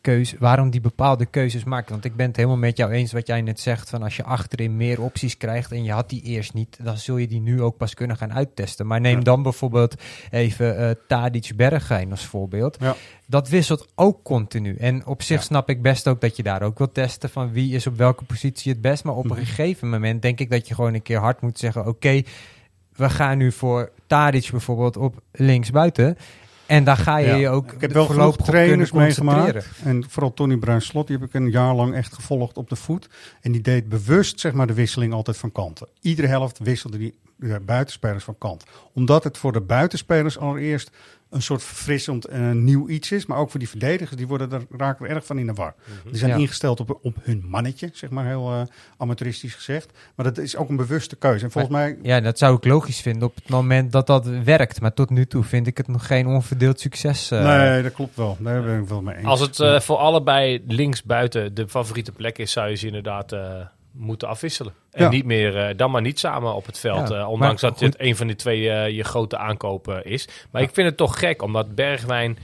[0.00, 1.90] keuze, waarom die bepaalde keuzes maakt.
[1.90, 4.22] Want ik ben het helemaal met jou eens wat jij net zegt van als je
[4.24, 7.62] achterin meer opties krijgt en je had die eerst niet, dan zul je die nu
[7.62, 8.86] ook pas kunnen gaan uittesten.
[8.86, 9.22] Maar neem Ja.
[9.22, 9.94] dan bijvoorbeeld
[10.30, 12.76] even eh Tadic Bergwijn als voorbeeld.
[12.80, 12.94] Ja.
[13.26, 14.76] Dat wisselt ook continu.
[14.76, 15.42] En op zich Ja.
[15.44, 18.24] snap ik best ook dat je daar ook wil testen van wie is op welke
[18.24, 19.04] positie het best.
[19.04, 19.38] Maar op Mhm.
[19.38, 22.22] een gegeven moment denk ik dat je gewoon een keer hard moet zeggen: oké,
[22.96, 26.16] we gaan nu voor Tadic bijvoorbeeld op linksbuiten.
[26.72, 27.34] En daar ga je Ja.
[27.34, 29.66] je ook Ik heb wel genoeg trainers meegemaakt.
[29.84, 33.08] En vooral Tony Bruin-Slot, die heb ik een jaar lang echt gevolgd op de voet.
[33.40, 35.88] En die deed bewust zeg maar, de wisseling altijd van kanten.
[36.00, 38.64] Iedere helft wisselde die de buitenspelers van kant.
[38.92, 40.90] Omdat het voor de buitenspelers allereerst
[41.32, 43.26] een soort verfrissend eh, nieuw iets is.
[43.26, 45.74] Maar ook voor die verdedigers, die worden er, raken er erg van in de war.
[46.04, 46.36] Die zijn Ja.
[46.36, 48.60] ingesteld op, op hun mannetje, zeg maar heel eh,
[48.96, 49.90] amateuristisch gezegd.
[50.14, 51.44] Maar dat is ook een bewuste keuze.
[51.44, 54.80] En volgens mij Ja, dat zou ik logisch vinden op het moment dat dat werkt.
[54.80, 57.30] Maar tot nu toe vind ik het nog geen onverdeeld succes.
[57.30, 57.44] eh.
[57.44, 58.36] Nee, dat klopt wel.
[58.40, 59.26] Daar ben ik wel mee eens.
[59.26, 63.32] Als het eh, voor allebei links buiten de favoriete plek is, zou je ze inderdaad
[63.32, 63.40] eh,
[63.92, 64.74] moeten afwisselen.
[64.90, 65.10] En Ja.
[65.10, 67.08] niet meer, eh, dan maar niet samen op het veld.
[67.08, 68.00] Ja, eh, ondanks maar dat dit goed.
[68.00, 70.28] een van die twee eh, je grote aankopen is.
[70.50, 72.38] Maar ik vind het toch gek, omdat Bergwijn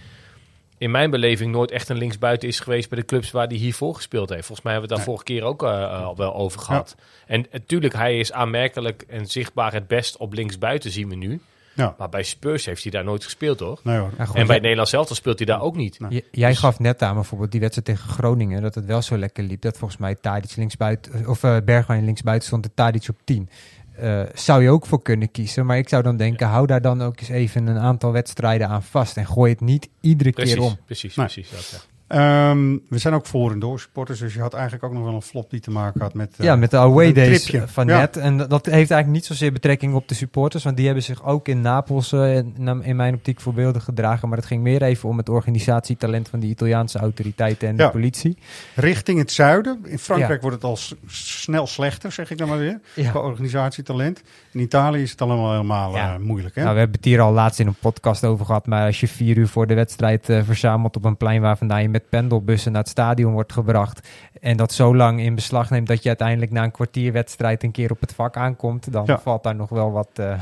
[0.79, 3.95] in mijn beleving nooit echt een linksbuiten is geweest bij de clubs waar hij hiervoor
[3.95, 4.47] gespeeld heeft.
[4.47, 6.97] Volgens mij hebben we het daar vorige keer ook al wel over gehad.
[7.27, 11.41] En natuurlijk, hij is aanmerkelijk en zichtbaar het best op linksbuiten, zien we nu.
[11.79, 11.95] Ja.
[11.99, 13.81] Maar bij Spurs heeft hij daar nooit gespeeld, hoor.
[13.83, 14.11] Nee, hoor.
[14.19, 14.53] Ja, goed, en bij ja.
[14.53, 15.99] het Nederlands zelf speelt hij daar ook niet.
[16.09, 19.45] J- jij gaf net aan bijvoorbeeld die wedstrijd tegen Groningen, dat het wel zo lekker
[19.45, 19.63] liep.
[19.63, 23.49] Dat volgens mij Tadic linksbuiten, of eh Bergwijn linksbuiten stond en Tadic op 10.
[23.97, 25.67] Eh, zou je ook voor kunnen kiezen.
[25.67, 28.83] Maar ik zou dan denken, hou daar dan ook eens even een aantal wedstrijden aan
[28.83, 29.17] vast.
[29.17, 30.77] En gooi het niet iedere Precies, keer om.
[30.85, 31.27] precies, Nee.
[31.27, 31.51] precies.
[31.51, 35.03] Dat, Ehm, we zijn ook voor en door supporters, dus je had eigenlijk ook nog
[35.05, 36.35] wel een flop die te maken had met...
[36.39, 37.69] eh, ja, met de away days tripje.
[37.69, 37.99] van Ja.
[37.99, 38.17] net.
[38.17, 40.65] En dat heeft eigenlijk niet zozeer betrekking op de supporters.
[40.65, 44.29] Want die hebben zich ook in Napels eh, in, in mijn optiek voorbeeldig gedragen.
[44.29, 47.85] Maar het ging meer even om het organisatietalent van die Italiaanse autoriteiten en Ja.
[47.87, 48.37] de politie.
[48.75, 49.79] Richting het zuiden.
[49.85, 50.41] In Frankrijk Ja.
[50.41, 52.81] wordt het al snel slechter, zeg ik dan maar weer.
[52.95, 53.11] Ja.
[53.11, 54.23] Qua organisatietalent.
[54.53, 56.55] In Italië is het allemaal helemaal eh, moeilijk.
[56.55, 56.61] Hè?
[56.63, 58.67] Nou, we hebben het hier al laatst in een podcast over gehad.
[58.67, 61.89] Maar als je vier uur voor de wedstrijd verzamelt op een plein waar vandaan je
[61.89, 64.09] met pendelbussen naar het stadion wordt gebracht.
[64.41, 67.71] En dat zo lang in beslag neemt dat je uiteindelijk na een kwartier wedstrijd een
[67.71, 68.93] keer op het vak aankomt.
[68.93, 69.19] Dan Ja.
[69.19, 70.41] valt daar nog wel wat eh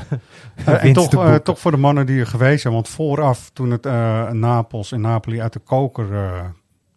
[0.85, 2.73] en toch, eh, toch voor de mannen die er geweest zijn.
[2.73, 6.07] Want vooraf, toen het eh, Napels en Napoli uit de koker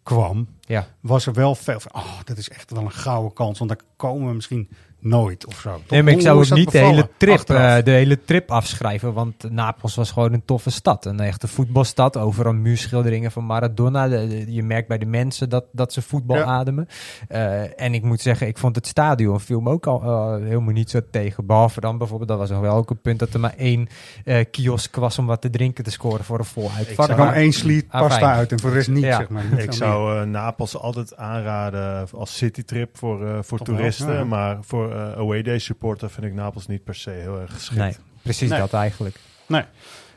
[0.03, 0.85] kwam, Ja.
[0.99, 3.57] was er wel veel van, oh, dat is echt wel een gouden kans.
[3.59, 4.69] Want daar komen we misschien
[5.01, 5.69] nooit of zo.
[5.73, 5.89] Toch?
[5.89, 9.13] Nee, maar ik zou ook niet de hele, trip, eh, de hele trip afschrijven.
[9.13, 11.05] Want Napels was gewoon een toffe stad.
[11.05, 12.17] Een echte voetbalstad.
[12.17, 14.07] Overal muurschilderingen van Maradona.
[14.07, 16.43] De- de- je merkt bij de mensen dat, dat ze voetbal Ja.
[16.43, 16.87] ademen.
[17.27, 20.73] Eh, en ik moet zeggen, ik vond het stadion viel me ook al eh, helemaal
[20.73, 21.45] niet zo tegen.
[21.45, 23.19] Behalve dan bijvoorbeeld, dat was nog wel ook een punt...
[23.19, 23.87] dat er maar één
[24.25, 27.07] eh, kiosk was om wat te drinken te scoren voor een vol uitvak.
[27.09, 29.17] Er kwam één sliet pasta uit en voor de rest niet, Ja.
[29.17, 29.43] zeg maar.
[29.51, 34.13] Niet Ik zou Napels altijd aanraden als citytrip voor, eh, voor wel, toeristen.
[34.13, 34.23] ja.
[34.23, 37.79] Maar voor eh, away day supporter vind ik Napels niet per se heel erg geschikt.
[37.79, 38.59] Nee, precies Nee.
[38.59, 39.15] dat eigenlijk.
[39.47, 39.63] Nee.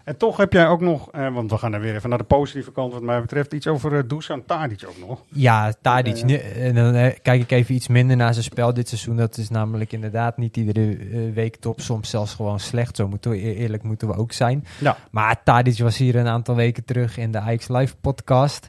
[0.04, 2.24] En toch heb jij ook nog, eh, want we gaan er weer even naar de
[2.24, 5.22] positieve kant wat mij betreft, iets over uh, Dusan Tadic ook nog.
[5.28, 6.16] Ja, Tadic.
[6.28, 9.16] Ja, En dan eh, kijk ik even iets minder naar zijn spel dit seizoen.
[9.16, 10.96] Dat is namelijk inderdaad niet iedere
[11.32, 11.80] week top.
[11.80, 12.96] Soms zelfs gewoon slecht.
[12.96, 14.64] Zo moeten we e- eerlijk moeten we ook zijn.
[14.80, 14.96] Ja.
[15.10, 18.68] Maar Tadic was hier een aantal weken terug in de Ajax Live podcast.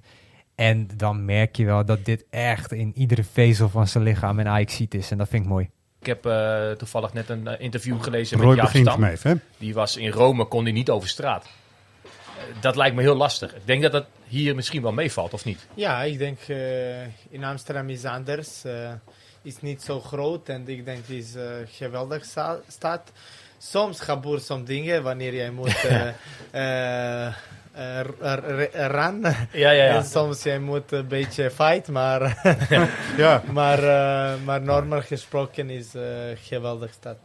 [0.55, 4.47] En dan merk je wel dat dit echt in iedere vezel van zijn lichaam en
[4.47, 5.11] Ajax ziet is.
[5.11, 5.69] En dat vind ik mooi.
[6.05, 9.03] Ik heb eh, toevallig net een eh, interview gelezen Roy met Jaap Stam.
[9.03, 9.33] hè?
[9.57, 11.45] Die was in Rome, kon hij niet over straat.
[12.03, 12.09] Eh,
[12.59, 13.55] dat lijkt me heel lastig.
[13.55, 15.67] Ik denk dat dat hier misschien wel meevalt, of niet?
[15.73, 18.63] Ja, ik denk eh, in Amsterdam is anders.
[19.41, 23.11] is niet zo groot en ik denk het is een geweldig sta- stad.
[23.57, 25.75] Soms gebeuren soms dingen wanneer jij moet
[27.75, 29.21] eh, ran.
[29.21, 29.95] Ja, ja, ja.
[29.95, 32.37] En soms jij moet een beetje fight, maar,
[33.17, 33.41] Ja.
[33.51, 37.15] maar, eh, maar normaal gesproken is een geweldig stad.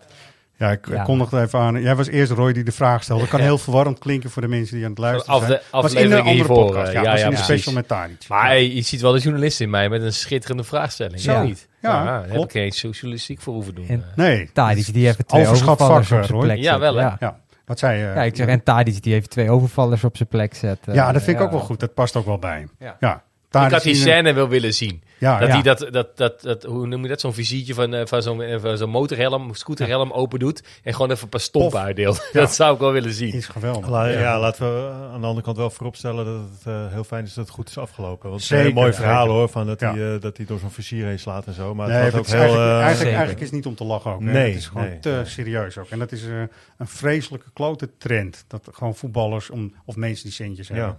[0.57, 1.03] Ja, ik Ja.
[1.03, 1.83] kondigde even aan.
[1.83, 3.21] Jij was eerst Roy die de vraag stelde.
[3.23, 5.83] Dat kan heel verwarrend klinken voor de mensen die aan het luisteren Af de zijn.
[5.83, 6.67] was in andere hiervoor.
[6.67, 6.89] podcast.
[6.89, 8.25] eh, Ja, ja, was in special met Tadic.
[8.29, 11.21] Maar hey, je ziet wel de journalist in mij met een schitterende vraagstelling.
[11.23, 11.35] Ja.
[11.41, 11.69] Zo niet.
[11.81, 13.89] Ja, daar heb ik geen socialistiek voor hoeven doen.
[13.89, 14.17] En eh.
[14.17, 14.51] Nee.
[14.53, 16.51] Tadic die heeft twee Overschat vak, Roy.
[16.53, 17.03] Ja, wel, hè?
[17.19, 17.39] Ja.
[17.71, 18.05] Wat zei je?
[18.05, 20.95] Ja, ik zeg, en Tadic die heeft twee overvallers op zijn plek zetten.
[20.95, 21.81] Ja, dat vind ik ook wel goed.
[21.81, 22.97] Dat past ook wel bij hem.
[23.01, 23.23] Ja.
[23.51, 23.67] Ja.
[23.67, 25.03] ik had die scène wel willen zien.
[25.19, 25.55] Ja, dat ja.
[25.55, 28.43] hij dat, dat, dat, dat, hoe noem je dat, zo'n visietje van, eh, van zo'n
[28.43, 31.81] eh, van zo'n motorhelm, scooterhelm open doet en gewoon even een paar stompen Pof.
[31.81, 32.29] uitdeelt.
[32.33, 32.41] Ja.
[32.41, 33.33] Dat zou ik wel willen zien.
[33.33, 33.89] Is geweldig.
[33.89, 34.19] La- ja.
[34.19, 34.39] Ja.
[34.39, 37.45] laten we aan de andere kant wel vooropstellen dat het eh, heel fijn is dat
[37.45, 38.31] het goed is afgelopen.
[38.31, 39.35] Want het is Zeker, een mooi verhaal zeker.
[39.39, 39.95] hoor, van dat, Ja.
[39.95, 41.75] hij, dat hij door zo'n vizier heen slaat en zo.
[41.75, 42.59] Maar Nee, het het was is ook heel...
[42.81, 44.21] eigenlijk, eigenlijk, is het niet om te lachen ook.
[44.21, 44.25] hè.
[44.33, 45.25] Nee, het is gewoon nee, te nee.
[45.25, 45.89] serieus ook.
[45.89, 46.49] En dat is een
[46.87, 48.45] vreselijke klote trend.
[48.49, 50.75] Dat gewoon voetballers om, of mensen die centjes Ja.
[50.75, 50.97] hebben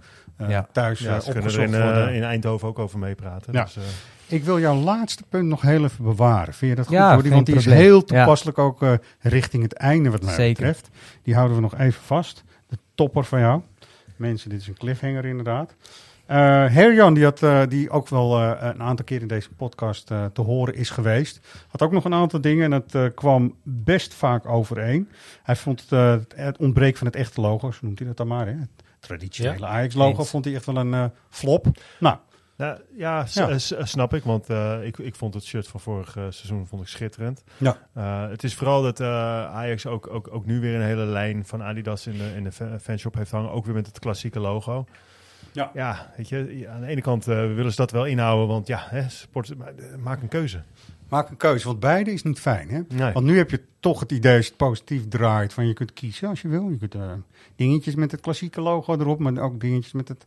[0.48, 0.66] Ja.
[0.72, 2.14] thuis ja, eh, ze kunnen er opgezocht in, eh, worden.
[2.14, 3.52] in Eindhoven ook over meepraten.
[3.52, 3.64] Ja.
[3.64, 3.82] Dus, eh,
[4.26, 6.54] Ik wil jouw laatste punt nog heel even bewaren.
[6.54, 7.30] Vind je dat goed, Ja, Jordi?
[7.30, 8.02] Want die is heel Ja.
[8.02, 10.52] toepasselijk ook eh, richting het einde wat mij Zeker.
[10.52, 10.88] betreft.
[11.22, 12.44] Die houden we nog even vast.
[12.68, 13.60] De topper van jou.
[14.16, 15.74] Mensen, dit is een cliffhanger inderdaad.
[16.26, 20.10] Eh Herjan, die, had, eh, die ook wel eh, een aantal keer in deze podcast
[20.10, 23.54] eh, te horen is geweest, had ook nog een aantal dingen en dat eh, kwam
[23.62, 25.08] best vaak overeen.
[25.42, 28.26] Hij vond het, eh, het, ontbreken van het echte logo, zo noemt hij dat dan
[28.26, 28.52] maar, hè?
[28.52, 28.68] Het,
[29.06, 30.30] traditionele Ja, Ajax-logo eens.
[30.30, 31.66] vond hij echt wel een eh, flop.
[32.00, 32.16] Nou,
[32.56, 33.48] Nou, ja, s- Ja.
[33.48, 34.24] eh, s- eh, snap ik.
[34.24, 37.44] Want eh, ik, ik vond het shirt van vorig seizoen vond ik schitterend.
[37.58, 37.76] Ja.
[37.94, 39.06] Eh, het is vooral dat eh,
[39.54, 42.52] Ajax ook, ook, ook nu weer een hele lijn van Adidas in de, in de
[42.52, 43.50] fa- fanshop heeft hangen.
[43.50, 44.84] Ook weer met het klassieke logo.
[45.52, 45.70] Ja.
[45.74, 48.46] ja, weet je, aan de ene kant eh, willen ze dat wel inhouden.
[48.48, 49.52] Want ja, hè, sport,
[49.98, 50.62] maak een keuze.
[51.12, 52.68] Maak een keuze, want beide is niet fijn.
[52.68, 52.80] Hè?
[52.88, 53.12] Nee.
[53.12, 55.92] Want nu heb je toch het idee, als je het positief draait, van je kunt
[55.92, 56.68] kiezen als je wil.
[56.68, 57.12] Je kunt eh,
[57.56, 60.24] dingetjes met het klassieke logo erop, maar ook dingetjes met het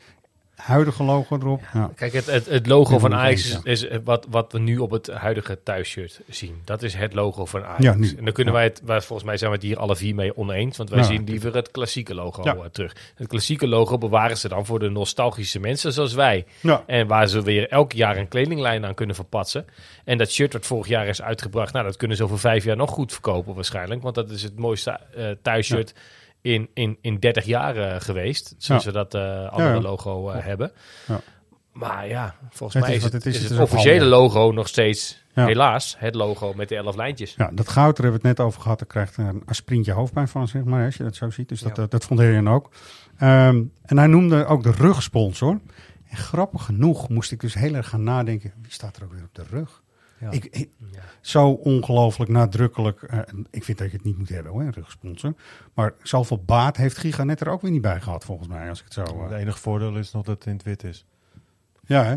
[0.56, 1.62] huidige logo erop.
[1.74, 1.92] Ja.
[1.96, 4.92] Kijk, het, het, het logo Ja, van Ajax is, is wat, wat we nu op
[4.92, 6.62] het huidige thuisshirt zien.
[6.66, 8.10] Dat is het logo van Ajax.
[8.10, 8.18] Ja.
[8.18, 10.38] En dan kunnen wij het, wij, volgens mij zijn we het hier alle vier mee
[10.38, 12.96] oneens, want wij zien liever het klassieke logo eh, terug.
[13.16, 16.46] Het klassieke logo bewaren ze dan voor de nostalgische mensen zoals wij.
[16.86, 19.66] En waar ze weer elk jaar een kledinglijn aan kunnen verpatsen.
[20.04, 22.76] En dat shirt wat vorig jaar is uitgebracht, nou, dat kunnen ze over vijf jaar
[22.76, 24.02] nog goed verkopen waarschijnlijk.
[24.02, 25.94] Want dat is het mooiste eh thuisshirt
[26.46, 28.56] in, in, in 30 jaar eh, geweest.
[28.58, 28.92] Sinds Ja.
[28.92, 30.72] we dat eh, andere Ja, logo eh, hebben.
[31.08, 31.22] Ja.
[31.72, 35.96] Maar ja, volgens Het mij is het, het is, het officiële logo nog steeds, helaas,
[36.00, 37.34] het logo met de elf lijntjes.
[37.38, 38.80] Ja, dat goud, daar hebben we het net over gehad.
[38.80, 41.50] Daar krijgt een aspirintje hoofdpijn van, zeg maar, als je dat zo ziet.
[41.50, 42.70] Dus dat, dat, vond Herian ook.
[43.18, 45.60] Ehm, en hij noemde ook de rugsponsor.
[46.10, 48.54] En grappig genoeg moest ik dus heel erg gaan nadenken.
[48.62, 49.84] Wie staat er ook weer op de rug?
[50.20, 50.32] Ja.
[50.32, 50.70] Ik, ik-
[51.22, 53.02] Zo ongelooflijk nadrukkelijk.
[53.04, 55.34] eh, ik vind dat je het niet moet hebben, hoor, een rugsponsor.
[55.74, 58.70] Maar zoveel baat heeft Giga net er ook weer niet bij gehad, volgens mij.
[58.70, 59.04] Als ik het zo...
[59.04, 61.06] eh, Het enige voordeel is nog dat het in het wit is.
[61.86, 62.16] ja, hè?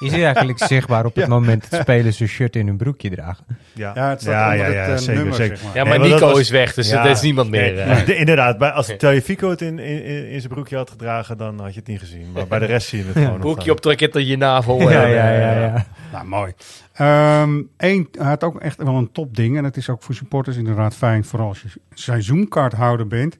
[0.00, 1.30] Is hij eigenlijk zichtbaar op het Ja.
[1.30, 3.44] moment dat spelers een shirt in hun broekje dragen?
[3.72, 5.74] Ja, Ja, het staat onder het, eh, nummer, zeg maar.
[5.74, 8.06] Ja, maar Nee, Nico was- is weg, dus er is niemand meer, Nee, eh.
[8.06, 11.60] de- inderdaad, bij, als Tagliafico het in, in, in, in zijn broekje had gedragen, dan
[11.60, 12.32] had je het niet gezien.
[12.32, 13.40] Maar bij de rest zie je het gewoon nog.
[13.40, 14.80] Broekje op trek tot je navel.
[14.90, 15.30] Ja, eh, ja,
[15.60, 15.86] ja.
[16.12, 16.52] Nou, mooi.
[17.76, 19.56] Eén, hij had ook echt wel een topding.
[19.56, 21.24] En dat is ook voor supporters inderdaad fijn.
[21.24, 23.36] Vooral als je seizoenkaarthouder bent.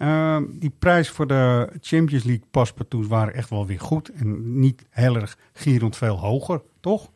[0.00, 4.10] Ehm, die prijs voor de Champions League paspartouts waren echt wel weer goed.
[4.12, 7.08] En niet heel erg gierend veel hoger, toch?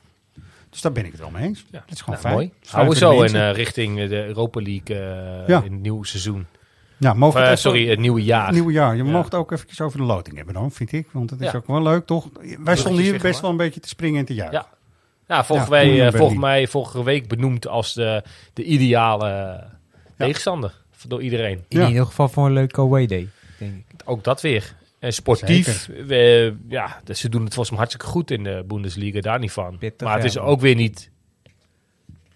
[0.71, 1.65] Dus daar ben ik het wel mee eens.
[1.71, 2.35] Ja, Dat is gewoon nou, fijn.
[2.51, 2.53] mooi.
[2.71, 5.63] Houden we zo in eh, richting de Europa League eh, Ja.
[5.63, 6.47] in het nieuwe seizoen.
[6.97, 8.53] Ja, mogen eh, het sorry, het nieuwe jaar.
[8.53, 8.97] Nieuwe jaar.
[8.97, 9.11] Je Ja.
[9.11, 11.09] mag het ook eventjes over de loting hebben dan, vind ik.
[11.11, 12.29] Want het is ook wel leuk, toch?
[12.65, 14.59] Wij stonden hier best wel een beetje te springen en te juichen.
[14.59, 14.73] Ja.
[15.35, 16.13] Ja, volgens, Berlin.
[16.13, 18.23] volgens mij vorige week benoemd als de,
[18.53, 19.63] de ideale
[20.17, 21.65] tegenstander door iedereen.
[21.69, 23.29] In ieder geval voor een leuke away day,
[23.59, 23.85] denk ik.
[24.05, 24.75] Ook dat weer.
[24.99, 29.21] En sportief, we- ja, dus ze doen het volgens mij hartstikke goed in de Bundesliga,
[29.21, 29.79] daar niet van.
[29.79, 30.41] Pittig, maar het ja.
[30.41, 31.11] is ook weer niet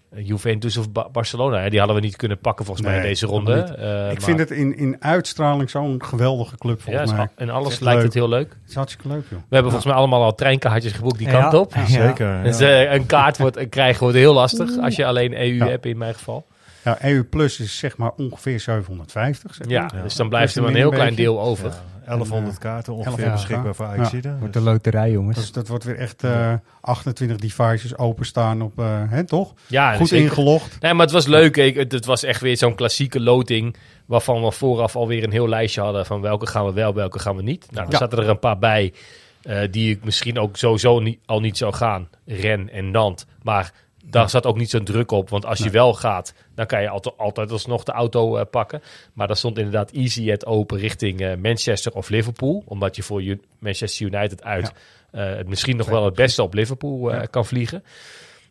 [0.09, 1.59] eh, Juventus of Ba- Barcelona.
[1.61, 1.69] Hè.
[1.69, 3.53] Die hadden we niet kunnen pakken volgens mij in deze ronde.
[3.53, 3.77] Eh, ik
[4.13, 7.27] maar- vind het in, in uitstraling zo'n geweldige club volgens Ja, mij.
[7.35, 8.49] en alles Het lijkt het heel leuk.
[8.61, 9.39] Het is hartstikke leuk, joh.
[9.39, 11.73] We hebben volgens mij allemaal al treinkaartjes geboekt die Ja, kant op.
[11.75, 11.85] ja.
[11.85, 15.67] Zeker, Dus eh, een kaart wordt, krijgen wordt heel lastig als je alleen EU Ja.
[15.67, 16.45] hebt in mijn geval.
[16.83, 19.53] Ja, EU Plus is zeg maar ongeveer 750.
[19.55, 20.03] Zeg Ja, maar.
[20.03, 21.65] dus dan blijft er maar een heel klein deel over.
[21.69, 21.75] Ja,
[22.05, 23.85] 1100 kaarten ongeveer 1100 beschikbaar voor.
[23.85, 24.39] Ajaxiden.
[24.39, 25.37] Wordt een loterij, jongens.
[25.37, 29.53] Dus dat wordt weer echt eh, 28 devices openstaan op, eh hè, toch?
[29.67, 30.25] Ja, Goed zeker.
[30.25, 30.81] ingelogd.
[30.81, 31.57] Nee, maar het was leuk.
[31.57, 33.75] Ik, het, het was echt weer zo'n klassieke loting.
[34.05, 37.35] Waarvan we vooraf alweer een heel lijstje hadden van welke gaan we wel, welke gaan
[37.35, 37.67] we niet.
[37.71, 37.97] Nou, er Ja.
[37.97, 38.93] zaten er een paar bij
[39.41, 42.09] eh, die ik misschien ook sowieso niet, al niet zou gaan.
[42.25, 43.25] Ren en Nant.
[43.43, 43.71] Maar
[44.09, 45.29] daar zat ook niet zo'n druk op.
[45.29, 45.73] Want als je Nee.
[45.73, 48.81] wel gaat, dan kan je altijd, altijd alsnog de auto eh, pakken.
[49.13, 52.63] Maar daar stond inderdaad EasyJet open richting eh, Manchester of Liverpool.
[52.65, 54.71] Omdat je voor U- Manchester United uit
[55.11, 57.83] eh, het misschien nog wel het beste op Liverpool kan vliegen.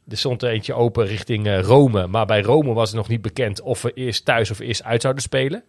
[0.08, 2.06] Er stond er eentje open richting Rome.
[2.06, 5.00] Maar bij Rome was het nog niet bekend of we eerst thuis of eerst uit
[5.02, 5.64] zouden spelen.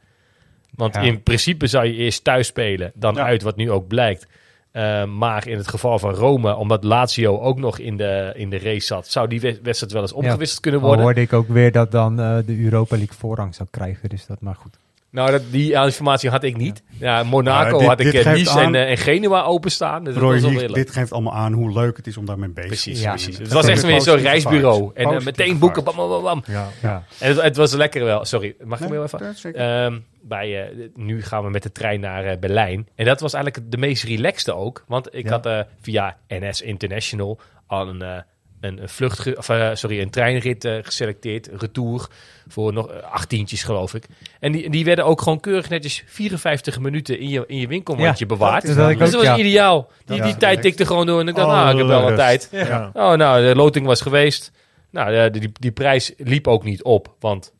[0.76, 1.02] Want Ja.
[1.02, 4.28] in principe zou je eerst thuis spelen, dan uit, wat nu ook blijkt.
[4.72, 8.60] Eh, maar in het geval van Rome, omdat Lazio ook nog in de, in de
[8.60, 11.04] race zat, zou die we- wedstrijd wel eens omgewisseld kunnen worden.
[11.04, 14.10] hoorde ik ook weer dat dan eh, de Europa League voorrang zou krijgen.
[14.10, 14.78] Dus dat maar goed.
[15.12, 16.84] Nou, dat, die informatie had ik niet.
[17.00, 20.04] Ja, Monaco dit- had ik dit Nice aan- en, en Genua openstaan.
[20.04, 22.50] Dus dat was wel hier- dit geeft allemaal aan hoe leuk het is om daarmee
[22.50, 23.14] bezig te Precies, zijn.
[23.16, 23.38] precies.
[23.38, 24.92] En Het was echt weer zo'n reisbureau.
[24.94, 26.44] En eh, meteen boeken, bam, bam, bam.
[26.48, 26.68] Ja.
[26.82, 27.04] Ja.
[27.20, 28.26] En het, het was lekker wel.
[28.26, 29.54] Sorry, mag ik Nee, heel even?
[29.56, 32.88] Ehm, bij, eh, nu gaan we met de trein naar Berlijn.
[32.96, 34.84] En dat was eigenlijk de meest relaxte ook.
[34.88, 35.50] Want ik had
[35.82, 38.24] via NS International al een,
[38.62, 41.50] een, een vlucht, of, eh, sorry, een treinrit eh, geselecteerd.
[41.58, 42.08] Retour
[42.48, 44.06] voor nog eh, achttientjes geloof ik.
[44.40, 48.26] En die, die werden ook gewoon keurig netjes 54 minuten in je, in je winkelmandje
[48.28, 48.76] Ja, bewaard.
[48.76, 49.38] dat dus dat was ja.
[49.38, 49.92] ideaal.
[50.06, 51.20] Die, Ja, die tijd tikte gewoon door.
[51.20, 52.50] En ik dacht, Oh, nou, ik heb wel een tijd.
[52.94, 54.52] Oh, nou, de loting was geweest.
[54.90, 57.16] Nou, de, die, die prijs liep ook niet op.
[57.20, 57.54] Want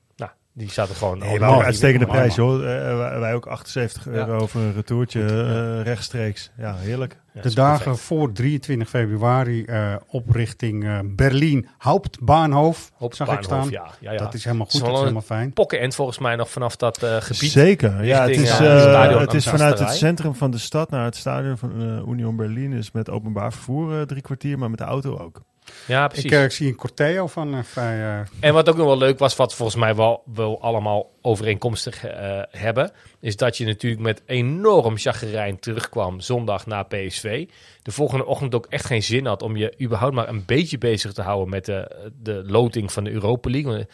[0.60, 1.18] Die zaten gewoon...
[1.18, 2.64] Nee, maar een uitstekende prijs, hoor.
[2.64, 4.12] Eh, wij- wij ook 78 Ja.
[4.12, 6.52] euro voor een retourtje eh, rechtstreeks.
[6.58, 7.18] Ja, heerlijk.
[7.42, 13.70] de dagen voor 23 februari eh, op richting eh, Berlien, Hauptbahnhof, zag ik staan.
[13.70, 14.18] ja, ja, ja.
[14.18, 15.54] Dat is helemaal is goed, dat is helemaal fijn.
[15.54, 17.52] Pokkenend volgens mij nog vanaf dat eh, gebied.
[17.52, 18.06] Zeker.
[18.06, 21.04] Ja, het richting, is, eh, eh, het is vanuit het centrum van de stad naar
[21.06, 22.74] het stadion van eh, Union Berlin.
[22.74, 25.42] Is met openbaar vervoer eh, drie kwartier, maar met de auto ook.
[25.90, 26.26] Ja, precies.
[26.26, 28.00] Ik, eh, ik zie een corteo van eh, vrij...
[28.00, 32.06] eh, En wat ook nog wel leuk was, wat volgens mij wel, wel allemaal overeenkomstig
[32.06, 37.48] eh, hebben, is dat je natuurlijk met enorm chagrijn terugkwam zondag na PSV.
[37.84, 41.14] De volgende ochtend ook echt geen zin had om je überhaupt maar een beetje bezig
[41.14, 43.88] te houden met de, de loting van de Europa League.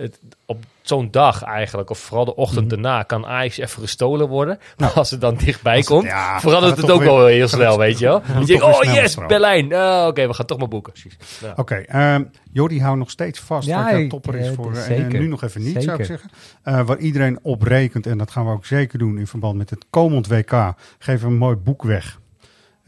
[0.00, 2.68] Het, op zo'n dag eigenlijk, of vooral de ochtend Mhm.
[2.82, 4.58] daarna, kan Ajax even gestolen worden.
[4.58, 7.26] Maar Nou, als het dan dichtbij als het- komt, ja, verandert het het ook wel
[7.26, 8.22] heel snel, het- weet je wel.
[8.34, 9.14] Dan denk oh yes.
[9.26, 9.74] Berlijn.
[9.74, 10.92] Ah, Oké, we gaan toch maar boeken.
[11.40, 11.52] Ja.
[11.56, 14.72] Oké, ehm Jordi houdt nog steeds vast Ja, dat hij topper is eh, voor...
[14.74, 15.04] eh, zeker.
[15.04, 16.30] en nu nog even niet, zou ik zeggen.
[16.62, 19.70] Eh, waar iedereen op rekent, en dat gaan we ook zeker doen in verband met
[19.70, 22.20] het komend WK, geven we een mooi boek weg.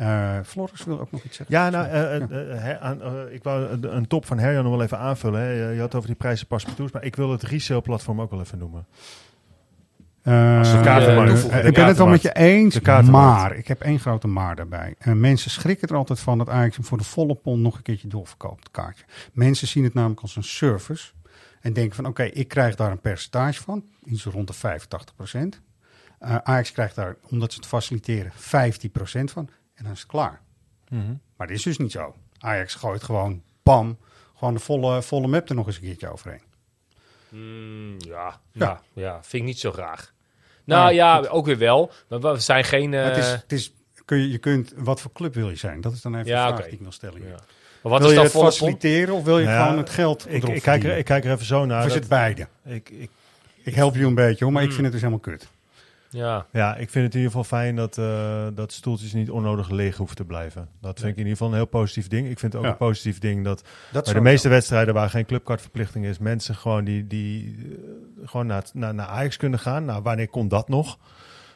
[0.02, 1.56] Eh Floris wil ook nog iets zeggen.
[1.56, 3.00] Ja, nou, eh, eh, aan,
[3.30, 5.40] ik wou een, top van Herjan nog wel even aanvullen.
[5.40, 5.70] Hè.
[5.72, 8.86] Je, had over die prijzen paspartouts, maar ik wil het resale-platform ook wel even noemen.
[10.22, 11.30] Eh, Als de kaartenmarkt.
[11.30, 12.80] Toevoegen, de ik ben het wel met je eens,
[13.10, 14.94] maar ik heb één grote maar daarbij.
[15.04, 18.08] Mensen schrikken er altijd van dat Ajax hem voor de volle pond nog een keertje
[18.08, 19.04] doorverkoopt, het kaartje.
[19.32, 21.10] Mensen zien het namelijk als een service
[21.60, 25.60] en denken van oké, ik krijg daar een percentage van, iets rond de 85 procent.
[26.18, 29.48] Ajax krijgt daar, omdat ze het faciliteren, 15 procent van
[29.82, 30.40] en dan is het klaar.
[30.88, 31.14] Mhm.
[31.36, 32.14] Maar dat is dus niet zo.
[32.38, 33.98] Ajax gooit gewoon, bam,
[34.36, 36.42] gewoon de volle, volle map er nog eens een keertje overheen.
[37.28, 38.66] Mm, ja, Ja.
[38.66, 38.80] ja.
[38.92, 40.12] Ja, vind ik niet zo graag.
[40.64, 41.92] Nou ja, ook weer wel.
[42.08, 42.94] Maar we zijn geen...
[42.94, 43.72] eh, Het is, het is,
[44.04, 45.80] kun je, je kunt, wat voor club wil je zijn?
[45.80, 47.20] Dat is dan even Ja, de vraag die ik wil stellen.
[47.20, 49.90] Maar wat wil is je dan het faciliteren of wil je Nou ja, gewoon het
[49.90, 51.78] geld ik, kijk er, ik kijk er even zo naar.
[51.80, 52.46] Of is dat- het beide?
[52.64, 53.10] Ik, ik,
[53.62, 54.74] Ik help je een beetje hoor, maar ik Mm.
[54.74, 55.48] vind het dus helemaal kut.
[56.12, 56.46] Ja.
[56.52, 59.96] ja, ik vind het in ieder geval fijn dat, eh, dat stoeltjes niet onnodig leeg
[59.96, 60.68] hoeven te blijven.
[60.80, 62.28] Dat vind ik in ieder geval een heel positief ding.
[62.28, 62.72] Ik vind het ook Ja.
[62.72, 63.62] een positief ding dat,
[63.92, 68.64] bij de meeste wedstrijden waar geen clubkartverplichting is, mensen gewoon die, die eh, gewoon naar,
[68.72, 69.84] naar, naar Ajax kunnen gaan.
[69.84, 70.98] Nou, wanneer kon dat nog?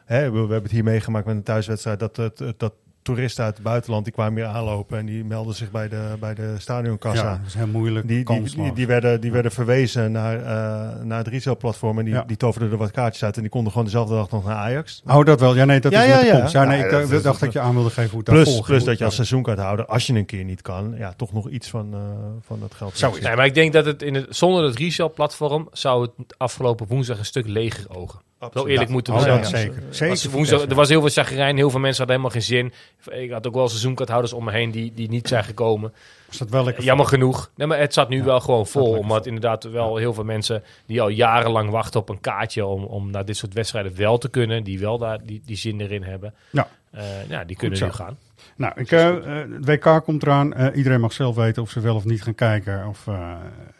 [0.04, 2.72] Hè, we, we hebben het hier meegemaakt met een thuiswedstrijd dat, dat, dat
[3.06, 6.34] toeristen uit het buitenland die kwamen hier aanlopen en die melden zich bij de, bij
[6.34, 7.22] de stadionkassa.
[7.24, 11.04] Ja, dat is heel moeilijk, Die, die, die, die werden, die werden verwezen naar, eh,
[11.04, 12.24] naar het resale-platform en die, Ja.
[12.26, 15.02] die toverden er wat kaartjes uit en die konden gewoon dezelfde dag nog naar Ajax.
[15.06, 15.54] Oh, dat wel.
[15.56, 16.38] Ja, nee, dat Ja, is ja, met de ja.
[16.38, 16.52] komst.
[16.52, 18.60] Ja, nee, Ja, ik dat eh, dacht dat je aan wilde geven hoe het Plus,
[18.60, 21.68] plus dat je als seizoenkaarthouder, als je een keer niet kan, ja, toch nog iets
[21.68, 22.00] van, eh,
[22.40, 25.68] van dat geld Zo Nee, maar ik denk dat het in het, zonder het resale-platform
[25.72, 28.20] zou het afgelopen woensdag een stuk leger ogen.
[28.38, 28.68] Zo Absoluut.
[28.68, 28.94] eerlijk Ja.
[28.94, 29.38] moeten we Oh, zijn.
[29.38, 29.82] ja, zeker.
[29.90, 32.72] Zeker woensdag, er was heel veel chagrijn, heel veel mensen hadden helemaal geen
[33.12, 33.20] zin.
[33.22, 35.92] Ik had ook wel seizoenkaarthouders om me heen die, die niet zijn gekomen.
[36.26, 37.18] Was dat wel lekker Jammer vol?
[37.18, 37.50] genoeg.
[37.54, 38.98] Nee, maar het zat nu wel gewoon vol.
[38.98, 43.10] Omdat inderdaad wel heel veel mensen die al jarenlang wachten op een kaartje om, om
[43.10, 44.64] naar dit soort wedstrijden wel te kunnen.
[44.64, 46.34] Die wel daar die, die zin erin hebben.
[46.50, 46.68] Ja.
[46.90, 47.90] Eh, ja, die kunnen nu zo.
[47.92, 48.18] gaan.
[48.56, 49.08] Nou, ik, eh,
[49.40, 50.54] eh, het WK komt eraan.
[50.54, 52.86] Eh, iedereen mag zelf weten of ze wel of niet gaan kijken.
[52.88, 53.30] Of eh,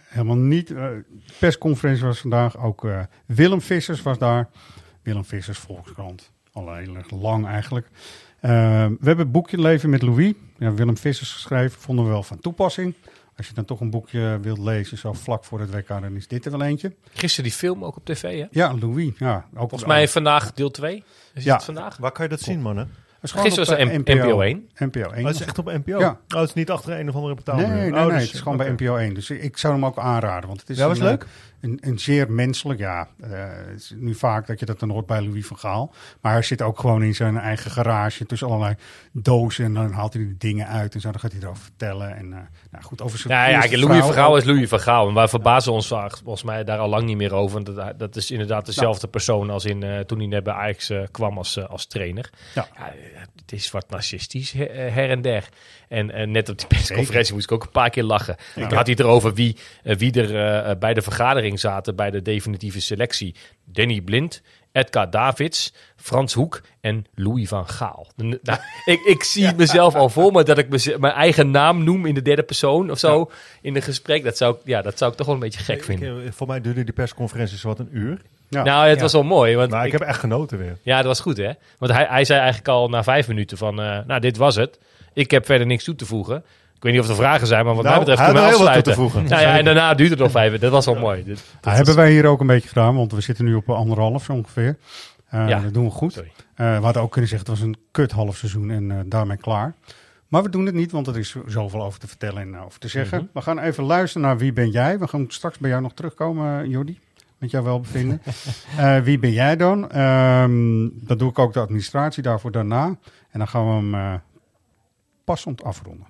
[0.08, 0.70] helemaal niet.
[0.70, 1.04] Eh, de
[1.38, 2.58] persconferentie was vandaag.
[2.58, 4.48] Ook eh, Willem Vissers was daar.
[5.02, 6.32] Willem Vissers, Volkskrant.
[6.52, 7.86] Al heel erg lang eigenlijk.
[8.40, 8.50] Eh,
[8.86, 10.32] we hebben het boekje Leven met Louis.
[10.58, 11.80] Ja, Willem Vissers geschreven.
[11.80, 12.94] Vonden we wel van toepassing.
[13.36, 16.28] Als je dan toch een boekje wilt lezen, zo vlak voor het WK, dan is
[16.28, 16.94] dit er wel eentje.
[17.12, 18.46] Gisteren die film ook op tv, hè?
[18.50, 19.12] Ja, Louis.
[19.18, 21.04] Ja, ook Volgens mij vandaag deel 2.
[21.34, 21.54] Is Ja.
[21.54, 21.96] het vandaag?
[21.96, 22.90] Waar kan je dat zien, mannen?
[23.22, 24.68] Gisteren op, was eh, de NPO 1.
[24.78, 25.08] NPO 1.
[25.20, 25.98] Oh, het is echt op NPO?
[25.98, 26.08] Ja.
[26.34, 27.68] Oh, het is niet achter een of andere Nee, betaalmuur?
[27.90, 29.14] nee, Oh, nee, dus- het is gewoon bij NPO 1.
[29.14, 30.48] Dus ik zou hem ook aanraden.
[30.48, 31.26] Want het is Ja, was een, leuk?
[31.66, 33.08] Een, een zeer menselijk, ja.
[33.20, 33.30] eh,
[33.66, 35.94] het is nu vaak dat je dat dan hoort bij Louis van Gaal.
[36.20, 38.74] Maar hij zit ook gewoon in zijn eigen garage tussen allerlei
[39.12, 39.64] dozen.
[39.64, 41.10] En dan haalt hij de dingen uit en zo.
[41.10, 42.16] Dan gaat hij erover vertellen.
[42.16, 42.38] En eh,
[42.70, 45.08] nou goed, over zijn Ja, ja eerste Louis vrouw van Gaal is Louis van Gaal.
[45.08, 47.62] En wij verbazen ons volgens mij daar al lang niet meer over.
[47.62, 50.92] Want dat, dat is inderdaad dezelfde persoon als in, eh, toen hij net bij Ajax
[51.10, 52.30] kwam als, als trainer.
[52.54, 52.68] Ja.
[53.36, 55.48] het is wat narcistisch her, en der.
[55.88, 58.36] En net op die persconferentie moest ik ook een paar keer lachen.
[58.54, 58.62] Ja.
[58.62, 63.34] Had hij het erover wie, wie er bij de vergadering zaten bij de definitieve selectie.
[63.64, 64.42] Danny Blind,
[64.72, 68.06] Edgar Davids, Frans Hoek en Louis van Gaal.
[68.16, 72.14] Nou, ik, ik zie mezelf al voor me dat ik mijn eigen naam noem in
[72.14, 73.30] de derde persoon of zo
[73.62, 74.24] in een gesprek.
[74.24, 76.24] Dat zou, ik- ja, dat zou ik toch wel een beetje gek vinden.
[76.26, 78.20] Ik- Voor mij duurde die persconferentie zo wat een uur.
[78.64, 79.56] Nou, het was wel mooi.
[79.56, 80.78] Want Maar ik heb echt genoten weer.
[80.82, 81.50] Ja, dat was goed, hè?
[81.78, 83.80] Want hij, hij zei eigenlijk al na vijf minuten van...
[83.80, 84.78] eh, nou, dit was het.
[85.12, 86.44] Ik heb verder niks toe te voegen.
[86.76, 88.84] Ik weet niet of er vragen zijn, maar wat Nou, mij betreft kunnen we wat
[88.84, 89.24] te voegen.
[89.24, 90.58] Nou ja, en daarna duurde het nog vijf.
[90.58, 91.24] Dat was wel mooi.
[91.60, 94.76] Was- hebben wij hier ook een beetje gedaan, want we zitten nu op anderhalf ongeveer.
[95.28, 95.60] Eh, Ja.
[95.60, 96.16] Dat doen we goed.
[96.16, 99.36] Eh, we hadden ook kunnen zeggen, het was een kut half seizoen en eh, daarmee
[99.36, 99.74] klaar.
[100.28, 102.88] Maar we doen het niet, want er is zoveel over te vertellen en over te
[102.88, 103.18] zeggen.
[103.18, 103.26] Mhm.
[103.32, 104.98] We gaan even luisteren naar Wie ben jij?
[104.98, 106.98] We gaan straks bij jou nog terugkomen, Jordi.
[107.38, 108.22] met jouw welbevinden.
[109.04, 109.90] Wie ben jij dan?
[109.90, 112.84] Ehm dan doe ik ook de administratie daarvoor daarna.
[113.30, 114.20] En dan gaan we hem
[115.24, 116.06] passend afronden.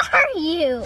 [0.00, 0.82] Are you?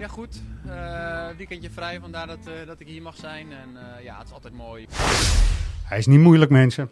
[0.00, 0.40] Ja, goed.
[0.68, 3.52] Eh, weekendje vrij, vandaar dat, eh, dat ik hier mag zijn.
[3.52, 4.86] En eh, ja, het is altijd mooi.
[5.84, 6.90] Hij is niet moeilijk, mensen.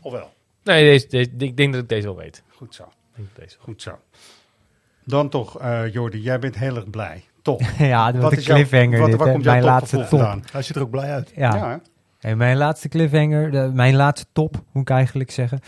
[0.00, 0.32] Of wel?
[0.64, 2.42] Nee, deze, deze, ik denk dat ik deze wel weet.
[2.48, 2.82] Goed zo.
[2.82, 3.64] Ik denk deze wel.
[3.64, 3.98] Goed zo.
[5.04, 7.24] Dan toch, eh Jordi, jij bent heel erg blij.
[7.42, 7.60] Toch?
[7.78, 9.32] Ja, wat een jouw- cliffhanger Wat, dit, waar hè?
[9.32, 10.06] komt jouw Mijn laatste top.
[10.06, 10.44] vandaan?
[10.52, 11.32] Hij ziet er ook blij uit.
[11.36, 11.80] Ja.
[12.18, 15.60] Hey, mijn laatste cliffhanger, de, mijn laatste top, moet ik eigenlijk zeggen,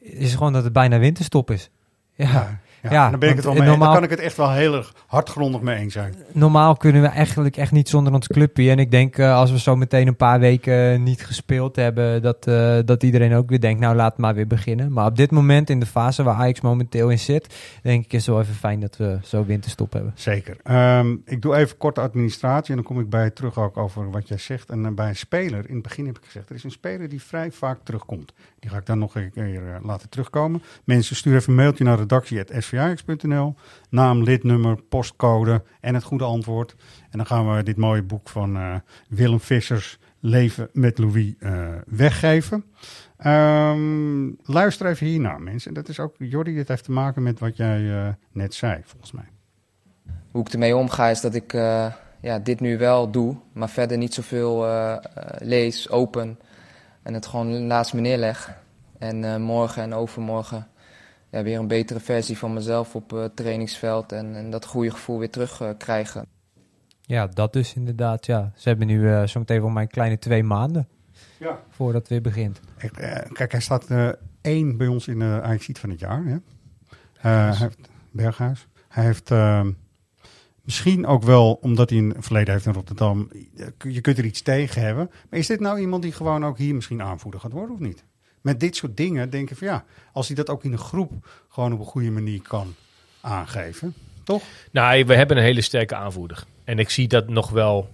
[0.00, 1.70] is gewoon dat het bijna winterstop is.
[2.14, 3.62] Ja, Ja, ja, dan ben ik het wel mee.
[3.68, 6.14] normaal- Dan kan ik het echt wel heel erg hardgrondig mee eens zijn.
[6.32, 8.70] Normaal kunnen we eigenlijk echt niet zonder ons clubje.
[8.70, 12.46] En ik denk eh, als we zo meteen een paar weken niet gespeeld hebben, dat,
[12.46, 14.92] eh, dat iedereen ook weer denkt, nou laat maar weer beginnen.
[14.92, 18.26] Maar op dit moment in de fase waar Ajax momenteel in zit, denk ik is
[18.26, 20.12] het wel even fijn dat we zo winterstop hebben.
[20.14, 20.56] Zeker.
[20.62, 24.28] Ehm, ik doe even korte administratie en dan kom ik bij terug ook over wat
[24.28, 24.70] jij zegt.
[24.70, 27.08] En eh, bij een speler, in het begin heb ik gezegd, er is een speler
[27.08, 28.32] die vrij vaak terugkomt.
[28.58, 30.62] Die ga ik dan nog een keer eh, laten terugkomen.
[30.84, 31.98] Mensen, stuur even een mailtje naar
[33.88, 36.76] Naam, lidnummer, postcode en het goede antwoord.
[37.10, 38.74] En dan gaan we dit mooie boek van eh,
[39.08, 42.64] Willem Vissers, Leven met Louis, eh, weggeven.
[43.16, 45.74] Ehm, luister even hiernaar, mensen.
[45.74, 49.12] Dat is ook, Jordi, dit heeft te maken met wat jij eh, net zei, volgens
[49.12, 49.28] mij.
[50.30, 51.52] hoe ik ermee omga is dat ik
[52.20, 54.66] ja, dit nu wel doe, maar verder niet zoveel
[55.38, 56.38] lees, open
[57.02, 58.58] en het gewoon naast me neerleg.
[58.98, 60.66] En morgen en overmorgen
[61.30, 65.18] ja, weer een betere versie van mezelf op het trainingsveld en, en dat goede gevoel
[65.18, 66.26] weer terug eh, krijgen.
[67.00, 68.26] Ja, dat dus inderdaad.
[68.26, 68.52] Ja.
[68.56, 70.88] Ze hebben nu eh, zometeen voor mijn kleine twee maanden
[71.38, 71.58] Ja.
[71.68, 72.60] voordat het weer begint.
[72.78, 74.08] Ik, eh, kijk, hij staat eh,
[74.40, 76.24] één bij ons in de ajax van het jaar.
[76.24, 76.34] Hè?
[76.34, 76.40] Eh,
[77.22, 77.78] hij heeft,
[78.10, 78.66] Berghuis.
[78.88, 79.70] Hij heeft ehm,
[80.62, 84.42] misschien ook wel, omdat hij een verleden heeft in Rotterdam, eh, je kunt er iets
[84.42, 85.10] tegen hebben.
[85.30, 88.04] Maar is dit nou iemand die gewoon ook hier misschien aanvoerder gaat worden of niet?
[88.40, 91.12] Met dit soort dingen denk ik van ja, als hij dat ook in een groep
[91.48, 92.74] gewoon op een goede manier kan
[93.20, 93.94] aangeven,
[94.24, 94.42] toch?
[94.72, 96.44] Nou, we hebben een hele sterke aanvoerder.
[96.64, 97.90] En ik zie dat nog wel,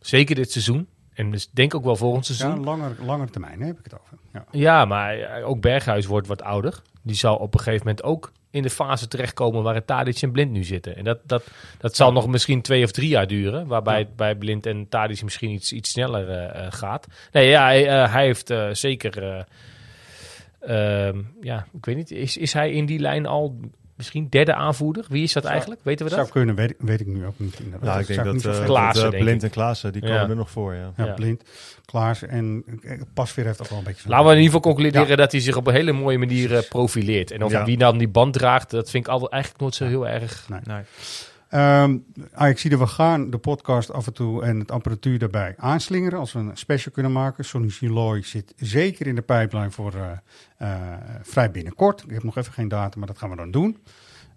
[0.00, 0.88] zeker dit seizoen.
[1.12, 2.64] En dus denk ook wel volgend Ja, seizoen.
[2.64, 4.18] langer, langer termijn heb ik het over.
[4.32, 4.44] Ja.
[4.50, 6.82] Ja, maar eh, ook Berghuis wordt wat ouder.
[7.02, 10.32] Die zal op een gegeven moment ook in de fase terechtkomen waar het Tadic en
[10.32, 10.96] Blind nu zitten.
[10.96, 11.46] En dat, dat,
[11.78, 13.66] dat zal nog misschien twee of drie jaar duren.
[13.66, 17.06] Waarbij het bij Blind en Tadic misschien iets, iets sneller eh, eh, gaat.
[17.32, 19.22] Nee, ja, hij, eh, hij heeft zeker...
[19.22, 22.10] eh, ehm, ja, ik weet niet.
[22.10, 23.60] Is, is hij in die lijn al
[24.00, 25.04] misschien derde aanvoerder?
[25.08, 25.80] Wie is dat eigenlijk?
[25.84, 26.20] Weten we dat?
[26.20, 27.58] Zou kunnen, weet, ik- weet ik nu ook niet.
[27.60, 27.88] inderdaad.
[27.88, 30.12] Nou, ik denk dat, eh, dat, Klaassen, eh, denk Blind en Klaassen, die Ja.
[30.14, 30.92] komen er nog voor, ja.
[30.96, 31.12] Ja, Ja.
[31.12, 31.42] Blind,
[31.84, 34.08] Klaas en eh, Pasveer heeft ook wel een beetje...
[34.08, 35.16] Laten we in ieder geval concluderen Ja.
[35.16, 37.30] dat hij zich op een hele mooie manier eh, profileert.
[37.30, 37.64] En of Ja.
[37.64, 40.46] wie dan die band draagt, dat vind ik altijd eigenlijk nooit zo heel erg...
[40.48, 40.60] Nee.
[40.66, 40.82] Ehm,
[41.50, 45.54] ah, ik zie dat we gaan de podcast af en toe en het apparatuur daarbij
[45.58, 46.18] aanslingeren.
[46.18, 47.44] Als we een special kunnen maken.
[47.44, 50.10] Sonny Siloy zit zeker in de pijplijn voor eh,
[50.56, 50.78] eh,
[51.22, 52.02] vrij binnenkort.
[52.06, 53.78] Ik heb nog even geen datum, maar dat gaan we dan doen.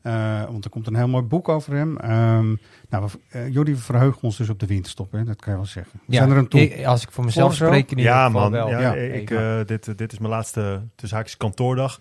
[0.02, 1.98] Eh, want er komt een heel mooi boek over hem.
[1.98, 2.56] Ehm
[2.90, 5.12] nou, we, eh, Jordi, we verheugen ons dus op de winterstop.
[5.12, 5.24] Hè?
[5.24, 6.00] Dat kan je wel zeggen.
[6.06, 6.88] We Ja, zijn er een toe.
[6.88, 8.52] als ik voor mezelf spreek, in ieder Ja, geval man.
[8.52, 8.70] wel.
[8.70, 8.94] Ja, Ja.
[8.94, 9.28] Ik,
[9.68, 12.00] dit, dit is mijn laatste tussen haakjes kantoordag.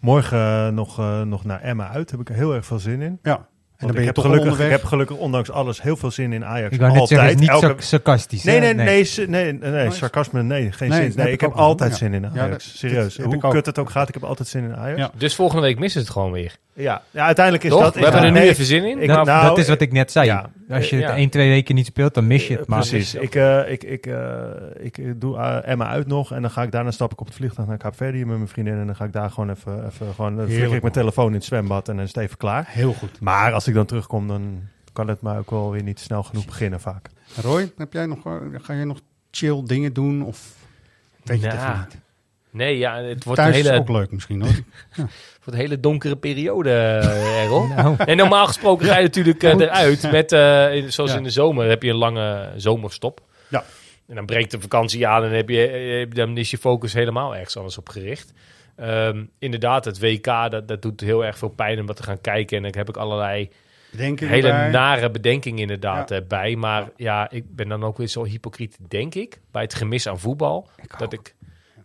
[0.00, 2.10] Morgen nog, nog naar Emma uit.
[2.10, 3.18] Heb ik er heel erg veel zin in.
[3.22, 3.48] Ja.
[3.86, 4.72] Dan ik je heb toch gelukkig, onderweg.
[4.72, 6.74] Ik heb gelukkig ondanks alles heel veel zin in Ajax.
[6.74, 7.20] Ik wou net altijd.
[7.20, 7.74] zeggen, niet elke...
[7.78, 9.08] sarcastisch, Nee, nee, Nee.
[9.26, 11.24] nee, nee, nee, sarcasme, nee, geen Nee, zin.
[11.24, 12.78] Nee, ik heb altijd zin in Ja, Ajax.
[12.78, 13.16] Serieus.
[13.16, 14.98] Hoe kut het ook gaat, ik heb altijd zin in Ajax.
[14.98, 15.10] Ja.
[15.16, 16.56] Dus volgende week missen ze het gewoon weer.
[16.74, 17.80] Ja, ja uiteindelijk is Toch?
[17.82, 17.94] dat...
[17.94, 18.98] We hebben er nu even zin in.
[18.98, 20.26] ik- Nou, nou, dat is wat ik net zei.
[20.26, 20.50] ja.
[20.70, 21.16] Als je het Ja.
[21.16, 22.66] 1, 2 weken niet speelt, dan mis je het.
[22.66, 23.14] Maar Precies.
[23.14, 24.42] Ik, eh, ik, ik, eh,
[24.78, 27.26] ik eh, doe eh, Emma uit nog en dan ga ik daarna stap ik op
[27.26, 30.14] het vliegtuig naar Kaapverdië met mijn vriendin en dan ga ik daar gewoon even, even
[30.14, 32.64] gewoon, dan ik mijn telefoon in het zwembad en dan is het even klaar.
[32.68, 33.20] Heel goed.
[33.20, 34.60] Maar als ik dan terugkom, dan
[34.92, 37.08] kan het maar ook wel weer niet snel genoeg beginnen vaak.
[37.42, 38.32] Roy, heb jij nog, eh,
[38.62, 40.22] ga jij nog chill dingen doen?
[40.22, 40.52] Of
[41.24, 42.02] weet je het even niet?
[42.54, 44.50] Nee, ja, het wordt Thuis een hele, is ook leuk misschien hoor.
[44.96, 45.02] Ja.
[45.02, 47.66] het wordt een hele donkere periode, eh, Errol.
[47.66, 47.96] Nou.
[48.04, 50.10] En normaal gesproken ga je natuurlijk eh, eruit.
[50.10, 51.16] Met, eh, in- zoals Ja.
[51.16, 53.20] in de zomer heb je een lange zomerstop.
[53.48, 53.64] Ja.
[54.08, 57.56] En dan breekt de vakantie aan en heb je, dan is je focus helemaal ergens
[57.56, 58.32] anders op gericht.
[58.76, 62.20] Ehm, inderdaad, het WK, dat, dat doet heel erg veel pijn om wat te gaan
[62.20, 62.56] kijken.
[62.56, 63.50] En dan heb ik allerlei
[63.96, 66.56] hele nare bedenkingen inderdaad eh, bij.
[66.56, 67.30] Maar ja.
[67.30, 70.68] ik ben dan ook weer zo hypocriet, denk ik, bij het gemis aan voetbal.
[70.98, 71.34] dat ik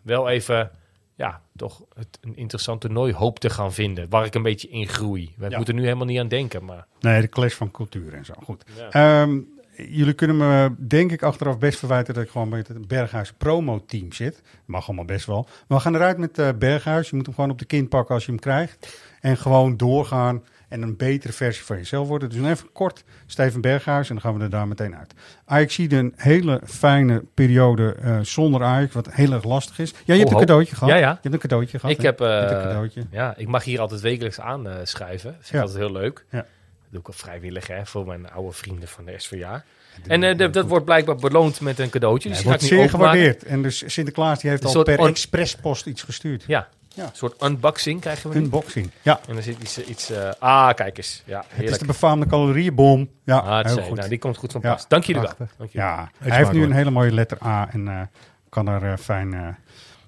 [0.10, 0.72] wel even,
[1.16, 4.10] ja, toch het, een interessant toernooi hoop te gaan vinden.
[4.10, 5.34] Waar ik een beetje in groei.
[5.38, 5.58] We Ja.
[5.58, 6.86] moeten nu helemaal niet aan denken, maar...
[7.00, 8.34] Nee, de clash van cultuur en zo.
[8.44, 8.64] Goed.
[8.78, 8.90] Ja.
[9.22, 9.40] Ehm,
[9.76, 14.12] jullie kunnen me, denk ik, achteraf best verwijten dat ik gewoon bij het Berghuis promo-team
[14.12, 14.42] zit.
[14.66, 15.48] Mag allemaal best wel.
[15.68, 17.10] Maar we gaan eruit met eh, Berghuis.
[17.10, 19.00] Je moet hem gewoon op de kin pakken als je hem krijgt.
[19.22, 20.44] En gewoon doorgaan.
[20.70, 22.30] En een betere versie van jezelf worden.
[22.30, 25.14] Dus even kort Steven Berghuis en dan gaan we er daar meteen uit.
[25.46, 29.90] Ajax ziet een hele fijne periode eh, zonder Ajax, wat heel erg lastig is.
[30.06, 30.90] Ja, je hebt Ho, een cadeautje gehad.
[30.94, 31.10] Ja, ja.
[31.10, 31.96] Je hebt een cadeautje gehad.
[31.96, 32.08] Ik hè?
[32.08, 33.04] heb, een eh, cadeautje.
[33.12, 35.32] ja, ik mag hier altijd wekelijks aanschrijven.
[35.32, 35.62] Dat vind ik Ja.
[35.62, 36.26] altijd heel leuk.
[36.30, 36.38] Ja.
[36.38, 36.48] Dat
[36.90, 39.64] doe ik ook vrijwillig hè, voor mijn oude vrienden van de SVA.
[40.08, 42.30] En eh, de- dat wordt blijkbaar beloond met een cadeautje.
[42.30, 43.00] Dus wordt zeer openmaken.
[43.00, 43.44] gewaardeerd.
[43.44, 46.44] En dus Sinterklaas die heeft Een al per expresspost iets gestuurd.
[46.48, 47.04] Ja, Ja.
[47.04, 48.44] een soort unboxing krijgen we nu.
[48.44, 49.20] Unboxing, ja.
[49.28, 49.84] En er zit iets...
[49.84, 51.24] iets eh, ah, kijk eens.
[51.26, 53.10] Ja, Het is de befaamde calorieënbom.
[53.24, 53.98] Ja, Ah, heel goed.
[53.98, 54.88] nou, die komt goed van Ja, pas.
[54.88, 55.34] Dank jullie wel.
[55.36, 55.58] prachtig.
[55.58, 58.02] Dank jullie Ja, hij heeft nu een hele mooie letter A en eh,
[58.50, 59.58] kan er eh, fijn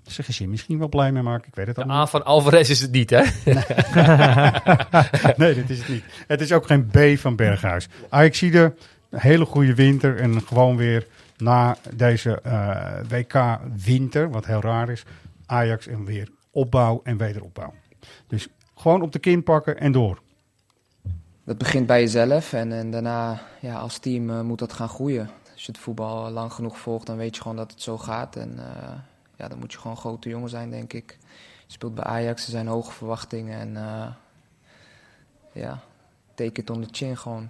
[0.03, 1.47] zijn gezin misschien wel blij mee maken.
[1.47, 3.23] Ik weet het De allemaal A van Alvarez is het niet, hè?
[5.37, 6.03] nee, dit is het niet.
[6.27, 7.87] Het is ook geen B van Berghuis.
[8.09, 8.73] Ajax zie een
[9.09, 12.77] hele goede winter en gewoon weer na deze eh,
[13.09, 15.03] WK winter, wat heel raar is,
[15.45, 17.73] Ajax en weer opbouw en wederopbouw.
[18.27, 20.21] Dus gewoon op de kin pakken en door.
[21.43, 25.29] Dat begint bij jezelf en, en daarna ja, als team eh, moet dat gaan groeien.
[25.53, 28.35] Als je het voetbal lang genoeg volgt, dan weet je gewoon dat het zo gaat.
[28.35, 28.91] En eh,
[29.35, 31.17] ja, dan moet je gewoon grote jongen zijn, denk ik.
[31.67, 33.59] Je speelt bij Ajax, er zijn hoge verwachtingen.
[33.59, 34.07] En eh,
[35.53, 35.79] ja,
[36.35, 37.49] take it on the chin gewoon.